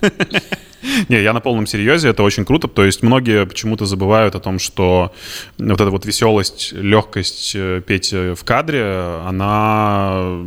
Не, 1.08 1.22
я 1.22 1.32
на 1.32 1.40
полном 1.40 1.66
серьезе, 1.66 2.08
это 2.08 2.22
очень 2.22 2.44
круто. 2.44 2.68
То 2.68 2.84
есть 2.84 3.02
многие 3.02 3.46
почему-то 3.46 3.86
забывают 3.86 4.34
о 4.34 4.40
том, 4.40 4.58
что 4.58 5.12
вот 5.58 5.80
эта 5.80 5.90
вот 5.90 6.06
веселость, 6.06 6.72
легкость 6.72 7.52
э, 7.54 7.82
петь 7.86 8.12
в 8.12 8.44
кадре, 8.44 9.20
она 9.24 10.42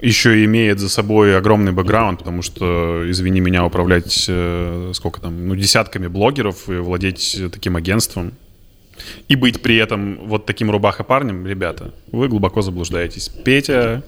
еще 0.00 0.44
имеет 0.44 0.78
за 0.78 0.88
собой 0.88 1.36
огромный 1.36 1.72
бэкграунд, 1.72 2.20
потому 2.20 2.42
что, 2.42 3.04
извини 3.10 3.40
меня, 3.40 3.64
управлять 3.64 4.24
э, 4.28 4.92
сколько 4.94 5.20
там, 5.20 5.48
ну, 5.48 5.54
десятками 5.54 6.06
блогеров 6.06 6.68
и 6.68 6.76
владеть 6.76 7.38
таким 7.52 7.76
агентством, 7.76 8.32
и 9.28 9.36
быть 9.36 9.62
при 9.62 9.76
этом 9.76 10.18
вот 10.26 10.46
таким 10.46 10.70
рубаха 10.70 11.04
парнем, 11.04 11.46
ребята, 11.46 11.92
вы 12.12 12.28
глубоко 12.28 12.62
заблуждаетесь. 12.62 13.28
Петя 13.28 14.02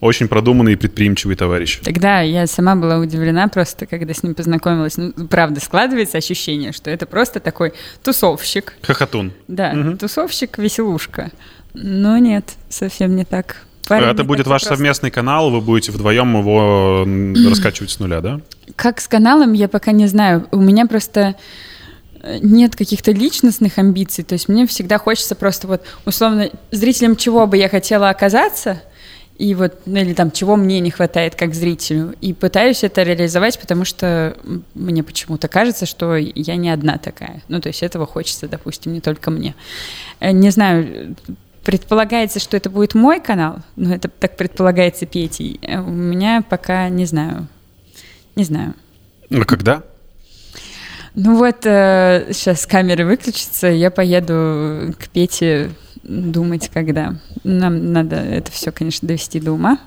очень 0.00 0.28
продуманный 0.28 0.74
и 0.74 0.76
предприимчивый 0.76 1.36
товарищ. 1.36 1.80
Тогда 1.82 2.20
я 2.20 2.46
сама 2.46 2.76
была 2.76 2.98
удивлена 2.98 3.48
просто, 3.48 3.86
когда 3.86 4.12
с 4.12 4.22
ним 4.22 4.34
познакомилась. 4.34 4.96
Ну, 4.96 5.12
правда, 5.28 5.60
складывается 5.60 6.18
ощущение, 6.18 6.72
что 6.72 6.90
это 6.90 7.06
просто 7.06 7.40
такой 7.40 7.72
тусовщик. 8.02 8.74
Хохотун. 8.82 9.32
Да, 9.48 9.72
угу. 9.74 9.96
тусовщик, 9.96 10.58
веселушка. 10.58 11.30
Но 11.72 12.18
нет, 12.18 12.54
совсем 12.68 13.16
не 13.16 13.24
так. 13.24 13.62
Парень 13.88 14.08
это 14.08 14.24
будет 14.24 14.46
ваш 14.46 14.62
просто. 14.62 14.76
совместный 14.76 15.10
канал, 15.10 15.50
вы 15.50 15.60
будете 15.60 15.92
вдвоем 15.92 16.36
его 16.36 17.06
раскачивать 17.48 17.90
с 17.90 17.98
нуля, 17.98 18.20
да? 18.20 18.40
Как 18.74 19.00
с 19.00 19.06
каналом, 19.06 19.52
я 19.52 19.68
пока 19.68 19.92
не 19.92 20.06
знаю. 20.06 20.46
У 20.50 20.60
меня 20.60 20.86
просто 20.86 21.36
э, 22.20 22.38
нет 22.42 22.74
каких-то 22.74 23.12
личностных 23.12 23.78
амбиций. 23.78 24.24
То 24.24 24.32
есть 24.32 24.48
мне 24.48 24.66
всегда 24.66 24.98
хочется 24.98 25.36
просто 25.36 25.68
вот, 25.68 25.82
условно, 26.04 26.50
зрителям 26.72 27.14
чего 27.14 27.46
бы 27.46 27.56
я 27.56 27.68
хотела 27.68 28.10
оказаться— 28.10 28.82
и 29.38 29.54
вот, 29.54 29.82
ну 29.86 29.98
или 29.98 30.14
там, 30.14 30.30
чего 30.30 30.56
мне 30.56 30.80
не 30.80 30.90
хватает 30.90 31.34
как 31.34 31.54
зрителю. 31.54 32.14
И 32.20 32.32
пытаюсь 32.32 32.84
это 32.84 33.02
реализовать, 33.02 33.58
потому 33.58 33.84
что 33.84 34.36
мне 34.74 35.02
почему-то 35.02 35.48
кажется, 35.48 35.86
что 35.86 36.16
я 36.16 36.56
не 36.56 36.70
одна 36.70 36.98
такая. 36.98 37.42
Ну, 37.48 37.60
то 37.60 37.68
есть 37.68 37.82
этого 37.82 38.06
хочется, 38.06 38.48
допустим, 38.48 38.92
не 38.92 39.00
только 39.00 39.30
мне. 39.30 39.54
Э, 40.20 40.32
не 40.32 40.50
знаю, 40.50 41.16
предполагается, 41.64 42.40
что 42.40 42.56
это 42.56 42.70
будет 42.70 42.94
мой 42.94 43.20
канал, 43.20 43.58
но 43.76 43.94
это 43.94 44.08
так 44.08 44.36
предполагается 44.36 45.04
Петей. 45.04 45.58
Э, 45.62 45.80
у 45.80 45.90
меня 45.90 46.42
пока 46.48 46.88
не 46.88 47.04
знаю. 47.04 47.48
Не 48.36 48.44
знаю. 48.44 48.74
А 49.30 49.44
когда? 49.44 49.82
Ну 51.14 51.36
вот, 51.36 51.64
э, 51.64 52.28
сейчас 52.32 52.66
камеры 52.66 53.04
выключатся, 53.04 53.68
я 53.68 53.90
поеду 53.90 54.94
к 54.98 55.08
Пете 55.08 55.70
думать, 56.06 56.70
когда. 56.72 57.16
Нам 57.44 57.92
надо 57.92 58.16
это 58.16 58.50
все, 58.50 58.72
конечно, 58.72 59.06
довести 59.06 59.40
до 59.40 59.52
ума. 59.52 59.78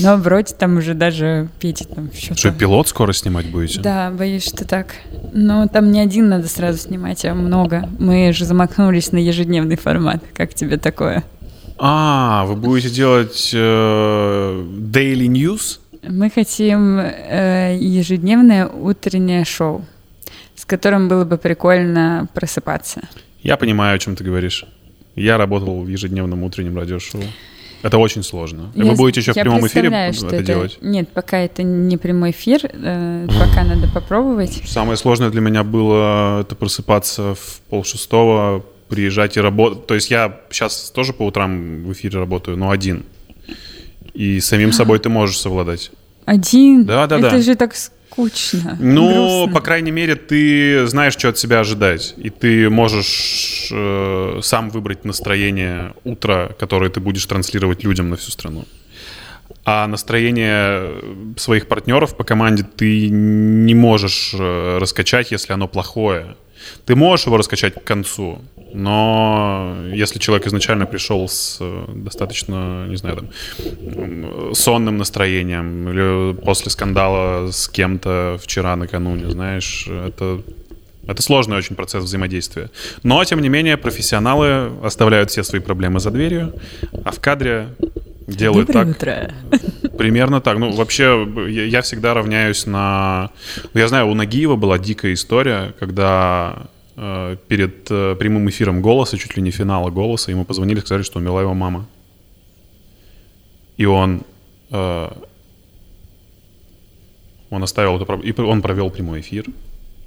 Но 0.00 0.16
вроде 0.16 0.54
там 0.54 0.76
уже 0.76 0.94
даже 0.94 1.48
Петя 1.58 1.86
там 1.86 2.10
что-то... 2.12 2.36
Что, 2.36 2.50
пилот 2.52 2.88
скоро 2.88 3.12
снимать 3.12 3.46
будете? 3.50 3.80
Да, 3.80 4.10
боюсь, 4.10 4.46
что 4.46 4.66
так. 4.66 4.94
Но 5.32 5.68
там 5.68 5.90
не 5.90 6.00
один 6.00 6.28
надо 6.28 6.48
сразу 6.48 6.78
снимать, 6.78 7.24
а 7.24 7.34
много. 7.34 7.88
Мы 7.98 8.32
же 8.32 8.44
замахнулись 8.44 9.12
на 9.12 9.18
ежедневный 9.18 9.76
формат. 9.76 10.22
Как 10.34 10.54
тебе 10.54 10.76
такое? 10.76 11.24
А, 11.78 12.44
вы 12.46 12.56
будете 12.56 12.90
делать 12.90 13.50
э, 13.54 13.58
daily 13.58 15.28
news? 15.28 15.78
Мы 16.02 16.30
хотим 16.30 16.98
э, 16.98 17.76
ежедневное 17.80 18.66
утреннее 18.66 19.44
шоу, 19.44 19.84
с 20.54 20.64
которым 20.64 21.08
было 21.08 21.24
бы 21.24 21.36
прикольно 21.36 22.28
просыпаться. 22.34 23.02
Я 23.42 23.56
понимаю, 23.56 23.96
о 23.96 23.98
чем 23.98 24.16
ты 24.16 24.24
говоришь. 24.24 24.64
Я 25.16 25.38
работал 25.38 25.80
в 25.80 25.88
ежедневном 25.88 26.44
утреннем 26.44 26.76
радиошоу. 26.76 27.22
Это 27.82 27.98
очень 27.98 28.22
сложно. 28.22 28.72
Я, 28.74 28.84
Вы 28.84 28.94
будете 28.94 29.20
еще 29.20 29.32
в 29.32 29.34
прямом 29.34 29.66
эфире 29.66 29.88
это, 29.88 30.26
это 30.26 30.42
делать? 30.42 30.78
Нет, 30.80 31.08
пока 31.08 31.38
это 31.38 31.62
не 31.62 31.96
прямой 31.96 32.30
эфир, 32.30 32.60
э, 32.64 33.26
пока 33.28 33.64
надо 33.64 33.88
попробовать. 33.88 34.62
Самое 34.66 34.96
сложное 34.96 35.30
для 35.30 35.40
меня 35.40 35.62
было 35.62 36.40
это 36.40 36.54
просыпаться 36.54 37.34
в 37.34 37.60
полшестого, 37.70 38.64
приезжать 38.88 39.36
и 39.36 39.40
работать. 39.40 39.86
То 39.86 39.94
есть 39.94 40.10
я 40.10 40.40
сейчас 40.50 40.90
тоже 40.90 41.12
по 41.12 41.24
утрам 41.24 41.84
в 41.84 41.92
эфире 41.92 42.18
работаю, 42.18 42.56
но 42.56 42.70
один. 42.70 43.04
И 44.14 44.40
самим 44.40 44.72
собой 44.72 44.98
ты 44.98 45.08
можешь 45.08 45.38
совладать. 45.38 45.90
Один? 46.24 46.84
Да, 46.84 47.06
да, 47.06 47.16
это 47.16 47.22
да. 47.22 47.36
Это 47.36 47.42
же 47.42 47.54
так 47.54 47.74
скучно. 48.16 48.76
Ну, 48.80 49.42
грустно. 49.42 49.54
по 49.54 49.60
крайней 49.60 49.90
мере, 49.90 50.14
ты 50.14 50.86
знаешь, 50.86 51.12
что 51.12 51.28
от 51.28 51.38
себя 51.38 51.60
ожидать. 51.60 52.14
И 52.16 52.30
ты 52.30 52.70
можешь 52.70 53.68
э, 53.72 54.40
сам 54.42 54.70
выбрать 54.70 55.04
настроение 55.04 55.92
утра, 56.04 56.48
которое 56.58 56.90
ты 56.90 57.00
будешь 57.00 57.26
транслировать 57.26 57.84
людям 57.84 58.08
на 58.10 58.16
всю 58.16 58.30
страну. 58.30 58.64
а 59.64 59.86
настроение 59.86 60.92
своих 61.36 61.66
партнеров 61.66 62.16
по 62.16 62.24
команде 62.24 62.62
ты 62.62 63.08
не 63.10 63.74
можешь 63.74 64.34
э, 64.34 64.78
раскачать, 64.78 65.32
если 65.32 65.52
оно 65.52 65.68
плохое. 65.68 66.36
Ты 66.84 66.96
можешь 66.96 67.26
его 67.26 67.36
раскачать 67.36 67.74
к 67.74 67.84
концу, 67.84 68.40
но 68.72 69.76
если 69.92 70.18
человек 70.18 70.46
изначально 70.46 70.86
пришел 70.86 71.28
с 71.28 71.58
э, 71.60 71.84
достаточно, 71.94 72.86
не 72.86 72.96
знаю, 72.96 73.16
там, 73.16 74.54
сонным 74.54 74.98
настроением 74.98 75.88
или 75.88 76.34
после 76.34 76.70
скандала 76.70 77.50
с 77.50 77.68
кем-то 77.68 78.38
вчера 78.42 78.76
накануне, 78.76 79.30
знаешь, 79.30 79.86
это 79.88 80.42
это 81.06 81.22
сложный 81.22 81.56
очень 81.56 81.76
процесс 81.76 82.02
взаимодействия. 82.02 82.70
Но, 83.04 83.24
тем 83.24 83.40
не 83.40 83.48
менее, 83.48 83.76
профессионалы 83.76 84.72
оставляют 84.82 85.30
все 85.30 85.44
свои 85.44 85.60
проблемы 85.60 86.00
за 86.00 86.10
дверью, 86.10 86.52
а 87.04 87.12
в 87.12 87.20
кадре 87.20 87.68
делают 88.26 88.66
Доброе 88.66 88.86
так. 88.86 88.96
утро. 88.96 89.34
Примерно 89.98 90.40
так. 90.40 90.58
Ну, 90.58 90.72
вообще, 90.72 91.26
я, 91.48 91.64
я 91.64 91.80
всегда 91.80 92.14
равняюсь 92.14 92.66
на... 92.66 93.30
ну, 93.74 93.80
Я 93.80 93.88
знаю, 93.88 94.08
у 94.08 94.14
Нагиева 94.14 94.56
была 94.56 94.78
дикая 94.78 95.12
история, 95.12 95.74
когда 95.78 96.66
э, 96.96 97.36
перед 97.48 97.90
э, 97.90 98.14
прямым 98.18 98.48
эфиром 98.48 98.82
«Голоса», 98.82 99.18
чуть 99.18 99.36
ли 99.36 99.42
не 99.42 99.50
финала 99.50 99.90
«Голоса», 99.90 100.30
ему 100.30 100.44
позвонили, 100.44 100.80
сказали, 100.80 101.02
что 101.02 101.18
умерла 101.18 101.42
его 101.42 101.54
мама. 101.54 101.86
И 103.78 103.86
он... 103.86 104.22
э, 104.70 105.08
он 107.50 107.62
оставил 107.62 108.00
это... 108.00 108.12
И 108.24 108.40
он 108.40 108.62
провел 108.62 108.90
прямой 108.90 109.20
эфир. 109.20 109.46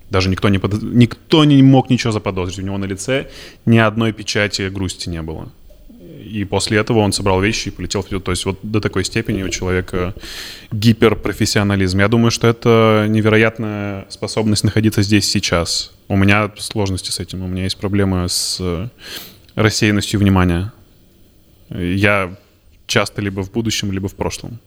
Даже 0.09 0.29
никто 0.29 0.49
не, 0.49 0.57
подоз- 0.57 0.83
никто 0.83 1.45
не 1.45 1.61
мог 1.63 1.89
ничего 1.89 2.11
заподозрить. 2.11 2.59
У 2.59 2.63
него 2.63 2.77
на 2.77 2.85
лице 2.85 3.29
ни 3.65 3.77
одной 3.77 4.11
печати 4.11 4.69
грусти 4.69 5.09
не 5.09 5.21
было. 5.21 5.51
И 6.29 6.45
после 6.45 6.77
этого 6.77 6.99
он 6.99 7.11
собрал 7.11 7.41
вещи 7.41 7.69
и 7.69 7.71
полетел 7.71 8.03
вперед. 8.03 8.23
То 8.23 8.31
есть 8.31 8.45
вот 8.45 8.59
до 8.61 8.79
такой 8.79 9.03
степени 9.03 9.43
у 9.43 9.49
человека 9.49 10.13
гиперпрофессионализм. 10.71 11.99
Я 11.99 12.07
думаю, 12.07 12.31
что 12.31 12.47
это 12.47 13.07
невероятная 13.09 14.05
способность 14.09 14.63
находиться 14.63 15.01
здесь 15.01 15.29
сейчас. 15.29 15.91
У 16.07 16.15
меня 16.15 16.51
сложности 16.57 17.11
с 17.11 17.19
этим. 17.19 17.43
У 17.43 17.47
меня 17.47 17.63
есть 17.63 17.77
проблемы 17.77 18.29
с 18.29 18.57
э, 18.59 18.87
рассеянностью 19.55 20.19
внимания. 20.19 20.71
Я 21.69 22.35
часто 22.85 23.21
либо 23.21 23.41
в 23.43 23.51
будущем, 23.51 23.91
либо 23.91 24.07
в 24.07 24.15
прошлом. 24.15 24.59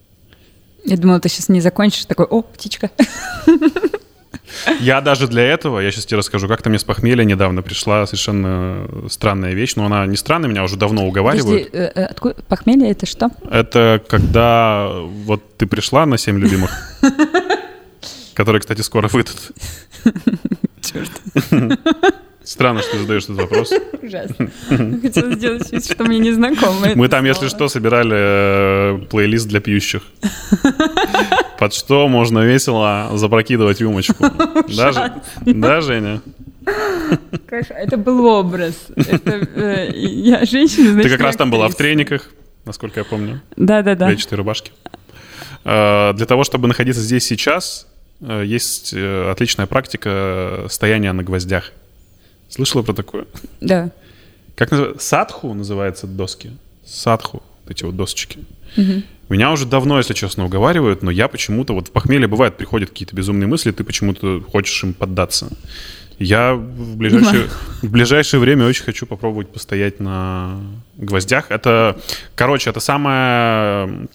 Я 0.85 0.97
думала, 0.97 1.19
ты 1.19 1.29
сейчас 1.29 1.49
не 1.49 1.61
закончишь, 1.61 2.05
такой, 2.05 2.25
о, 2.25 2.41
птичка. 2.41 2.91
Я 4.79 5.01
даже 5.01 5.27
для 5.27 5.43
этого, 5.43 5.79
я 5.79 5.91
сейчас 5.91 6.05
тебе 6.05 6.17
расскажу, 6.19 6.47
как-то 6.47 6.69
мне 6.69 6.79
с 6.79 6.83
похмелья 6.83 7.23
недавно 7.23 7.61
пришла 7.61 8.05
совершенно 8.05 8.87
странная 9.09 9.53
вещь, 9.53 9.75
но 9.75 9.85
она 9.85 10.05
не 10.05 10.17
странная, 10.17 10.49
меня 10.49 10.63
уже 10.63 10.75
давно 10.75 11.05
уговаривают. 11.07 11.71
Подожди, 11.71 11.77
э, 11.77 11.91
э, 11.95 12.05
откуда 12.05 12.35
похмелье 12.43 12.91
это 12.91 13.05
что? 13.05 13.29
Это 13.49 14.01
когда 14.07 14.89
вот 15.25 15.57
ты 15.57 15.65
пришла 15.65 16.05
на 16.05 16.17
«Семь 16.17 16.39
любимых», 16.39 16.71
которые, 18.33 18.59
кстати, 18.61 18.81
скоро 18.81 19.07
выйдут. 19.07 19.51
Черт, 20.81 21.11
Странно, 22.43 22.81
что 22.81 22.91
ты 22.91 22.99
задаешь 22.99 23.23
этот 23.23 23.37
вопрос. 23.37 23.71
ужасно. 24.01 24.49
Хотела 25.01 25.33
сделать 25.33 25.71
вид, 25.71 25.85
что 25.85 26.03
мне 26.03 26.19
незнакомо. 26.19 26.89
Мы 26.93 27.07
там, 27.07 27.23
если 27.23 27.47
слово. 27.47 27.49
что, 27.49 27.67
собирали 27.69 28.15
э, 28.15 29.05
плейлист 29.09 29.47
для 29.47 29.61
пьющих. 29.61 30.03
Под 31.63 31.73
что 31.73 32.09
можно 32.09 32.39
весело 32.39 33.09
запрокидывать 33.13 33.79
рюмочку. 33.79 34.25
Даже, 34.75 35.21
да, 35.45 35.79
Женя? 35.79 36.21
Конечно, 37.47 37.73
это 37.75 37.95
был 37.95 38.25
образ. 38.25 38.87
Это, 38.97 39.47
э, 39.55 39.89
я 39.95 40.43
женщина, 40.43 40.87
Ты 40.87 40.91
значит, 40.91 41.11
как 41.11 41.19
я 41.21 41.25
раз 41.25 41.37
там 41.37 41.49
была 41.49 41.69
в 41.69 41.75
трениках, 41.75 42.31
насколько 42.65 42.99
я 42.99 43.05
помню. 43.05 43.39
Да-да-да. 43.55 44.07
клетчатой 44.07 44.39
рубашке. 44.39 44.73
Э, 45.63 46.11
Для 46.13 46.25
того, 46.25 46.43
чтобы 46.43 46.67
находиться 46.67 47.01
здесь 47.01 47.25
сейчас, 47.25 47.87
э, 48.19 48.43
есть 48.45 48.93
отличная 48.93 49.65
практика 49.65 50.65
стояния 50.69 51.13
на 51.13 51.23
гвоздях. 51.23 51.71
Слышала 52.49 52.81
про 52.81 52.91
такое? 52.91 53.25
Да. 53.61 53.89
Как 54.55 54.71
называется? 54.71 55.01
Садху 55.07 55.53
называется 55.53 56.07
доски. 56.07 56.51
Садху, 56.85 57.41
эти 57.67 57.83
вот 57.83 57.95
досочки. 57.95 58.39
Меня 59.29 59.51
уже 59.51 59.65
давно, 59.65 59.97
если 59.97 60.13
честно, 60.13 60.45
уговаривают, 60.45 61.01
но 61.01 61.09
я 61.09 61.27
почему-то, 61.27 61.73
вот 61.73 61.87
в 61.87 61.91
похмелье 61.91 62.27
бывает, 62.27 62.57
приходят 62.57 62.89
какие-то 62.89 63.15
безумные 63.15 63.47
мысли, 63.47 63.71
ты 63.71 63.83
почему-то 63.83 64.41
хочешь 64.41 64.83
им 64.83 64.93
поддаться. 64.93 65.49
Я 66.19 66.53
в 66.53 66.95
ближайшее, 66.95 67.49
в 67.81 67.89
ближайшее 67.89 68.39
время 68.39 68.65
очень 68.65 68.83
хочу 68.83 69.05
попробовать 69.05 69.49
постоять 69.49 69.99
на 69.99 70.61
гвоздях. 70.95 71.49
Это, 71.49 71.99
короче, 72.35 72.69
это 72.69 72.79
самая 72.79 74.07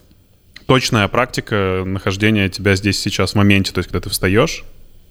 точная 0.66 1.08
практика 1.08 1.82
нахождения 1.84 2.48
тебя 2.48 2.76
здесь 2.76 3.00
сейчас 3.00 3.32
в 3.32 3.34
моменте. 3.34 3.72
То 3.72 3.78
есть, 3.78 3.90
когда 3.90 4.00
ты 4.00 4.10
встаешь, 4.10 4.64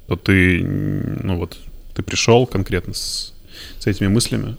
то 0.08 0.16
ты, 0.16 0.64
ну 0.64 1.38
вот, 1.38 1.58
ты 1.96 2.04
пришел 2.04 2.46
конкретно 2.46 2.94
с, 2.94 3.34
с 3.80 3.88
этими 3.88 4.08
мыслями. 4.08 4.56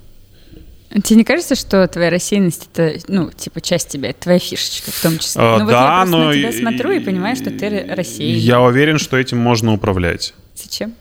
Тебе 0.90 1.16
не 1.16 1.24
кажется, 1.24 1.54
что 1.54 1.86
твоя 1.86 2.10
рассеянность 2.10 2.68
это, 2.72 2.98
ну, 3.08 3.30
типа, 3.30 3.60
часть 3.60 3.88
тебя, 3.88 4.10
это 4.10 4.22
твоя 4.22 4.38
фишечка 4.38 4.90
в 4.90 5.02
том 5.02 5.18
числе? 5.18 5.42
А, 5.42 5.58
ну, 5.58 5.64
вот 5.64 5.70
да, 5.70 5.98
я 6.00 6.04
но 6.06 6.24
на 6.28 6.32
тебя 6.32 6.52
смотрю 6.52 6.90
и 6.92 7.00
понимаю, 7.00 7.36
что 7.36 7.50
ты 7.50 7.86
рассеянный. 7.88 8.38
Я 8.38 8.60
уверен, 8.62 8.98
что 8.98 9.16
этим 9.18 9.38
можно 9.38 9.72
управлять. 9.74 10.34
Зачем? 10.54 10.94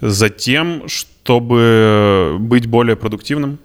Затем, 0.00 0.88
чтобы 0.88 2.36
быть 2.40 2.66
более 2.66 2.96
продуктивным, 2.96 3.58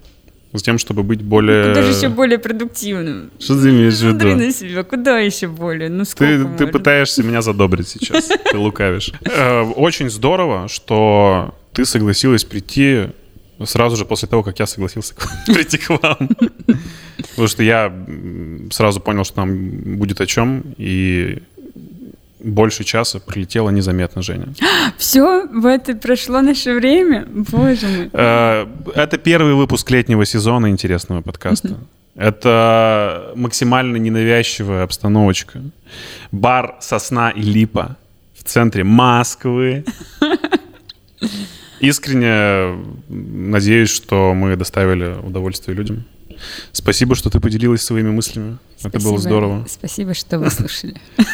затем, 0.52 0.78
чтобы 0.78 1.02
быть 1.02 1.22
более... 1.22 1.68
Куда 1.68 1.82
же 1.82 1.92
еще 1.92 2.08
более 2.08 2.38
продуктивным? 2.38 3.30
Что 3.38 3.60
ты 3.60 3.70
имеешь 3.70 3.94
в 3.94 4.10
Смотри 4.10 4.30
виду? 4.30 4.44
на 4.46 4.52
себя, 4.52 4.82
куда 4.84 5.18
еще 5.18 5.48
более? 5.48 5.88
Ну, 5.88 6.04
Ты, 6.04 6.46
ты 6.56 6.66
пытаешься 6.68 7.22
меня 7.22 7.42
задобрить 7.42 7.88
сейчас, 7.88 8.28
ты 8.50 8.56
лукавишь. 8.56 9.12
Э, 9.24 9.62
Очень 9.62 10.10
здорово, 10.10 10.68
что 10.68 11.54
ты 11.72 11.84
согласилась 11.84 12.44
прийти 12.44 13.08
сразу 13.64 13.96
же 13.96 14.04
после 14.04 14.28
того, 14.28 14.42
как 14.42 14.58
я 14.58 14.66
согласился 14.66 15.14
прийти 15.46 15.78
к 15.78 15.88
вам. 15.90 16.28
Потому 17.30 17.48
что 17.48 17.62
я 17.62 17.92
сразу 18.70 19.00
понял, 19.00 19.24
что 19.24 19.40
нам 19.44 19.96
будет 19.98 20.20
о 20.20 20.26
чем, 20.26 20.62
и 20.78 21.42
больше 22.42 22.84
часа 22.84 23.20
прилетело 23.20 23.70
незаметно, 23.70 24.22
Женя. 24.22 24.46
Все, 24.96 25.46
вот 25.46 25.88
и 25.88 25.94
прошло 25.94 26.40
наше 26.40 26.74
время. 26.74 27.26
Боже 27.28 27.86
мой. 27.86 28.10
Э, 28.12 28.66
Это 28.94 29.18
первый 29.18 29.54
выпуск 29.54 29.90
летнего 29.90 30.24
сезона 30.24 30.68
интересного 30.70 31.20
подкаста. 31.22 31.76
Это 32.16 33.32
максимально 33.36 33.98
ненавязчивая 33.98 34.82
обстановочка. 34.84 35.60
Бар 36.32 36.76
«Сосна 36.80 37.30
и 37.30 37.42
Липа» 37.42 37.96
в 38.34 38.44
центре 38.44 38.84
Москвы. 38.84 39.84
Искренне 41.80 42.78
надеюсь, 43.08 43.90
что 43.90 44.34
мы 44.34 44.56
доставили 44.56 45.16
удовольствие 45.26 45.76
людям. 45.76 46.04
Спасибо, 46.72 47.14
что 47.14 47.28
ты 47.30 47.40
поделилась 47.40 47.82
своими 47.82 48.10
мыслями. 48.10 48.58
Это 48.78 48.98
было 48.98 49.00
Спасибо. 49.00 49.18
здорово. 49.18 49.66
Спасибо, 49.68 50.14
что 50.14 50.38
вы 50.38 50.50
слушали. 50.50 50.94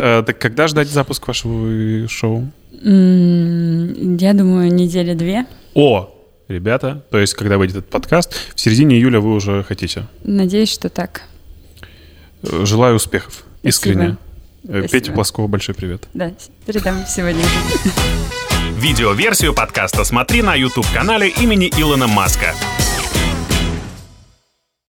Э, 0.00 0.22
Так 0.26 0.38
когда 0.40 0.66
ждать 0.66 0.88
запуск 0.88 1.26
вашего 1.28 2.08
шоу? 2.08 2.50
Я 2.82 4.32
думаю, 4.34 4.72
недели 4.74 5.14
две. 5.14 5.46
О, 5.74 6.12
ребята, 6.48 7.04
то 7.10 7.18
есть 7.18 7.34
когда 7.34 7.58
выйдет 7.58 7.76
этот 7.78 7.90
подкаст, 7.90 8.34
в 8.54 8.60
середине 8.60 8.96
июля 8.96 9.20
вы 9.20 9.32
уже 9.34 9.62
хотите. 9.62 10.06
Надеюсь, 10.24 10.70
что 10.70 10.88
так. 10.88 11.22
Э, 12.42 12.64
Желаю 12.64 12.96
успехов. 12.96 13.44
Искренне. 13.62 14.16
Э, 14.64 14.80
Спасибо. 14.80 14.88
Петя 14.88 15.12
Плоскова, 15.12 15.46
большой 15.46 15.74
привет. 15.76 16.08
Да, 16.14 16.32
передам 16.66 17.04
сегодня. 17.06 17.44
Видеоверсию 18.78 19.54
подкаста 19.54 20.04
смотри 20.04 20.40
на 20.40 20.54
YouTube-канале 20.54 21.30
имени 21.30 21.68
Илона 21.76 22.06
Маска. 22.06 22.54